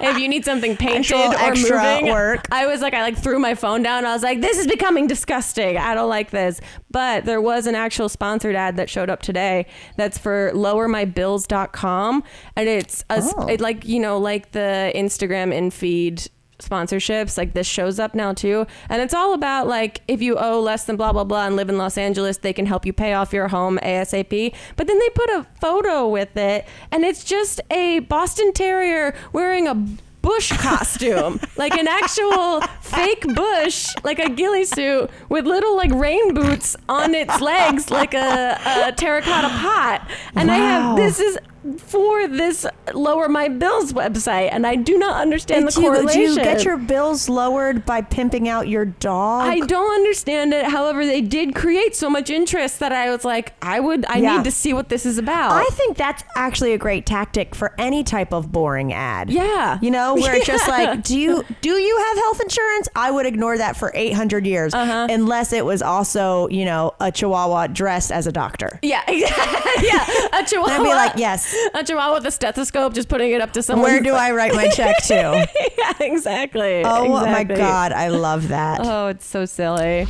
if 0.08 0.18
you 0.18 0.28
need 0.28 0.44
something 0.44 0.76
painted 0.76 1.12
Actual 1.12 1.32
or 1.32 1.36
extra 1.36 1.82
moving. 1.82 2.12
work. 2.12 2.46
I 2.50 2.66
was 2.66 2.80
like 2.80 2.94
I 2.94 3.02
like 3.02 3.09
threw 3.18 3.38
my 3.38 3.54
phone 3.54 3.82
down. 3.82 4.04
I 4.04 4.12
was 4.12 4.22
like 4.22 4.40
this 4.40 4.58
is 4.58 4.66
becoming 4.66 5.06
disgusting. 5.06 5.76
I 5.78 5.94
don't 5.94 6.08
like 6.08 6.30
this. 6.30 6.60
But 6.90 7.24
there 7.24 7.40
was 7.40 7.66
an 7.66 7.74
actual 7.74 8.08
sponsored 8.08 8.54
ad 8.54 8.76
that 8.76 8.90
showed 8.90 9.10
up 9.10 9.22
today 9.22 9.66
that's 9.96 10.18
for 10.18 10.50
lowermybills.com, 10.54 12.24
and 12.56 12.68
it's 12.68 13.04
a, 13.10 13.22
Oh. 13.36 13.46
it 13.46 13.60
like 13.60 13.84
you 13.84 14.00
know 14.00 14.18
like 14.18 14.52
the 14.52 14.92
Instagram 14.94 15.52
in 15.52 15.70
feed 15.70 16.22
sponsorships 16.58 17.38
like 17.38 17.54
this 17.54 17.66
shows 17.66 17.98
up 17.98 18.14
now 18.14 18.34
too 18.34 18.66
and 18.90 19.00
it's 19.00 19.14
all 19.14 19.32
about 19.32 19.66
like 19.66 20.02
if 20.08 20.20
you 20.20 20.36
owe 20.36 20.60
less 20.60 20.84
than 20.84 20.94
blah 20.94 21.10
blah 21.10 21.24
blah 21.24 21.46
and 21.46 21.56
live 21.56 21.70
in 21.70 21.78
los 21.78 21.96
angeles 21.96 22.36
they 22.36 22.52
can 22.52 22.66
help 22.66 22.84
you 22.84 22.92
pay 22.92 23.14
off 23.14 23.32
your 23.32 23.48
home 23.48 23.78
asap 23.82 24.54
but 24.76 24.86
then 24.86 24.98
they 24.98 25.08
put 25.14 25.30
a 25.30 25.46
photo 25.58 26.06
with 26.06 26.36
it 26.36 26.66
and 26.90 27.02
it's 27.02 27.24
just 27.24 27.62
a 27.70 28.00
boston 28.00 28.52
terrier 28.52 29.14
wearing 29.32 29.66
a 29.66 29.86
bush 30.30 30.52
costume 30.58 31.40
like 31.56 31.76
an 31.76 31.88
actual 31.88 32.60
fake 32.82 33.24
bush 33.34 33.88
like 34.04 34.20
a 34.20 34.28
ghillie 34.28 34.64
suit 34.64 35.10
with 35.28 35.44
little 35.44 35.76
like 35.76 35.90
rain 35.92 36.34
boots 36.34 36.76
on 36.88 37.14
its 37.16 37.40
legs 37.40 37.90
like 37.90 38.14
a, 38.14 38.56
a 38.86 38.92
terracotta 38.92 39.48
pot. 39.48 40.08
And 40.36 40.50
i 40.50 40.56
have 40.56 40.96
this 40.96 41.18
is 41.18 41.36
for 41.78 42.26
this 42.26 42.64
lower 42.94 43.28
my 43.28 43.46
bills 43.48 43.92
website 43.92 44.48
and 44.50 44.66
i 44.66 44.74
do 44.74 44.96
not 44.96 45.20
understand 45.20 45.66
Did 45.66 45.74
the 45.74 45.80
you, 45.82 45.86
correlation 45.88 46.20
did 46.20 46.28
you 46.30 46.36
get 46.36 46.64
your 46.64 46.76
bills 46.78 47.28
lowered 47.28 47.84
by 47.84 48.00
pimping 48.00 48.48
out 48.48 48.66
your 48.68 48.84
dog? 48.86 49.46
I 49.46 49.60
don't 49.60 49.94
understand 49.94 50.52
it. 50.54 50.64
However, 50.64 51.04
they 51.04 51.20
did 51.20 51.54
create 51.54 51.94
so 51.94 52.08
much 52.08 52.30
interest 52.30 52.80
that 52.80 52.92
I 52.92 53.10
was 53.10 53.24
like, 53.24 53.52
I 53.62 53.78
would, 53.80 54.04
I 54.06 54.16
Yeah. 54.18 54.36
need 54.36 54.44
to 54.44 54.50
see 54.50 54.72
what 54.72 54.88
this 54.88 55.04
is 55.06 55.18
about. 55.18 55.52
I 55.52 55.64
think 55.72 55.96
that's 55.96 56.22
actually 56.34 56.72
a 56.72 56.78
great 56.78 57.04
tactic 57.06 57.54
for 57.54 57.74
any 57.78 58.02
type 58.04 58.32
of 58.32 58.50
boring 58.50 58.92
ad. 58.92 59.30
Yeah. 59.30 59.78
You 59.82 59.90
know, 59.90 60.14
where 60.14 60.34
it's 60.36 60.46
just 60.46 60.66
like, 60.76 61.02
do 61.02 61.18
you 61.18 61.44
do 61.60 61.70
you 61.70 61.96
have 62.08 62.16
health 62.18 62.40
insurance? 62.40 62.88
I 62.96 63.10
would 63.10 63.26
ignore 63.26 63.56
that 63.58 63.76
for 63.76 63.92
800 63.94 64.46
years 64.46 64.72
Uh-huh. 64.74 65.06
unless 65.10 65.52
it 65.52 65.64
was 65.64 65.82
also, 65.82 66.48
you 66.48 66.64
know, 66.64 66.92
a 67.00 67.12
chihuahua 67.12 67.68
dressed 67.68 68.10
as 68.12 68.26
a 68.26 68.32
doctor. 68.32 68.78
yeah, 68.82 69.02
yeah, 69.10 70.06
a 70.32 70.44
chihuahua. 70.44 70.72
I'd 70.74 70.82
be 70.82 70.94
like, 70.94 71.12
yes. 71.16 71.49
a 71.74 71.84
chihuahua 71.84 72.14
with 72.14 72.26
a 72.26 72.30
stethoscope, 72.30 72.94
just 72.94 73.08
putting 73.08 73.32
it 73.32 73.40
up 73.40 73.52
to 73.54 73.62
someone. 73.62 73.90
Where 73.90 74.00
do 74.00 74.14
I 74.14 74.32
write 74.32 74.54
my 74.54 74.68
check 74.68 74.96
to? 75.04 75.14
yeah, 75.78 75.92
exactly. 76.00 76.82
Oh 76.84 77.08
my 77.08 77.44
god, 77.44 77.92
I 77.92 78.08
love 78.08 78.48
that. 78.48 78.80
Oh, 78.90 79.06
it's 79.08 79.24
so 79.26 79.44
silly. 79.44 80.04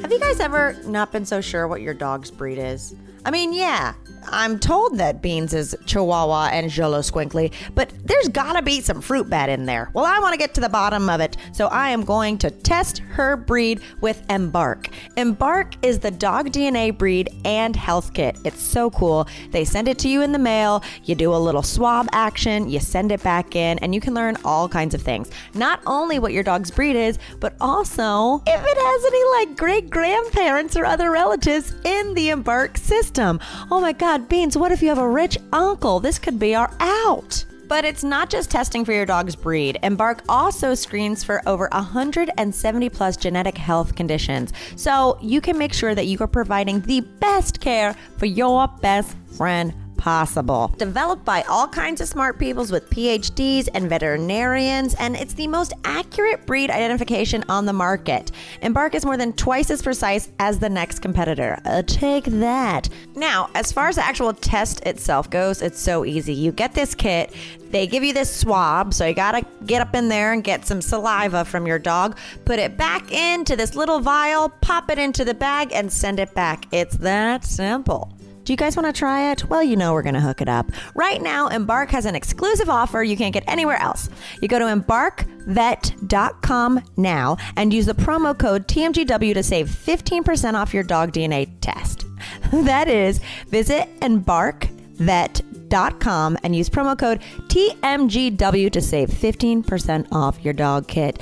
Have 0.00 0.10
you 0.10 0.18
guys 0.18 0.40
ever 0.40 0.76
not 0.86 1.12
been 1.12 1.24
so 1.26 1.40
sure 1.40 1.68
what 1.68 1.82
your 1.82 1.94
dog's 1.94 2.30
breed 2.30 2.58
is? 2.58 2.94
I 3.24 3.30
mean, 3.30 3.52
yeah, 3.52 3.94
I'm 4.28 4.58
told 4.58 4.98
that 4.98 5.22
Beans 5.22 5.54
is 5.54 5.76
Chihuahua 5.86 6.50
and 6.52 6.70
Jolo 6.70 7.00
Squinkly, 7.00 7.52
but 7.74 7.92
there's 8.04 8.28
gotta 8.28 8.62
be 8.62 8.80
some 8.80 9.00
fruit 9.00 9.28
bat 9.28 9.48
in 9.48 9.66
there. 9.66 9.90
Well, 9.92 10.04
I 10.04 10.18
wanna 10.20 10.36
get 10.36 10.54
to 10.54 10.60
the 10.60 10.68
bottom 10.68 11.08
of 11.08 11.20
it, 11.20 11.36
so 11.52 11.66
I 11.68 11.90
am 11.90 12.04
going 12.04 12.38
to 12.38 12.50
test 12.50 12.98
her 12.98 13.36
breed 13.36 13.80
with 14.00 14.22
Embark. 14.30 14.88
Embark 15.16 15.74
is 15.84 15.98
the 15.98 16.10
dog 16.10 16.50
DNA 16.50 16.96
breed 16.96 17.28
and 17.44 17.74
health 17.74 18.12
kit. 18.14 18.36
It's 18.44 18.62
so 18.62 18.90
cool. 18.90 19.26
They 19.50 19.64
send 19.64 19.88
it 19.88 19.98
to 20.00 20.08
you 20.08 20.22
in 20.22 20.32
the 20.32 20.38
mail, 20.38 20.82
you 21.04 21.14
do 21.14 21.34
a 21.34 21.36
little 21.36 21.62
swab 21.62 22.08
action, 22.12 22.68
you 22.68 22.80
send 22.80 23.12
it 23.12 23.22
back 23.22 23.56
in, 23.56 23.78
and 23.80 23.94
you 23.94 24.00
can 24.00 24.14
learn 24.14 24.36
all 24.44 24.68
kinds 24.68 24.94
of 24.94 25.02
things. 25.02 25.30
Not 25.54 25.80
only 25.86 26.18
what 26.18 26.32
your 26.32 26.42
dog's 26.42 26.70
breed 26.70 26.96
is, 26.96 27.18
but 27.40 27.54
also 27.60 28.42
if 28.46 28.60
it 28.64 28.78
has 28.78 29.04
any 29.04 29.48
like 29.48 29.56
great 29.56 29.90
grandparents 29.90 30.76
or 30.76 30.84
other 30.84 31.10
relatives 31.10 31.74
in 31.84 32.14
the 32.14 32.30
Embark 32.30 32.78
system. 32.78 33.40
Oh 33.70 33.80
my 33.80 33.92
God, 33.92 34.13
Beans, 34.18 34.56
what 34.56 34.70
if 34.70 34.80
you 34.80 34.88
have 34.88 34.98
a 34.98 35.08
rich 35.08 35.38
uncle? 35.52 35.98
This 35.98 36.18
could 36.18 36.38
be 36.38 36.54
our 36.54 36.70
out. 36.78 37.44
But 37.66 37.84
it's 37.84 38.04
not 38.04 38.30
just 38.30 38.50
testing 38.50 38.84
for 38.84 38.92
your 38.92 39.06
dog's 39.06 39.34
breed. 39.34 39.78
Embark 39.82 40.22
also 40.28 40.74
screens 40.74 41.24
for 41.24 41.42
over 41.48 41.68
170 41.72 42.88
plus 42.90 43.16
genetic 43.16 43.56
health 43.56 43.96
conditions. 43.96 44.52
So 44.76 45.18
you 45.20 45.40
can 45.40 45.58
make 45.58 45.72
sure 45.72 45.94
that 45.94 46.06
you 46.06 46.18
are 46.20 46.28
providing 46.28 46.80
the 46.82 47.00
best 47.00 47.60
care 47.60 47.94
for 48.16 48.26
your 48.26 48.68
best 48.80 49.16
friend 49.36 49.74
possible. 50.04 50.70
Developed 50.76 51.24
by 51.24 51.40
all 51.48 51.66
kinds 51.66 52.02
of 52.02 52.06
smart 52.06 52.38
peoples 52.38 52.70
with 52.70 52.90
PhDs 52.90 53.70
and 53.72 53.88
veterinarians, 53.88 54.94
and 54.96 55.16
it's 55.16 55.32
the 55.32 55.46
most 55.46 55.72
accurate 55.82 56.44
breed 56.44 56.70
identification 56.70 57.42
on 57.48 57.64
the 57.64 57.72
market. 57.72 58.30
Embark 58.60 58.94
is 58.94 59.06
more 59.06 59.16
than 59.16 59.32
twice 59.32 59.70
as 59.70 59.80
precise 59.80 60.28
as 60.38 60.58
the 60.58 60.68
next 60.68 60.98
competitor. 60.98 61.58
Uh, 61.64 61.80
take 61.86 62.24
that. 62.24 62.86
Now, 63.16 63.48
as 63.54 63.72
far 63.72 63.88
as 63.88 63.96
the 63.96 64.04
actual 64.04 64.34
test 64.34 64.80
itself 64.80 65.30
goes, 65.30 65.62
it's 65.62 65.80
so 65.80 66.04
easy. 66.04 66.34
You 66.34 66.52
get 66.52 66.74
this 66.74 66.94
kit, 66.94 67.34
they 67.70 67.86
give 67.86 68.04
you 68.04 68.12
this 68.12 68.30
swab, 68.30 68.92
so 68.92 69.06
you 69.06 69.14
gotta 69.14 69.46
get 69.64 69.80
up 69.80 69.94
in 69.94 70.10
there 70.10 70.34
and 70.34 70.44
get 70.44 70.66
some 70.66 70.82
saliva 70.82 71.46
from 71.46 71.66
your 71.66 71.78
dog, 71.78 72.18
put 72.44 72.58
it 72.58 72.76
back 72.76 73.10
into 73.10 73.56
this 73.56 73.74
little 73.74 74.00
vial, 74.00 74.50
pop 74.60 74.90
it 74.90 74.98
into 74.98 75.24
the 75.24 75.32
bag, 75.32 75.72
and 75.72 75.90
send 75.90 76.20
it 76.20 76.34
back. 76.34 76.66
It's 76.72 76.98
that 76.98 77.46
simple. 77.46 78.13
Do 78.44 78.52
you 78.52 78.56
guys 78.58 78.76
want 78.76 78.86
to 78.86 78.92
try 78.92 79.32
it? 79.32 79.48
Well, 79.48 79.62
you 79.62 79.74
know 79.74 79.94
we're 79.94 80.02
going 80.02 80.14
to 80.14 80.20
hook 80.20 80.42
it 80.42 80.50
up. 80.50 80.70
Right 80.94 81.22
now, 81.22 81.48
Embark 81.48 81.90
has 81.90 82.04
an 82.04 82.14
exclusive 82.14 82.68
offer 82.68 83.02
you 83.02 83.16
can't 83.16 83.32
get 83.32 83.44
anywhere 83.48 83.80
else. 83.80 84.10
You 84.42 84.48
go 84.48 84.58
to 84.58 84.66
embarkvet.com 84.66 86.82
now 86.98 87.38
and 87.56 87.72
use 87.72 87.86
the 87.86 87.94
promo 87.94 88.38
code 88.38 88.68
TMGW 88.68 89.32
to 89.34 89.42
save 89.42 89.68
15% 89.68 90.54
off 90.54 90.74
your 90.74 90.82
dog 90.82 91.12
DNA 91.12 91.48
test. 91.60 92.04
That 92.52 92.88
is, 92.88 93.20
visit 93.48 93.88
embarkvet.com 94.00 96.38
and 96.42 96.54
use 96.54 96.70
promo 96.70 96.96
code 96.96 97.20
TMGW 97.48 98.70
to 98.70 98.80
save 98.80 99.08
15% 99.08 100.06
off 100.12 100.44
your 100.44 100.54
dog 100.54 100.86
kit. 100.86 101.20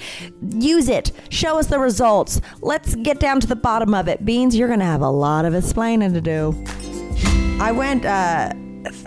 Use 0.51 0.89
it. 0.89 1.13
Show 1.31 1.59
us 1.59 1.69
the 1.69 1.79
results. 1.79 2.41
Let's 2.61 2.95
get 2.97 3.19
down 3.19 3.41
to 3.41 3.47
the 3.47 3.57
bottom 3.57 3.95
of 3.95 4.09
it. 4.09 4.25
Beans, 4.25 4.57
you're 4.57 4.69
going 4.69 4.81
to 4.81 4.85
have 4.85 5.01
a 5.01 5.11
lot 5.11 5.47
of 5.47 5.55
explaining 5.55 6.13
to 6.13 6.21
do. 6.21 6.53
I 7.61 7.71
went, 7.73 8.05
uh, 8.05 8.53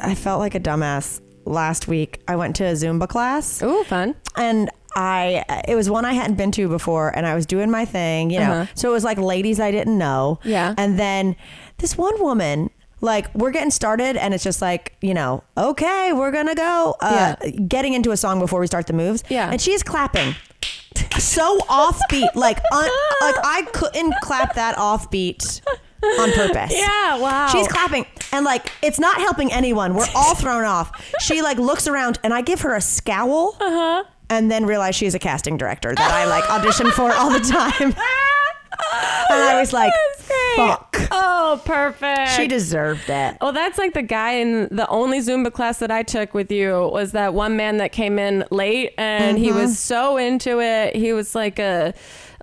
I 0.02 0.16
felt 0.16 0.40
like 0.40 0.56
a 0.56 0.60
dumbass 0.60 1.22
last 1.46 1.88
week. 1.88 2.22
I 2.28 2.36
went 2.36 2.56
to 2.58 2.66
a 2.66 2.72
Zumba 2.72 3.08
class 3.08 3.62
Ooh, 3.62 3.84
fun. 3.84 4.16
and 4.38 4.70
I, 4.96 5.44
it 5.68 5.76
was 5.76 5.90
one 5.90 6.06
I 6.06 6.14
hadn't 6.14 6.36
been 6.38 6.52
to 6.54 6.70
before 6.70 7.10
and 7.16 7.26
I 7.28 7.36
was 7.36 7.46
doing 7.46 7.70
my 7.70 7.84
thing, 7.86 8.30
you 8.30 8.40
know. 8.40 8.52
Uh-huh. 8.52 8.72
So 8.76 8.90
it 8.90 8.94
was 8.94 9.04
like 9.04 9.18
ladies 9.18 9.60
I 9.60 9.72
didn't 9.72 9.98
know. 9.98 10.40
Yeah. 10.44 10.74
And 10.78 10.98
then 10.98 11.36
this 11.80 11.98
one 11.98 12.20
woman 12.22 12.70
like 13.02 13.34
we're 13.36 13.52
getting 13.52 13.72
started 13.72 14.16
and 14.16 14.34
it's 14.34 14.44
just 14.44 14.62
like 14.62 14.96
you 15.02 15.14
know 15.14 15.44
okay 15.58 16.14
we're 16.14 16.32
gonna 16.32 16.56
go 16.56 16.96
uh, 17.02 17.36
getting 17.68 17.94
into 17.94 18.12
a 18.12 18.18
song 18.18 18.40
before 18.40 18.60
we 18.62 18.66
start 18.68 18.88
the 18.88 18.94
moves 18.94 19.22
Yeah. 19.30 19.52
and 19.52 19.60
she's 19.60 19.84
clapping 19.84 20.34
so 21.20 21.60
offbeat 21.70 22.34
like 22.36 22.58
un, 22.72 22.90
like 23.22 23.36
I 23.44 23.68
couldn't 23.74 24.14
clap 24.24 24.56
that 24.56 24.78
offbeat 24.78 25.62
on 26.22 26.32
purpose 26.34 26.72
Yeah, 26.78 27.18
wow. 27.20 27.48
She's 27.48 27.68
clapping 27.68 28.06
and 28.32 28.46
like 28.46 28.72
it's 28.82 29.00
not 29.00 29.18
helping 29.18 29.52
anyone. 29.52 29.94
We're 29.96 30.08
all 30.16 30.36
thrown 30.44 30.64
off. 30.66 30.92
She 31.22 31.42
like 31.42 31.58
looks 31.58 31.88
around 31.88 32.20
and 32.24 32.34
I 32.34 32.42
give 32.42 32.62
her 32.62 32.76
a 32.76 32.82
scowl 32.82 33.56
Uh-huh. 33.60 34.04
and 34.30 34.50
then 34.52 34.66
realize 34.66 34.96
she's 34.96 35.16
a 35.16 35.20
casting 35.20 35.58
director 35.58 35.94
that 35.96 36.12
I 36.12 36.26
like 36.26 36.50
audition 36.50 36.92
for 36.92 37.14
all 37.14 37.30
the 37.32 37.40
time. 37.40 37.94
And 39.30 39.42
I 39.42 39.60
was 39.60 39.74
like, 39.74 39.92
fuck. 40.56 40.96
Oh, 41.12 41.62
perfect. 41.66 42.32
She 42.32 42.48
deserved 42.48 43.10
it. 43.10 43.38
Well, 43.42 43.52
that's 43.54 43.78
like 43.78 43.94
the 43.94 44.02
guy 44.04 44.34
in 44.34 44.68
the 44.70 44.88
only 44.90 45.20
Zumba 45.20 45.52
class 45.52 45.80
that 45.80 45.92
I 45.92 46.04
took 46.04 46.34
with 46.34 46.52
you 46.52 46.90
was 46.92 47.12
that 47.14 47.34
one 47.34 47.56
man 47.58 47.78
that 47.78 47.92
came 47.92 48.20
in 48.20 48.44
late 48.52 48.94
and 48.98 49.38
he 49.38 49.50
Mm-hmm. 49.50 49.58
was 49.60 49.80
so 49.80 50.18
into 50.18 50.60
it. 50.62 50.96
He 50.96 51.14
was 51.14 51.34
like 51.36 51.58
a 51.58 51.94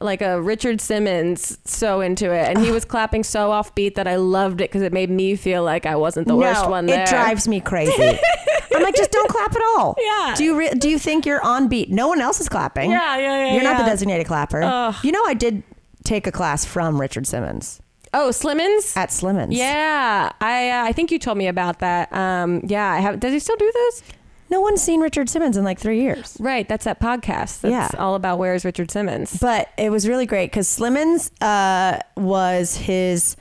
like 0.05 0.23
a 0.23 0.41
Richard 0.41 0.81
Simmons, 0.81 1.59
so 1.65 2.01
into 2.01 2.33
it, 2.33 2.49
and 2.49 2.59
he 2.59 2.71
was 2.71 2.85
clapping 2.95 3.23
so 3.25 3.51
offbeat 3.51 3.95
that 3.97 4.07
I 4.07 4.17
loved 4.17 4.61
it 4.61 4.71
because 4.71 4.83
it 4.83 4.93
made 4.93 5.11
me 5.11 5.37
feel 5.37 5.63
like 5.63 5.87
I 5.87 5.97
wasn't 5.97 6.29
the 6.29 6.37
worst 6.37 6.69
one 6.69 6.87
there. 6.87 7.03
it 7.05 7.09
drives 7.09 7.47
me 7.49 7.61
crazy. 7.61 7.93
I'm 8.75 8.83
like, 8.83 8.95
just 8.97 9.11
don't 9.11 9.29
clap 9.29 9.55
at 9.55 9.63
all. 9.77 9.95
Yeah. 10.01 10.35
Do 10.37 10.45
you 10.45 10.59
re- 10.59 10.71
do 10.71 10.89
you 10.89 10.99
think 10.99 11.27
you're 11.27 11.43
on 11.45 11.69
beat? 11.69 11.91
No 11.91 12.09
one 12.09 12.21
else 12.21 12.41
is 12.41 12.49
clapping. 12.49 12.91
Yeah, 12.91 13.17
yeah, 13.19 13.47
yeah, 13.49 13.55
You're 13.55 13.63
not 13.65 13.79
the 13.79 13.85
designated 13.85 14.27
clapper. 14.27 14.63
Ugh. 14.63 14.95
You 15.03 15.13
know, 15.13 15.23
I 15.27 15.35
did 15.35 15.63
take 16.05 16.27
a 16.27 16.33
class 16.33 16.65
from 16.65 17.01
Richard 17.01 17.27
Simmons 17.27 17.81
Oh, 18.15 18.29
Slimmons. 18.31 18.97
at 18.97 19.09
Slimmons. 19.11 19.49
yeah, 19.57 20.31
I 20.41 20.71
uh, 20.71 20.85
I 20.85 20.93
think 20.93 21.11
you 21.11 21.19
told 21.19 21.39
me 21.39 21.47
about 21.49 21.79
that. 21.81 22.13
Um, 22.13 22.61
yeah, 22.67 22.91
I 22.91 23.01
have. 23.01 23.21
Does 23.21 23.33
he 23.33 23.39
still 23.39 23.57
do 23.57 23.71
those? 23.75 24.03
No 24.53 24.61
one's 24.61 24.83
seen 24.83 25.01
Richard 25.01 25.31
Simmons 25.31 25.57
in 25.57 25.65
like 25.65 25.79
three 25.79 26.03
years. 26.03 26.37
Right, 26.39 26.69
that's 26.69 26.85
that 26.85 27.01
podcast. 27.01 27.63
That's 27.63 27.73
Yeah. 27.73 27.89
all 27.99 28.15
about 28.17 28.39
where's 28.39 28.67
Richard 28.67 28.91
Simmons. 28.91 29.39
But 29.41 29.71
it 29.79 29.91
was 29.91 30.07
really 30.07 30.27
great 30.27 30.51
because 30.51 30.69
Slimmons 30.69 31.31
uh, 31.41 31.99
was 32.19 32.77
his, 32.77 33.35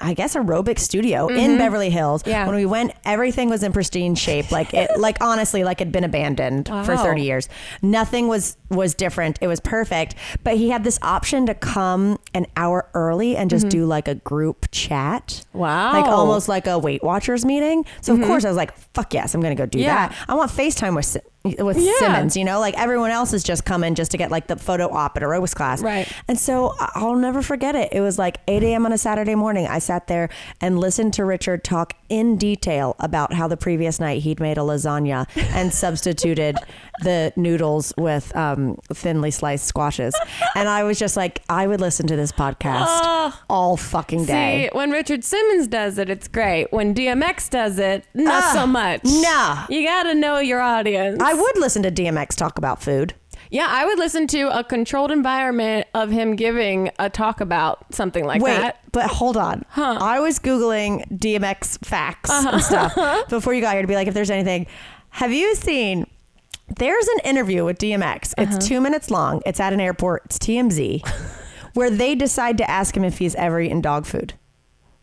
I 0.00 0.14
guess, 0.14 0.34
aerobic 0.34 0.78
studio 0.78 1.28
in 1.28 1.58
Beverly 1.58 1.90
Hills. 1.90 2.22
Mm-hmm. 2.22 2.30
Yeah. 2.30 2.46
When 2.46 2.56
we 2.56 2.66
went, 2.66 2.92
everything 3.04 3.48
was 3.50 3.62
in 3.62 3.72
pristine 3.72 4.14
shape. 4.14 4.50
Like 4.50 4.72
it, 4.74 4.90
like 4.98 5.18
honestly, 5.20 5.62
like 5.64 5.80
it'd 5.80 5.92
been 5.92 6.04
abandoned 6.04 6.68
for 6.68 6.96
30 6.96 7.22
years. 7.22 7.48
Nothing 7.82 8.28
was 8.28 8.56
was 8.70 8.94
different. 8.94 9.38
It 9.40 9.46
was 9.48 9.60
perfect. 9.60 10.14
But 10.44 10.56
he 10.56 10.70
had 10.70 10.84
this 10.84 10.98
option 11.02 11.46
to 11.46 11.54
come 11.54 12.18
an 12.34 12.46
hour 12.56 12.88
early 12.94 13.36
and 13.36 13.50
just 13.50 13.68
do 13.68 13.84
like 13.84 14.08
a 14.08 14.14
group 14.14 14.66
chat. 14.70 15.26
Mm-hmm. 15.26 15.58
Wow. 15.58 15.92
Like 15.92 16.04
almost 16.06 16.48
like 16.48 16.66
a 16.66 16.78
Weight 16.78 17.02
Watchers 17.02 17.44
meeting. 17.44 17.84
So 18.00 18.14
of 18.14 18.22
course 18.22 18.44
I 18.44 18.48
was 18.48 18.56
like, 18.56 18.76
fuck 18.94 19.12
yes, 19.12 19.34
I'm 19.34 19.40
gonna 19.40 19.54
go 19.54 19.66
do 19.66 19.78
Mm-hmm. 19.78 19.84
Yeah. 19.86 20.08
that. 20.08 20.16
I 20.28 20.34
want 20.34 20.50
FaceTime 20.50 20.94
with 20.96 21.16
with 21.44 21.78
Yeah. 21.78 21.92
Simmons, 21.98 22.36
you 22.36 22.44
know, 22.44 22.60
like 22.60 22.78
everyone 22.78 23.10
else 23.10 23.32
is 23.32 23.42
just 23.42 23.64
coming 23.64 23.94
just 23.94 24.10
to 24.10 24.18
get 24.18 24.30
like 24.30 24.46
the 24.46 24.56
photo 24.56 24.88
op 24.90 25.16
at 25.16 25.22
aerobics 25.22 25.54
class. 25.54 25.82
Right. 25.82 26.06
And 26.28 26.38
so 26.38 26.74
I'll 26.78 27.14
never 27.16 27.40
forget 27.40 27.74
it. 27.74 27.88
It 27.92 28.02
was 28.02 28.18
like 28.18 28.38
8 28.46 28.62
a.m. 28.62 28.84
on 28.84 28.92
a 28.92 28.98
Saturday 28.98 29.34
morning. 29.34 29.66
I 29.66 29.78
sat 29.78 30.06
there 30.06 30.28
and 30.60 30.78
listened 30.78 31.14
to 31.14 31.24
Richard 31.24 31.64
talk 31.64 31.94
in 32.10 32.36
detail 32.36 32.94
about 32.98 33.32
how 33.32 33.48
the 33.48 33.56
previous 33.56 33.98
night 33.98 34.22
he'd 34.22 34.38
made 34.40 34.58
a 34.58 34.62
lasagna 34.62 35.26
and 35.54 35.72
substituted 35.84 36.56
the 37.00 37.32
noodles 37.36 37.92
with 37.96 38.34
um, 38.36 38.76
thinly 38.92 39.30
sliced 39.30 39.66
squashes. 39.66 40.14
And 40.56 40.68
I 40.68 40.82
was 40.82 40.98
just 40.98 41.16
like, 41.16 41.42
I 41.48 41.66
would 41.66 41.80
listen 41.80 42.06
to 42.08 42.16
this 42.16 42.32
podcast 42.32 43.32
all 43.48 43.76
fucking 43.76 44.24
day. 44.26 44.68
See, 44.70 44.76
when 44.76 44.90
Richard 44.90 45.22
Simmons 45.24 45.68
does 45.68 45.96
it, 45.96 46.10
it's 46.10 46.28
great. 46.28 46.72
When 46.72 46.94
DMX 46.94 47.48
does 47.50 47.78
it, 47.78 48.04
not 48.14 48.42
Ah, 48.44 48.50
so 48.52 48.66
much. 48.66 49.00
nah. 49.04 49.66
You 49.68 49.86
gotta 49.86 50.14
know 50.14 50.38
your 50.38 50.60
audience. 50.60 51.22
I 51.22 51.34
would 51.34 51.56
listen 51.58 51.82
to 51.84 51.90
DMX 51.90 52.34
talk 52.36 52.58
about 52.58 52.82
food. 52.82 53.14
yeah, 53.50 53.66
I 53.68 53.84
would 53.86 53.98
listen 53.98 54.26
to 54.28 54.56
a 54.58 54.62
controlled 54.64 55.10
environment 55.12 55.86
of 55.94 56.10
him 56.10 56.36
giving 56.36 56.90
a 56.98 57.08
talk 57.08 57.40
about 57.40 57.94
something 57.94 58.24
like 58.24 58.40
that. 58.42 58.44
Wait, 58.44 58.60
that. 58.60 58.80
but 58.92 59.06
hold 59.06 59.36
on. 59.36 59.64
Huh. 59.70 59.98
I 60.00 60.20
was 60.20 60.38
Googling 60.38 61.06
DMX 61.16 61.84
facts 61.84 62.30
Uh-huh. 62.30 62.50
and 62.54 62.62
stuff 62.62 62.94
before 63.28 63.54
you 63.54 63.60
got 63.60 63.72
here 63.74 63.82
to 63.82 63.88
be 63.88 63.94
like, 63.94 64.08
if 64.08 64.14
there's 64.14 64.30
anything. 64.30 64.66
Have 65.10 65.32
you 65.32 65.54
seen? 65.54 66.06
There's 66.76 67.06
an 67.08 67.18
interview 67.24 67.64
with 67.64 67.78
DMX. 67.78 68.34
Uh-huh. 68.38 68.54
It's 68.56 68.66
two 68.66 68.80
minutes 68.80 69.10
long. 69.10 69.42
It's 69.46 69.60
at 69.60 69.72
an 69.72 69.80
airport. 69.80 70.22
It's 70.26 70.38
TMZ, 70.38 71.06
where 71.74 71.90
they 71.90 72.14
decide 72.14 72.58
to 72.58 72.70
ask 72.70 72.96
him 72.96 73.04
if 73.04 73.18
he's 73.18 73.34
ever 73.34 73.60
eaten 73.60 73.80
dog 73.80 74.06
food. 74.06 74.34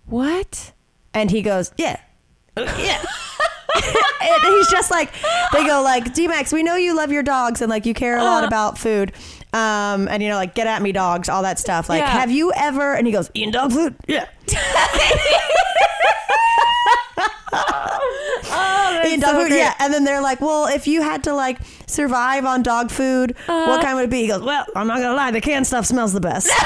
What? 0.06 0.72
And 1.14 1.30
he 1.32 1.42
goes, 1.42 1.72
yeah. 1.78 2.00
Yeah. 2.58 3.04
and 3.76 4.44
he's 4.56 4.68
just 4.72 4.90
like, 4.90 5.12
they 5.54 5.64
go 5.68 5.84
like, 5.84 6.06
DMX, 6.06 6.52
we 6.52 6.64
know 6.64 6.76
you 6.76 6.96
love 6.96 7.12
your 7.12 7.22
dogs 7.22 7.62
and 7.62 7.70
like 7.70 7.86
you 7.86 7.94
care 7.94 8.18
a 8.18 8.24
lot 8.24 8.44
Uh. 8.44 8.48
about 8.48 8.78
food. 8.80 9.14
Um, 9.54 10.08
and 10.08 10.24
you 10.24 10.30
know, 10.30 10.36
like 10.36 10.56
get 10.56 10.66
at 10.66 10.82
me 10.82 10.92
dogs, 10.92 11.30
all 11.30 11.44
that 11.44 11.60
stuff. 11.60 11.88
Like, 11.90 12.00
Yeah. 12.02 12.10
have 12.10 12.32
you 12.32 12.52
ever, 12.56 12.94
and 12.94 13.06
he 13.06 13.14
goes, 13.14 13.30
eating 13.36 13.52
dog 13.52 13.72
food? 13.74 13.96
Yeah. 14.08 14.26
Eating 19.06 19.20
dog 19.20 19.30
so 19.32 19.40
food? 19.42 19.48
great. 19.50 19.58
Yeah. 19.60 19.74
And 19.80 19.94
then 19.94 20.04
they're 20.04 20.22
like, 20.22 20.42
well, 20.42 20.68
if 20.68 20.88
you 20.88 21.02
had 21.02 21.24
to 21.26 21.34
like 21.34 21.60
survive 21.88 22.46
on 22.46 22.64
dog 22.64 22.92
food, 22.92 23.32
Uh-huh. 23.48 23.66
what 23.70 23.82
kind 23.82 23.96
would 23.96 24.06
it 24.06 24.10
be? 24.10 24.22
He 24.22 24.28
goes, 24.28 24.42
well, 24.42 24.66
I'm 24.76 24.88
not 24.88 24.98
gonna 25.00 25.14
lie, 25.16 25.32
the 25.32 25.42
canned 25.42 25.68
stuff 25.68 25.86
smells 25.86 26.14
the 26.14 26.22
best. 26.22 26.50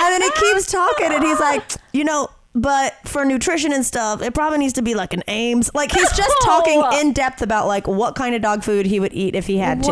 And 0.00 0.12
then 0.12 0.22
he 0.22 0.30
keeps 0.40 0.70
talking 0.70 1.08
and 1.12 1.24
he's 1.24 1.40
like, 1.40 1.62
you 1.92 2.04
know, 2.04 2.28
but 2.54 2.94
for 3.04 3.24
nutrition 3.24 3.72
and 3.72 3.84
stuff, 3.84 4.22
it 4.22 4.32
probably 4.32 4.58
needs 4.58 4.74
to 4.74 4.82
be 4.82 4.94
like 4.94 5.12
an 5.12 5.24
Iams. 5.28 5.72
Like 5.74 5.90
he's 5.90 6.12
just 6.12 6.34
talking 6.44 6.80
in 7.00 7.12
depth 7.12 7.42
about 7.42 7.66
like 7.66 7.88
what 7.88 8.14
kind 8.14 8.36
of 8.36 8.40
dog 8.40 8.62
food 8.62 8.86
he 8.86 9.00
would 9.00 9.12
eat 9.12 9.34
if 9.34 9.48
he 9.48 9.58
had 9.58 9.82
to. 9.82 9.90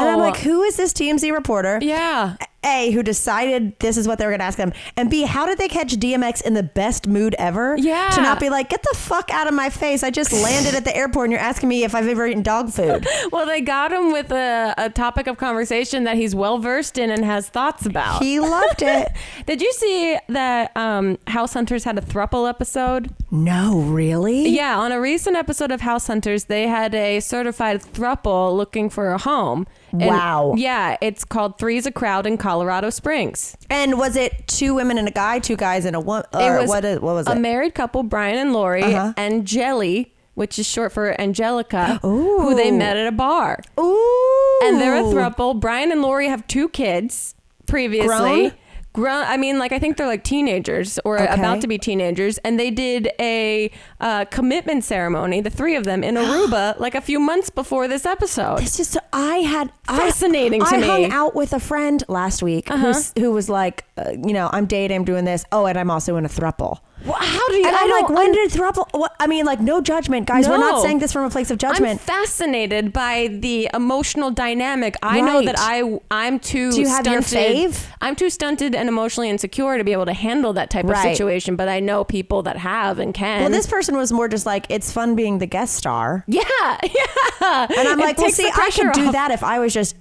And 0.00 0.08
I'm 0.08 0.18
like, 0.18 0.36
who 0.36 0.62
is 0.62 0.76
this 0.76 0.92
TMZ 0.92 1.32
reporter? 1.32 1.78
Yeah. 1.82 2.36
A, 2.64 2.92
who 2.92 3.02
decided 3.02 3.76
this 3.80 3.96
is 3.96 4.06
what 4.06 4.18
they 4.20 4.24
were 4.24 4.30
going 4.30 4.38
to 4.38 4.44
ask 4.44 4.56
him, 4.56 4.72
and 4.96 5.10
B, 5.10 5.22
how 5.22 5.46
did 5.46 5.58
they 5.58 5.66
catch 5.66 5.94
DMX 5.94 6.42
in 6.44 6.54
the 6.54 6.62
best 6.62 7.08
mood 7.08 7.34
ever? 7.36 7.74
Yeah. 7.76 8.10
To 8.10 8.22
not 8.22 8.38
be 8.38 8.50
like, 8.50 8.68
get 8.70 8.84
the 8.84 8.96
fuck 8.96 9.32
out 9.32 9.48
of 9.48 9.54
my 9.54 9.68
face. 9.68 10.04
I 10.04 10.10
just 10.10 10.32
landed 10.32 10.76
at 10.76 10.84
the 10.84 10.96
airport 10.96 11.24
and 11.24 11.32
you're 11.32 11.40
asking 11.40 11.68
me 11.68 11.82
if 11.82 11.92
I've 11.92 12.06
ever 12.06 12.24
eaten 12.24 12.42
dog 12.44 12.70
food. 12.72 13.06
Well, 13.32 13.46
they 13.46 13.62
got 13.62 13.92
him 13.92 14.12
with 14.12 14.30
a, 14.30 14.74
a 14.76 14.90
topic 14.90 15.26
of 15.26 15.38
conversation 15.38 16.04
that 16.04 16.16
he's 16.16 16.34
well 16.34 16.58
versed 16.58 16.98
in 16.98 17.10
and 17.10 17.24
has 17.24 17.48
thoughts 17.48 17.86
about. 17.86 18.22
He 18.22 18.38
loved 18.40 18.82
it. 18.82 19.10
Did 19.46 19.62
you 19.62 19.72
see 19.72 20.18
that 20.28 20.76
um, 20.76 21.18
House 21.28 21.54
Hunters 21.54 21.84
had 21.84 21.96
a 21.96 22.02
thruple 22.02 22.48
episode? 22.48 23.10
No, 23.30 23.80
really? 23.80 24.48
Yeah, 24.48 24.78
on 24.78 24.92
a 24.92 25.00
recent 25.00 25.36
episode 25.36 25.70
of 25.72 25.80
House 25.80 26.06
Hunters, 26.08 26.44
they 26.44 26.66
had 26.68 26.94
a 26.94 27.20
certified 27.20 27.80
thruple 27.82 28.54
looking 28.54 28.90
for 28.90 29.12
a 29.12 29.18
home. 29.18 29.66
And 29.92 30.02
Wow. 30.06 30.54
Yeah, 30.56 30.96
it's 31.00 31.24
called 31.24 31.58
Three's 31.58 31.86
a 31.86 31.92
Crowd 31.92 32.26
in 32.26 32.38
Colorado 32.38 32.90
Springs. 32.90 33.56
And 33.70 33.98
was 33.98 34.16
it 34.16 34.46
two 34.48 34.74
women 34.74 34.96
and 34.98 35.06
a 35.06 35.10
guy, 35.12 35.38
two 35.38 35.56
guys 35.56 35.84
and 35.84 35.94
a 35.94 36.00
woman? 36.00 36.24
it 36.34 36.60
was 36.60 36.68
what, 36.68 36.84
is, 36.84 37.00
what 37.00 37.14
was 37.14 37.26
it? 37.26 37.36
a 37.36 37.38
married 37.38 37.74
couple, 37.74 38.02
Brian 38.02 38.38
and 38.38 38.52
Lori, 38.52 38.82
Uh-huh. 38.82 39.12
and 39.16 39.46
Jelly, 39.46 40.14
which 40.34 40.58
is 40.58 40.66
short 40.66 40.92
for 40.92 41.18
Angelica, 41.20 41.98
who 42.02 42.54
they 42.54 42.70
met 42.70 42.96
at 42.96 43.06
a 43.06 43.12
bar. 43.12 43.60
Ooh. 43.78 44.60
And 44.64 44.80
they're 44.80 44.96
a 44.96 45.02
throuple. 45.02 45.60
Brian 45.60 45.92
and 45.92 46.00
Lori 46.02 46.28
have 46.28 46.46
two 46.46 46.68
kids 46.70 47.34
previously. 47.66 48.06
Grown? 48.08 48.52
Grown. 48.94 49.24
I 49.26 49.36
mean, 49.38 49.58
like 49.58 49.72
I 49.72 49.78
think 49.78 49.96
they're 49.96 50.06
like 50.06 50.22
teenagers 50.22 50.98
or 51.04 51.18
Okay. 51.20 51.32
about 51.32 51.60
to 51.62 51.66
be 51.66 51.78
teenagers, 51.78 52.36
and 52.38 52.60
they 52.60 52.70
did 52.70 53.08
a 53.18 53.70
uh, 54.00 54.26
commitment 54.26 54.84
ceremony, 54.84 55.40
the 55.40 55.48
three 55.50 55.76
of 55.76 55.84
them 55.84 56.04
in 56.04 56.14
Aruba, 56.22 56.78
like 56.78 56.94
a 56.94 57.00
few 57.00 57.18
months 57.18 57.48
before 57.48 57.88
this 57.88 58.04
episode. 58.04 58.60
It's 58.60 58.76
just 58.76 58.96
I 59.12 59.36
had 59.36 59.72
Fascinating 59.86 60.62
I, 60.62 60.70
to 60.70 60.76
I 60.76 60.78
me. 60.78 60.84
Uh-huh. 60.84 60.92
hung 61.02 61.10
out 61.12 61.34
with 61.34 61.52
a 61.54 61.60
friend 61.60 62.02
last 62.08 62.42
week 62.42 62.68
who's, 62.68 63.12
who 63.18 63.32
was 63.32 63.48
like, 63.48 63.84
uh, 63.96 64.10
you 64.10 64.32
know, 64.34 64.50
I'm 64.52 64.66
dating, 64.66 64.96
I'm 64.98 65.04
doing 65.04 65.24
this. 65.24 65.44
Oh, 65.52 65.64
and 65.66 65.78
I'm 65.78 65.90
also 65.90 66.16
in 66.16 66.24
a 66.24 66.28
thruple. 66.28 66.80
Well, 67.04 67.14
how 67.18 67.48
do 67.48 67.54
you? 67.56 67.66
And 67.66 67.74
I 67.76 67.82
I'm 67.82 67.90
like, 67.90 68.08
when 68.10 68.32
did 68.32 68.50
thruple? 68.50 68.86
What, 68.92 69.14
I 69.18 69.26
mean, 69.26 69.44
like, 69.44 69.60
no 69.60 69.80
judgment, 69.80 70.26
guys. 70.26 70.48
We're 70.48 70.58
not 70.58 70.82
saying 70.82 70.98
this 71.00 71.12
from 71.12 71.24
a 71.24 71.30
place 71.30 71.50
of 71.50 71.58
judgment. 71.58 71.92
I'm 71.92 71.98
fascinated 71.98 72.92
by 72.92 73.28
the 73.28 73.68
emotional 73.74 74.30
dynamic. 74.30 74.96
I 75.02 75.20
know 75.20 75.42
that 75.44 75.56
I 75.58 75.98
I'm 76.10 76.38
too. 76.38 76.70
Do 76.72 76.80
you 76.80 76.88
have 76.88 77.06
your 77.06 77.22
stunted. 77.22 77.72
fave? 77.72 77.86
I'm 78.00 78.14
too 78.16 78.30
stunted 78.30 78.74
and 78.74 78.88
emotionally 78.88 79.30
insecure 79.30 79.78
to 79.78 79.84
be 79.84 79.92
able 79.92 80.06
to 80.06 80.12
handle 80.12 80.52
that 80.54 80.70
type 80.70 80.84
of 80.84 80.96
situation. 80.96 81.56
But 81.56 81.68
I 81.68 81.80
know 81.80 82.04
people 82.04 82.42
that 82.42 82.56
have 82.58 82.98
and 82.98 83.12
can. 83.14 83.40
well, 83.42 83.50
this 83.50 83.66
person 83.66 83.96
was 83.96 84.12
more 84.12 84.28
just 84.28 84.46
like, 84.46 84.66
it's 84.68 84.92
fun 84.92 85.14
being 85.16 85.38
the 85.38 85.46
guest 85.46 85.74
star. 85.74 86.24
Yeah, 86.26 86.42
yeah. 86.82 87.66
And 87.70 87.88
I'm 87.88 87.98
It 88.00 88.04
like, 88.04 88.18
well, 88.18 88.30
see, 88.30 88.46
I 88.46 88.50
could 88.50 88.54
pressure 88.54 88.90
do 88.94 89.06
off. 89.06 89.12
that 89.12 89.30
if 89.30 89.42
I 89.42 89.58
was 89.58 89.72
just 89.74 89.96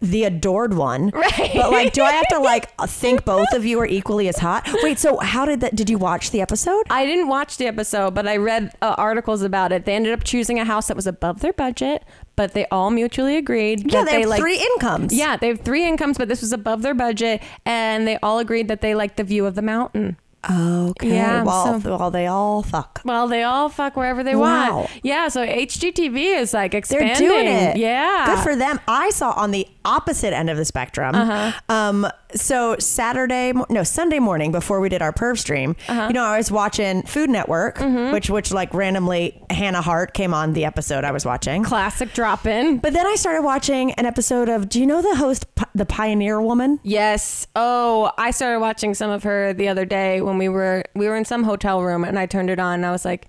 the 0.00 0.24
adored 0.24 0.74
one. 0.74 1.10
Right. 1.10 1.50
But 1.54 1.70
like, 1.70 1.92
do 1.92 2.02
I 2.02 2.12
have 2.12 2.28
to 2.28 2.38
like 2.38 2.76
think 2.86 3.24
both 3.24 3.52
of 3.52 3.64
you 3.64 3.78
are 3.80 3.86
equally 3.86 4.28
as 4.28 4.38
hot? 4.38 4.68
Wait, 4.82 4.98
so 4.98 5.18
how 5.18 5.44
did 5.44 5.60
that? 5.60 5.74
Did 5.74 5.90
you 5.90 5.98
watch 5.98 6.30
the 6.30 6.40
episode? 6.40 6.82
I 6.90 7.06
didn't 7.06 7.28
watch 7.28 7.56
the 7.56 7.66
episode, 7.66 8.14
but 8.14 8.26
I 8.28 8.36
read 8.36 8.72
uh, 8.82 8.94
articles 8.98 9.42
about 9.42 9.72
it. 9.72 9.84
They 9.84 9.94
ended 9.94 10.12
up 10.12 10.24
choosing 10.24 10.58
a 10.58 10.64
house 10.64 10.88
that 10.88 10.96
was 10.96 11.06
above 11.06 11.40
their 11.40 11.52
budget, 11.52 12.04
but 12.36 12.52
they 12.54 12.66
all 12.66 12.90
mutually 12.90 13.36
agreed 13.36 13.90
Yeah, 13.92 14.04
that 14.04 14.10
they 14.10 14.20
have 14.20 14.30
like 14.30 14.40
three 14.40 14.60
incomes. 14.60 15.12
Yeah, 15.12 15.36
they 15.36 15.48
have 15.48 15.60
three 15.60 15.84
incomes, 15.86 16.18
but 16.18 16.28
this 16.28 16.40
was 16.40 16.52
above 16.52 16.82
their 16.82 16.94
budget, 16.94 17.42
and 17.64 18.06
they 18.06 18.18
all 18.22 18.38
agreed 18.38 18.68
that 18.68 18.80
they 18.80 18.94
liked 18.94 19.16
the 19.16 19.24
view 19.24 19.46
of 19.46 19.54
the 19.54 19.62
mountain. 19.62 20.16
Okay. 20.50 21.14
Yeah, 21.14 21.42
well, 21.42 21.80
so- 21.80 21.96
well, 21.96 22.10
they 22.10 22.26
all 22.26 22.62
fuck. 22.62 23.00
Well, 23.04 23.28
they 23.28 23.42
all 23.42 23.68
fuck 23.68 23.96
wherever 23.96 24.22
they 24.22 24.34
Wow. 24.36 24.76
want. 24.78 24.90
Yeah, 25.02 25.28
so 25.28 25.42
HGTV 25.44 26.36
is 26.38 26.54
like 26.54 26.72
They're 26.72 26.78
expanding. 26.78 27.16
doing 27.28 27.46
it. 27.46 27.76
Yeah. 27.76 28.26
Good 28.26 28.38
for 28.44 28.56
them. 28.56 28.80
I 28.88 29.10
saw 29.10 29.32
on 29.32 29.50
the 29.50 29.66
opposite 29.84 30.32
end 30.32 30.50
of 30.50 30.56
the 30.56 30.64
spectrum. 30.64 31.14
Uh-huh. 31.14 31.52
Um, 31.68 32.06
so 32.34 32.76
Saturday, 32.78 33.52
no, 33.70 33.82
Sunday 33.84 34.18
morning 34.18 34.50
before 34.52 34.80
we 34.80 34.88
did 34.88 35.00
our 35.02 35.12
perv 35.12 35.38
stream, 35.38 35.76
Uh-huh. 35.88 36.06
you 36.08 36.12
know, 36.14 36.24
I 36.24 36.36
was 36.38 36.50
watching 36.50 37.02
Food 37.02 37.30
Network, 37.30 37.78
Mm-hmm. 37.78 38.12
which, 38.12 38.28
which 38.30 38.52
like 38.52 38.72
randomly 38.74 39.40
Hannah 39.50 39.80
Hart 39.82 40.12
came 40.14 40.34
on 40.34 40.52
the 40.52 40.64
episode 40.64 41.04
I 41.04 41.12
was 41.12 41.24
watching. 41.24 41.62
Classic 41.62 42.12
drop 42.12 42.46
in. 42.46 42.78
But 42.78 42.92
then 42.92 43.06
I 43.06 43.14
started 43.14 43.42
watching 43.42 43.92
an 43.92 44.06
episode 44.06 44.48
of, 44.48 44.68
do 44.68 44.80
you 44.80 44.86
know 44.86 45.02
the 45.02 45.14
host, 45.16 45.46
the 45.74 45.86
Pioneer 45.86 46.40
Woman? 46.40 46.80
Yes. 46.82 47.46
Oh, 47.54 48.10
I 48.18 48.30
started 48.32 48.60
watching 48.60 48.94
some 48.94 49.10
of 49.10 49.22
her 49.22 49.52
the 49.52 49.68
other 49.68 49.84
day 49.84 50.20
when 50.20 50.35
we 50.38 50.48
were 50.48 50.84
we 50.94 51.08
were 51.08 51.16
in 51.16 51.24
some 51.24 51.44
hotel 51.44 51.82
room 51.82 52.04
and 52.04 52.18
I 52.18 52.26
turned 52.26 52.50
it 52.50 52.58
on 52.58 52.74
and 52.74 52.86
I 52.86 52.90
was 52.90 53.04
like, 53.04 53.28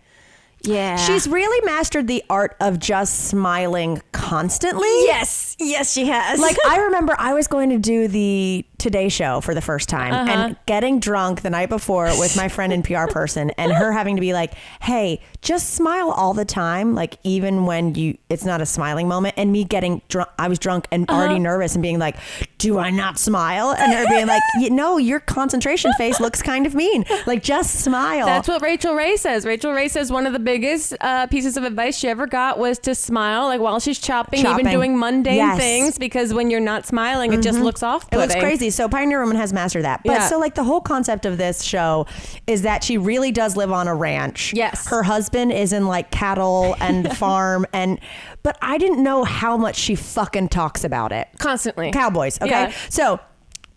yeah. 0.61 0.97
She's 0.97 1.27
really 1.27 1.65
mastered 1.65 2.07
the 2.07 2.23
art 2.29 2.55
of 2.59 2.79
just 2.79 3.27
smiling 3.27 4.01
constantly. 4.11 4.87
Yes. 5.05 5.55
Yes, 5.59 5.93
she 5.93 6.05
has. 6.05 6.39
Like 6.39 6.57
I 6.67 6.77
remember 6.85 7.15
I 7.17 7.33
was 7.33 7.47
going 7.47 7.69
to 7.69 7.77
do 7.77 8.07
the 8.07 8.65
Today 8.87 9.09
Show 9.09 9.41
for 9.41 9.53
the 9.53 9.59
first 9.61 9.89
time 9.89 10.13
Uh-huh. 10.13 10.31
and 10.31 10.55
getting 10.65 11.01
drunk 11.01 11.41
the 11.41 11.49
night 11.49 11.67
before 11.67 12.05
with 12.17 12.37
my 12.37 12.47
friend 12.47 12.71
and 12.71 12.85
PR 12.85 13.07
person 13.07 13.51
and 13.57 13.69
her 13.73 13.91
having 13.91 14.15
to 14.15 14.21
be 14.21 14.31
like, 14.31 14.53
"Hey, 14.81 15.19
just 15.41 15.73
smile 15.73 16.09
all 16.09 16.33
the 16.33 16.45
time, 16.45 16.95
like 16.95 17.17
even 17.25 17.65
when 17.65 17.95
you 17.95 18.17
it's 18.29 18.45
not 18.45 18.61
a 18.61 18.65
smiling 18.65 19.09
moment." 19.09 19.33
And 19.35 19.51
me 19.51 19.65
getting 19.65 20.01
drunk, 20.07 20.29
I 20.39 20.47
was 20.47 20.57
drunk 20.57 20.87
and 20.89 21.03
Uh-huh. 21.09 21.19
already 21.19 21.37
nervous 21.39 21.73
and 21.75 21.81
being 21.81 21.99
like, 21.99 22.15
"Do 22.59 22.79
I 22.79 22.89
not 22.89 23.19
smile?" 23.19 23.71
And 23.77 23.91
her 23.91 24.07
being 24.07 24.25
like, 24.27 24.41
"You 24.61 24.69
know, 24.69 24.97
your 24.97 25.19
concentration 25.19 25.91
face 25.97 26.21
looks 26.21 26.41
kind 26.41 26.65
of 26.65 26.73
mean. 26.73 27.03
Like 27.25 27.43
just 27.43 27.81
smile." 27.81 28.25
That's 28.25 28.47
what 28.47 28.61
Rachael 28.61 28.95
Ray 28.95 29.17
says. 29.17 29.45
Rachael 29.45 29.73
Ray 29.73 29.89
says 29.89 30.13
one 30.13 30.25
of 30.25 30.31
the 30.31 30.39
biggest 30.39 30.93
uh, 31.01 31.27
pieces 31.27 31.57
of 31.57 31.65
advice 31.65 31.97
she 31.97 32.07
ever 32.07 32.25
got 32.25 32.57
was 32.57 32.79
to 32.79 32.95
smile, 32.95 33.47
like 33.47 33.59
while 33.59 33.81
she's 33.81 33.99
chopping, 33.99 34.41
Chopping. 34.43 34.65
even 34.65 34.71
doing 34.71 34.97
mundane 34.97 35.35
Yes. 35.35 35.49
Mm-hmm. 35.49 35.59
things, 35.59 35.97
because 35.97 36.33
when 36.33 36.49
you're 36.49 36.61
not 36.61 36.85
smiling, 36.85 37.33
it 37.33 37.41
just 37.41 37.59
looks 37.59 37.83
off. 37.83 38.07
It 38.13 38.17
looks 38.17 38.35
crazy. 38.35 38.69
So 38.77 38.87
Pioneer 38.87 39.19
Woman 39.21 39.37
has 39.37 39.51
mastered 39.51 39.83
that. 39.85 40.01
But 40.05 40.13
Yeah. 40.13 40.27
so 40.27 40.37
like 40.37 40.53
the 40.53 40.63
whole 40.63 40.81
concept 40.81 41.25
of 41.25 41.39
this 41.39 41.63
show 41.63 42.05
is 42.45 42.61
that 42.61 42.83
she 42.83 42.99
really 42.99 43.31
does 43.31 43.57
live 43.57 43.71
on 43.71 43.87
a 43.87 43.95
ranch. 43.95 44.53
Yes. 44.53 44.87
Her 44.87 45.01
husband 45.01 45.51
is 45.51 45.73
in 45.73 45.87
like 45.87 46.11
cattle 46.11 46.75
and 46.79 47.11
farm 47.17 47.65
and 47.73 47.99
but 48.43 48.55
I 48.61 48.77
didn't 48.77 49.01
know 49.01 49.23
how 49.23 49.57
much 49.57 49.75
she 49.77 49.95
fucking 49.95 50.49
talks 50.49 50.83
about 50.83 51.11
it. 51.11 51.27
Constantly. 51.39 51.91
Cowboys, 51.91 52.37
okay? 52.39 52.49
Yeah. 52.51 52.73
So 52.89 53.19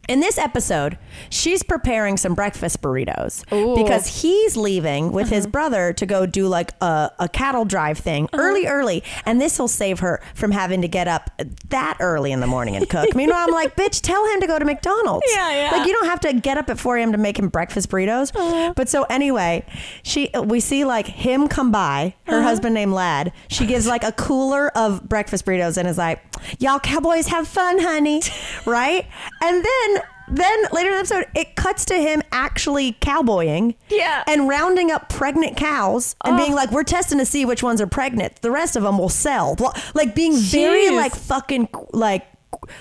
in 0.09 0.19
this 0.21 0.39
episode, 0.39 0.99
she's 1.29 1.63
preparing 1.63 2.17
some 2.17 2.35
breakfast 2.35 2.81
burritos 2.83 3.45
Ooh. 3.53 3.77
because 3.77 4.23
he's 4.23 4.57
leaving 4.57 5.13
with 5.13 5.29
his 5.29 5.45
Uh-huh. 5.45 5.51
brother 5.51 5.93
to 5.93 6.07
go 6.07 6.27
do 6.27 6.49
like 6.49 6.73
a, 6.81 7.11
a 7.21 7.29
cattle 7.29 7.65
drive 7.65 7.99
thing 7.99 8.29
early, 8.33 8.67
early. 8.67 9.05
And 9.25 9.41
this 9.41 9.59
will 9.59 9.69
save 9.69 10.01
her 10.01 10.21
from 10.35 10.51
having 10.51 10.83
to 10.83 10.89
get 10.89 11.07
up 11.07 11.31
that 11.69 11.97
early 12.01 12.33
in 12.33 12.41
the 12.41 12.47
morning 12.49 12.75
and 12.77 12.89
cook. 12.89 13.15
Meanwhile, 13.15 13.45
I'm 13.47 13.53
like, 13.55 13.77
bitch, 13.77 14.01
tell 14.01 14.25
him 14.33 14.41
to 14.41 14.47
go 14.49 14.59
to 14.59 14.65
McDonald's. 14.65 15.25
Yeah, 15.33 15.53
yeah. 15.53 15.77
Like, 15.77 15.87
you 15.87 15.93
don't 15.93 16.07
have 16.07 16.21
to 16.21 16.33
get 16.33 16.59
up 16.59 16.69
at 16.71 16.79
4 16.79 16.97
a.m. 16.99 17.13
to 17.13 17.19
make 17.19 17.39
him 17.39 17.49
breakfast 17.49 17.89
burritos. 17.91 18.35
Uh-huh. 18.35 18.73
But 18.75 18.89
so 18.89 19.05
anyway, 19.05 19.65
she 20.03 20.31
we 20.45 20.59
see 20.61 20.85
like 20.85 21.07
him 21.07 21.47
come 21.47 21.71
by, 21.71 22.15
her 22.25 22.37
Uh-huh. 22.39 22.43
husband 22.43 22.75
named 22.75 22.93
Ladd. 22.93 23.33
She 23.49 23.67
gives 23.67 23.87
like 23.87 24.03
a 24.03 24.13
cooler 24.13 24.71
of 24.77 25.09
breakfast 25.09 25.45
burritos 25.47 25.77
and 25.77 25.87
is 25.87 25.99
like, 25.99 26.21
y'all 26.59 26.81
cowboys 26.81 27.29
have 27.29 27.47
fun, 27.47 27.79
honey. 27.79 28.23
right? 28.67 29.07
And 29.43 29.65
then 29.65 30.00
then 30.31 30.63
later 30.73 30.89
in 30.91 30.95
the 30.95 30.99
episode, 31.01 31.27
it 31.35 31.57
cuts 31.57 31.85
to 31.87 31.95
him 31.95 32.23
actually 32.33 32.93
cowboying. 33.01 33.75
Yeah. 33.89 34.25
And 34.27 34.49
rounding 34.49 34.91
up 34.91 35.09
pregnant 35.09 35.57
cows 35.57 36.17
and 36.25 36.35
Oh. 36.35 36.39
being 36.39 36.55
like, 36.55 36.71
we're 36.71 36.85
testing 36.85 37.19
to 37.19 37.27
see 37.27 37.45
which 37.45 37.63
ones 37.63 37.81
are 37.81 37.87
pregnant. 37.87 38.41
The 38.43 38.51
rest 38.51 38.77
of 38.77 38.83
them 38.83 38.99
will 38.99 39.09
sell. 39.09 39.57
Like 39.95 40.15
being 40.15 40.37
very 40.37 40.85
Jeez. 40.87 40.97
like 40.97 41.15
fucking 41.15 41.69
like 41.93 42.27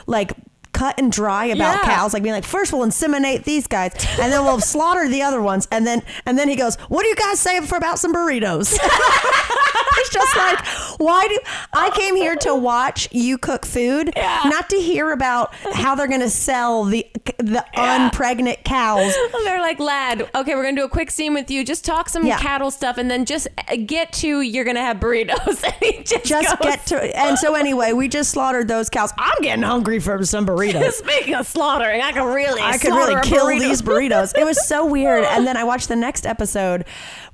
like 0.07 0.31
cut 0.71 0.97
and 0.99 1.11
dry 1.11 1.45
about 1.45 1.83
Yeah. 1.83 1.95
cows 1.95 2.13
like 2.13 2.23
being 2.23 2.35
like 2.35 2.43
first 2.45 2.71
we'll 2.71 2.85
inseminate 2.87 3.43
these 3.43 3.67
guys 3.67 3.91
and 4.19 4.31
then 4.31 4.43
we'll 4.43 4.59
slaughter 4.73 5.07
the 5.09 5.21
other 5.21 5.41
ones 5.41 5.67
and 5.71 5.85
then 5.85 6.01
and 6.25 6.37
then 6.37 6.47
he 6.47 6.55
goes 6.55 6.75
what 6.89 7.01
do 7.03 7.09
you 7.09 7.15
guys 7.15 7.39
say 7.39 7.59
for 7.61 7.75
about 7.77 7.99
some 7.99 8.13
burritos 8.13 8.77
it's 9.97 10.09
just 10.09 10.37
like 10.37 10.65
why 10.99 11.27
do 11.27 11.39
i 11.73 11.89
came 11.91 12.15
here 12.15 12.35
to 12.35 12.53
watch 12.55 13.07
you 13.11 13.37
cook 13.37 13.65
food 13.65 14.11
Yeah. 14.15 14.41
not 14.45 14.69
to 14.69 14.77
hear 14.77 15.11
about 15.11 15.53
how 15.73 15.95
they're 15.95 16.07
gonna 16.07 16.29
sell 16.29 16.83
the 16.85 17.05
the 17.37 17.65
unpregnant 17.75 18.63
cows 18.63 19.13
They're 19.43 19.61
like, 19.61 19.79
Ladd, 19.79 20.29
okay, 20.35 20.55
we're 20.55 20.63
gonna 20.63 20.75
do 20.75 20.83
a 20.83 20.89
quick 20.89 21.09
scene 21.09 21.33
with 21.33 21.49
you. 21.49 21.63
Just 21.63 21.85
talk 21.85 22.09
some 22.09 22.25
Yeah. 22.25 22.37
cattle 22.39 22.69
stuff, 22.71 22.97
and 22.97 23.09
then 23.09 23.25
just 23.25 23.47
uh, 23.57 23.75
get 23.85 24.11
to 24.13 24.41
you're 24.41 24.65
gonna 24.65 24.81
have 24.81 24.97
burritos. 24.97 25.63
and 25.63 25.73
he 25.81 26.03
just, 26.03 26.25
just 26.25 26.59
get 26.59 26.85
to 26.87 27.17
and 27.17 27.37
so 27.39 27.55
anyway 27.55 27.93
we 27.93 28.07
just 28.07 28.31
slaughtered 28.31 28.67
those 28.67 28.89
cows 28.89 29.11
i'm 29.17 29.41
getting 29.41 29.63
hungry 29.63 29.99
for 29.99 30.23
some 30.25 30.45
burritos 30.45 30.58
Speaking 30.91 31.33
of 31.35 31.47
slaughtering, 31.47 32.01
I 32.01 32.11
can 32.11 32.25
really, 32.25 32.61
I 32.61 32.77
could 32.77 32.91
really 32.93 33.21
kill 33.23 33.45
burrito. 33.47 33.59
these 33.59 33.81
burritos. 33.81 34.37
It 34.37 34.43
was 34.45 34.65
so 34.67 34.85
weird. 34.85 35.23
And 35.23 35.45
then 35.47 35.57
I 35.57 35.63
watched 35.71 35.87
the 35.87 35.95
next 35.95 36.25
episode, 36.25 36.85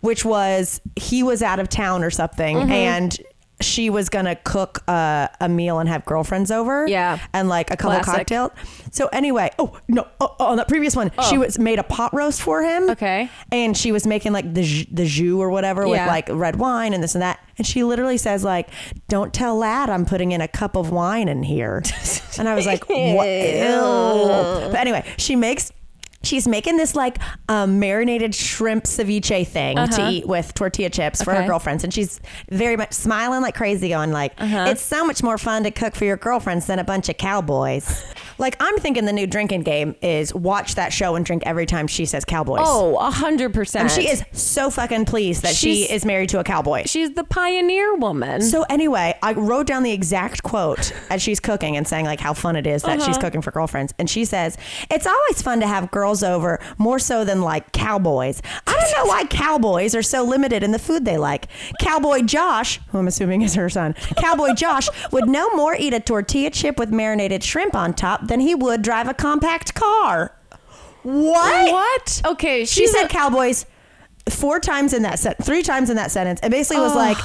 which 0.01 0.23
was 0.25 0.81
he 0.95 1.23
was 1.23 1.41
out 1.41 1.59
of 1.59 1.69
town 1.69 2.03
or 2.03 2.09
something, 2.11 2.57
Mm-hmm. 2.57 2.71
and 2.71 3.19
she 3.61 3.89
was 3.89 4.09
gonna 4.09 4.35
cook 4.35 4.83
uh, 4.87 5.27
a 5.39 5.47
meal 5.47 5.79
and 5.79 5.87
have 5.89 6.03
girlfriends 6.05 6.51
over. 6.51 6.87
Yeah. 6.87 7.19
and 7.33 7.47
like 7.49 7.71
a 7.71 7.77
couple 7.77 7.97
Classic. 8.01 8.27
cocktails. 8.27 8.51
So 8.91 9.07
anyway, 9.07 9.49
oh 9.59 9.77
no, 9.87 10.07
oh, 10.19 10.35
oh, 10.39 10.45
on 10.47 10.57
that 10.57 10.67
previous 10.67 10.95
one, 10.95 11.11
she 11.29 11.37
Oh. 11.37 11.41
was 11.41 11.57
made 11.57 11.79
a 11.79 11.83
pot 11.83 12.13
roast 12.13 12.41
for 12.41 12.61
him. 12.63 12.89
Okay. 12.89 13.29
and 13.51 13.75
she 13.77 13.91
was 13.91 14.05
making 14.05 14.33
like 14.33 14.53
the 14.53 14.85
the 14.91 15.05
jus 15.05 15.33
or 15.39 15.49
whatever 15.49 15.87
with 15.87 16.05
like 16.05 16.27
red 16.29 16.57
wine 16.57 16.93
and 16.93 17.01
this 17.03 17.15
and 17.15 17.21
that. 17.21 17.39
And 17.57 17.65
she 17.65 17.85
literally 17.85 18.17
says 18.17 18.43
like, 18.43 18.67
"Don't 19.07 19.33
tell 19.33 19.55
Ladd 19.57 19.89
I'm 19.89 20.05
putting 20.05 20.33
in 20.33 20.41
a 20.41 20.47
cup 20.47 20.75
of 20.75 20.91
wine 20.91 21.29
in 21.29 21.41
here." 21.41 21.81
and 22.37 22.49
I 22.49 22.55
was 22.55 22.65
like, 22.65 22.89
"What?" 22.89 23.25
Ew. 23.27 24.69
But 24.71 24.75
anyway, 24.75 25.05
she 25.17 25.35
makes. 25.37 25.71
She's 26.25 26.47
making 26.47 26.77
this 26.77 26.95
like 26.95 27.19
um, 27.49 27.79
marinated 27.79 28.33
shrimp 28.35 28.85
ceviche 28.85 29.47
thing 29.47 29.77
to 29.77 30.09
eat 30.09 30.27
with 30.27 30.53
tortilla 30.53 30.89
chips 30.89 31.23
for 31.23 31.31
her 31.31 31.37
Uh-huh. 31.39 31.47
Girlfriends, 31.47 31.83
and 31.83 31.93
she's 31.93 32.19
very 32.51 32.75
much 32.77 32.93
smiling 32.93 33.41
like 33.41 33.55
crazy, 33.55 33.89
going 33.89 34.11
like, 34.11 34.33
Uh-huh. 34.39 34.65
"It's 34.69 34.81
so 34.81 35.05
much 35.05 35.21
more 35.23 35.37
fun 35.37 35.63
to 35.63 35.71
cook 35.71 35.95
for 35.95 36.05
your 36.05 36.17
girlfriends 36.17 36.65
than 36.65 36.79
a 36.79 36.83
bunch 36.83 37.09
of 37.09 37.17
cowboys." 37.17 38.03
like 38.37 38.55
I'm 38.59 38.77
thinking 38.77 39.05
the 39.05 39.13
new 39.13 39.27
drinking 39.27 39.61
game 39.63 39.95
is 40.01 40.33
watch 40.33 40.75
that 40.75 40.91
show 40.93 41.15
and 41.15 41.25
drink 41.25 41.43
every 41.45 41.65
time 41.65 41.87
she 41.87 42.05
says 42.05 42.25
cowboys. 42.25 42.61
Oh, 42.63 42.95
a 42.97 43.09
hundred 43.11 43.53
percent. 43.53 43.91
She 43.91 44.07
is 44.09 44.23
so 44.31 44.69
fucking 44.69 45.05
pleased 45.05 45.43
that 45.43 45.55
she 45.55 45.83
is 45.91 46.05
married 46.05 46.29
to 46.29 46.39
a 46.39 46.43
cowboy. 46.43 46.83
She's 46.85 47.11
the 47.11 47.23
pioneer 47.23 47.95
woman. 47.95 48.41
So 48.41 48.63
anyway, 48.69 49.17
I 49.21 49.33
wrote 49.33 49.67
down 49.67 49.83
the 49.83 49.91
exact 49.91 50.43
quote 50.43 50.91
as 51.09 51.21
she's 51.21 51.39
cooking 51.39 51.77
and 51.77 51.87
saying 51.87 52.05
like 52.05 52.19
how 52.19 52.33
fun 52.33 52.55
it 52.55 52.67
is 52.67 52.81
that 52.83 52.99
Uh-huh. 52.99 53.07
she's 53.07 53.17
cooking 53.17 53.41
for 53.41 53.51
girlfriends. 53.51 53.93
And 53.99 54.09
she 54.09 54.25
says, 54.25 54.57
"It's 54.89 55.07
always 55.07 55.41
fun 55.41 55.59
to 55.61 55.67
have 55.67 55.91
girls 55.91 56.23
over, 56.23 56.59
more 56.77 56.99
so 56.99 57.23
than 57.25 57.41
like 57.41 57.71
cowboys. 57.71 58.41
I 58.67 58.73
don't 58.73 58.91
know 58.97 59.05
why 59.11 59.25
cowboys 59.25 59.95
are 59.95 60.03
so 60.03 60.23
limited 60.23 60.63
in 60.63 60.71
the 60.71 60.79
food 60.79 61.05
they 61.05 61.17
like. 61.17 61.47
Cowboy 61.79 62.21
Josh, 62.21 62.79
who 62.89 62.97
I'm 62.99 63.07
assuming 63.07 63.41
is 63.41 63.55
her 63.55 63.69
son, 63.69 63.93
Cowboy 64.17 64.53
Josh 64.53 64.87
would 65.11 65.27
no 65.27 65.49
more 65.55 65.75
eat 65.75 65.93
a 65.93 65.99
tortilla 65.99 66.49
chip 66.49 66.77
with 66.79 66.89
marinated 66.91 67.43
shrimp 67.43 67.75
on 67.75 67.93
top 67.93 68.24
than 68.27 68.39
he 68.39 68.55
would 68.55 68.81
drive 68.81 69.07
a 69.07 69.13
compact 69.13 69.73
car." 69.73 70.35
What? 71.03 71.71
What? 71.71 72.21
Okay, 72.25 72.65
She 72.65 72.87
said 72.87 73.05
a- 73.05 73.09
cowboys 73.09 73.65
four 74.29 74.59
times 74.59 74.91
in 74.93 75.03
that 75.03 75.19
set, 75.19 75.43
three 75.43 75.61
times 75.61 75.89
in 75.91 75.95
that 75.97 76.09
sentence, 76.11 76.39
and 76.41 76.49
basically 76.51 76.81
was 76.81 76.95
like, 76.95 77.17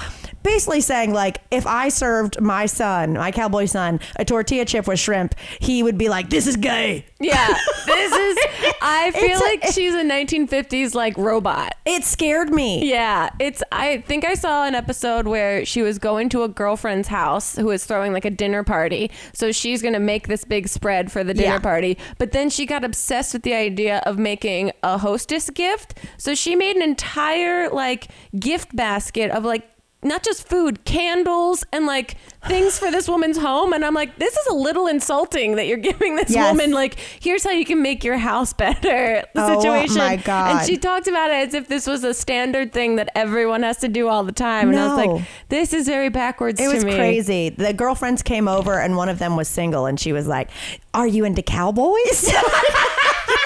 basically 0.43 0.81
saying 0.81 1.13
like, 1.13 1.41
if 1.51 1.67
I 1.67 1.89
served 1.89 2.41
my 2.41 2.67
son, 2.67 3.15
my 3.15 3.31
cowboy 3.31 3.67
son, 3.67 4.01
a 4.17 4.25
tortilla 4.25 4.65
chip 4.65 4.87
with 4.87 4.99
shrimp, 4.99 5.35
he 5.61 5.83
would 5.83 5.99
be 5.99 6.09
like, 6.09 6.31
this 6.31 6.47
is 6.47 6.57
gay. 6.57 7.05
Yeah, 7.21 7.49
this 7.87 8.13
is. 8.13 8.39
I 8.81 9.11
feel 9.15 9.25
It's 9.25 9.41
a- 9.41 9.45
like 9.45 9.65
she's 9.75 9.95
a 9.95 10.03
1950s 10.05 10.95
like 10.95 11.17
robot. 11.19 11.75
It 11.85 12.05
scared 12.05 12.51
me. 12.51 12.89
Yeah, 12.89 13.29
it's. 13.39 13.63
I 13.73 13.99
think 14.07 14.25
I 14.25 14.35
saw 14.35 14.65
an 14.65 14.75
episode 14.75 15.27
where 15.27 15.65
she 15.67 15.83
was 15.83 15.99
going 15.99 16.29
to 16.31 16.43
a 16.45 16.49
girlfriend's 16.49 17.09
house 17.09 17.57
who 17.57 17.67
was 17.67 17.85
throwing 17.85 18.13
like 18.13 18.25
a 18.25 18.31
dinner 18.31 18.65
party. 18.65 19.11
So 19.35 19.53
she's 19.53 19.83
gonna 19.83 20.01
make 20.01 20.29
this 20.29 20.45
big 20.45 20.69
spread 20.69 21.13
for 21.13 21.23
the 21.23 21.35
dinner 21.35 21.55
Yeah. 21.55 21.59
party. 21.59 21.99
But 22.19 22.33
then 22.33 22.49
she 22.49 22.65
got 22.65 22.85
obsessed 22.85 23.35
with 23.35 23.43
the 23.43 23.53
idea 23.55 24.03
of 24.07 24.19
making 24.19 24.73
a 24.83 24.97
hostess 24.97 25.51
gift. 25.51 25.99
So 26.17 26.35
she 26.35 26.57
made 26.57 26.77
an 26.77 26.83
entire 26.83 27.69
like 27.69 28.09
gift 28.39 28.75
basket 28.75 29.31
of 29.31 29.45
like. 29.45 29.69
Not 30.03 30.23
just 30.23 30.49
food, 30.49 30.85
candles, 30.87 31.63
and 31.73 31.85
like 31.85 32.17
things 32.49 32.79
for 32.79 32.91
this 32.91 33.07
woman's 33.07 33.37
home. 33.37 33.75
And 33.75 33.85
I'm 33.85 33.93
like, 33.93 34.17
this 34.19 34.35
is 34.35 34.47
a 34.47 34.55
little 34.55 34.87
insulting 34.87 35.57
that 35.57 35.67
you're 35.67 35.77
giving 35.77 36.17
this 36.17 36.31
Yes. 36.31 36.51
woman, 36.51 36.73
like, 36.73 36.99
here's 37.21 37.45
how 37.45 37.51
you 37.51 37.67
can 37.67 37.83
make 37.83 38.03
your 38.03 38.17
house 38.17 38.53
better 38.65 39.23
Oh, 39.37 39.61
situation. 39.61 39.99
my 39.99 40.17
God. 40.17 40.57
And 40.57 40.67
she 40.67 40.79
talked 40.79 41.07
about 41.07 41.31
it 41.31 41.49
as 41.49 41.53
if 41.55 41.69
this 41.69 41.87
was 41.87 42.03
a 42.03 42.15
standard 42.15 42.73
thing 42.73 42.97
that 42.97 43.11
everyone 43.15 43.63
has 43.63 43.77
to 43.79 43.89
do 43.89 44.09
all 44.09 44.25
the 44.25 44.33
time. 44.33 44.71
And 44.71 44.79
I 44.79 44.89
was 44.95 45.07
like, 45.07 45.29
this 45.51 45.75
is 45.75 45.87
very 45.87 46.09
backwards 46.09 46.59
It 46.61 46.73
was 46.73 46.83
me. 46.85 46.95
crazy. 46.95 47.51
The 47.51 47.75
girlfriends 47.75 48.23
came 48.23 48.49
over, 48.49 48.81
and 48.81 48.97
one 48.97 49.11
of 49.11 49.19
them 49.19 49.37
was 49.37 49.49
single, 49.49 49.85
and 49.85 50.01
she 50.01 50.13
was 50.13 50.27
like, 50.27 50.49
"Are 50.95 51.07
you 51.07 51.25
into 51.27 51.43
cowboys?" 51.43 52.33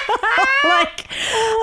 like, 0.65 1.07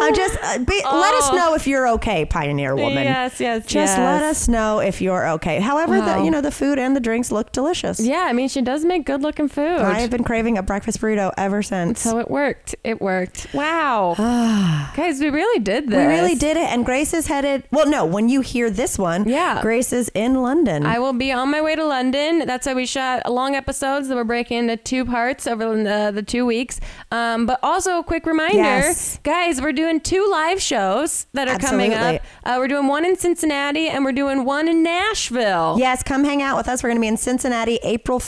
I'm 0.02 0.16
just, 0.16 0.38
uh, 0.42 0.58
be, 0.60 0.74
let 0.84 1.14
us 1.16 1.30
Oh. 1.32 1.36
know 1.36 1.54
if 1.56 1.68
you're 1.68 1.88
okay, 1.90 2.26
Pioneer 2.26 2.76
Woman. 2.76 3.04
Yes, 3.04 3.40
yes, 3.40 3.62
Just 3.66 3.98
yes. 3.98 3.98
let 3.98 4.24
us 4.24 4.48
know 4.48 4.80
if 4.80 5.02
you're 5.02 5.28
okay. 5.32 5.60
However, 5.60 6.02
the, 6.02 6.22
you 6.24 6.32
know, 6.32 6.42
the 6.42 6.52
food 6.52 6.80
and 6.80 6.96
the 6.96 7.00
drinks 7.00 7.32
look 7.32 7.52
delicious. 7.52 8.00
Yeah, 8.00 8.26
I 8.28 8.34
mean, 8.34 8.50
she 8.50 8.62
does 8.62 8.84
make 8.86 9.06
good 9.06 9.22
looking 9.22 9.48
food. 9.48 9.80
I 9.80 10.00
have 10.00 10.10
been 10.10 10.24
craving 10.24 10.58
a 10.58 10.64
breakfast 10.64 11.00
burrito 11.02 11.32
ever 11.38 11.62
since. 11.62 12.02
so 12.02 12.18
it 12.20 12.30
worked. 12.30 12.76
It 12.84 13.02
worked. 13.02 13.48
Wow. 13.54 14.16
Guys, 14.96 15.20
we 15.20 15.30
really 15.30 15.60
did 15.60 15.90
this. 15.90 15.98
we 15.98 16.06
really 16.06 16.36
did 16.36 16.58
it. 16.58 16.64
And 16.70 16.86
Grace 16.86 17.14
is 17.14 17.28
headed, 17.28 17.64
well, 17.72 17.88
no, 17.88 18.06
when 18.06 18.30
you 18.30 18.42
hear 18.42 18.70
this 18.70 18.98
one, 18.98 19.28
Yeah. 19.28 19.62
Grace 19.62 19.94
is 19.94 20.10
in 20.14 20.42
London. 20.42 20.86
I 20.86 21.00
will 21.00 21.14
be 21.14 21.32
on 21.32 21.50
my 21.52 21.62
way 21.62 21.76
to 21.76 21.86
London. 21.86 22.40
That's 22.46 22.66
why 22.68 22.74
we 22.74 22.86
shot 22.86 23.30
long 23.32 23.56
episodes 23.56 24.08
that 24.08 24.16
we're 24.16 24.24
breaking 24.24 24.58
into 24.60 24.78
two 24.78 25.06
parts 25.06 25.48
over 25.48 25.76
the, 25.76 26.12
the 26.14 26.24
two 26.24 26.46
weeks. 26.46 26.80
Um, 27.12 27.46
but 27.46 27.60
also, 27.64 28.00
a 28.00 28.04
quick 28.04 28.26
reminder, 28.32 28.58
Yes. 28.58 29.20
guys, 29.24 29.62
we're 29.62 29.74
doing 29.74 30.00
two 30.00 30.28
live 30.32 30.62
shows 30.62 31.28
that 31.34 31.48
are 31.48 31.58
coming 31.60 31.94
up. 31.94 32.22
Uh, 32.46 32.56
we're 32.58 32.68
doing 32.68 32.88
one 32.88 33.06
in 33.06 33.16
Cincinnati 33.18 33.88
and 33.90 34.04
we're 34.06 34.12
doing 34.14 34.46
one 34.46 34.68
in 34.68 34.84
Nashville. 34.84 35.76
yes, 35.78 36.02
come 36.04 36.24
hang 36.24 36.42
out 36.42 36.58
with 36.58 36.68
us. 36.68 36.82
We're 36.84 36.90
going 36.90 36.98
to 36.98 37.02
be 37.02 37.08
in 37.08 37.18
Cincinnati 37.18 37.80
April 37.84 38.20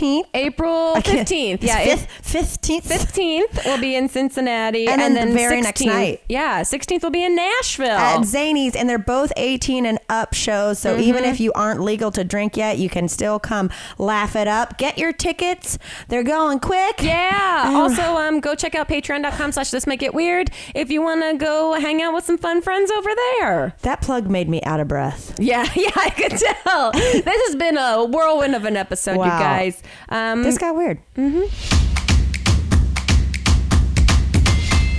15th. 0.00 0.24
April 0.34 0.94
15th. 0.96 1.62
Yeah, 1.62 1.96
fifth, 2.22 2.60
15th. 2.62 2.82
15th 2.82 3.64
will 3.64 3.78
be 3.80 3.94
in 3.94 4.08
Cincinnati. 4.08 4.86
And 4.86 5.00
And, 5.00 5.16
then 5.16 5.28
the 5.30 5.34
very 5.34 5.60
next 5.60 5.80
16th 5.82 5.86
night. 5.86 6.22
Yeah, 6.28 6.60
16th 6.62 7.02
will 7.02 7.10
be 7.10 7.24
in 7.24 7.34
Nashville. 7.36 7.86
at 7.90 8.20
Zanies, 8.22 8.76
and 8.76 8.88
they're 8.88 8.98
both 8.98 9.32
18 9.36 9.86
and 9.86 9.98
up 10.08 10.34
shows. 10.34 10.78
So 10.78 10.96
even 10.98 11.16
Mm-hmm. 11.16 11.32
if 11.32 11.40
you 11.40 11.52
aren't 11.54 11.80
legal 11.80 12.10
to 12.12 12.24
drink 12.24 12.56
yet, 12.56 12.78
you 12.78 12.88
can 12.90 13.08
still 13.08 13.38
come 13.38 13.70
laugh 13.98 14.36
it 14.36 14.46
up. 14.48 14.76
Get 14.78 14.98
your 14.98 15.12
tickets; 15.12 15.78
they're 16.08 16.22
going 16.22 16.60
quick. 16.60 17.02
Yeah. 17.02 17.72
Also, 17.86 18.16
um, 18.16 18.40
go 18.40 18.54
check 18.54 18.74
out 18.74 18.88
patreon.com 18.88 19.52
slash 19.52 19.70
this 19.70 19.86
might 19.86 19.98
get 20.00 20.12
weird 20.14 20.50
if 20.74 20.90
you 20.90 21.00
want 21.02 21.22
to 21.22 21.36
go 21.42 21.74
hang 21.74 22.02
out 22.02 22.12
with 22.12 22.24
some 22.24 22.36
fun 22.36 22.60
friends 22.60 22.90
over 22.90 23.10
there. 23.14 23.74
That 23.82 24.00
plug 24.02 24.28
made 24.28 24.48
me 24.48 24.60
out 24.62 24.80
of 24.80 24.88
breath. 24.88 25.34
Yeah, 25.38 25.62
yeah, 25.76 25.90
I 25.94 26.10
could 26.10 26.32
tell. 26.32 26.92
this 26.92 27.24
has 27.46 27.56
been 27.56 27.76
a 27.78 28.04
whirlwind 28.04 28.54
of 28.54 28.64
an 28.64 28.76
episode, 28.76 29.14
you 29.14 29.24
guys. 29.24 29.82
Um, 30.08 30.42
This 30.42 30.58
got 30.58 30.74
weird. 30.76 30.98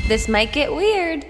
This 0.07 0.29
might 0.29 0.53
get 0.53 0.73
weird. 0.73 1.25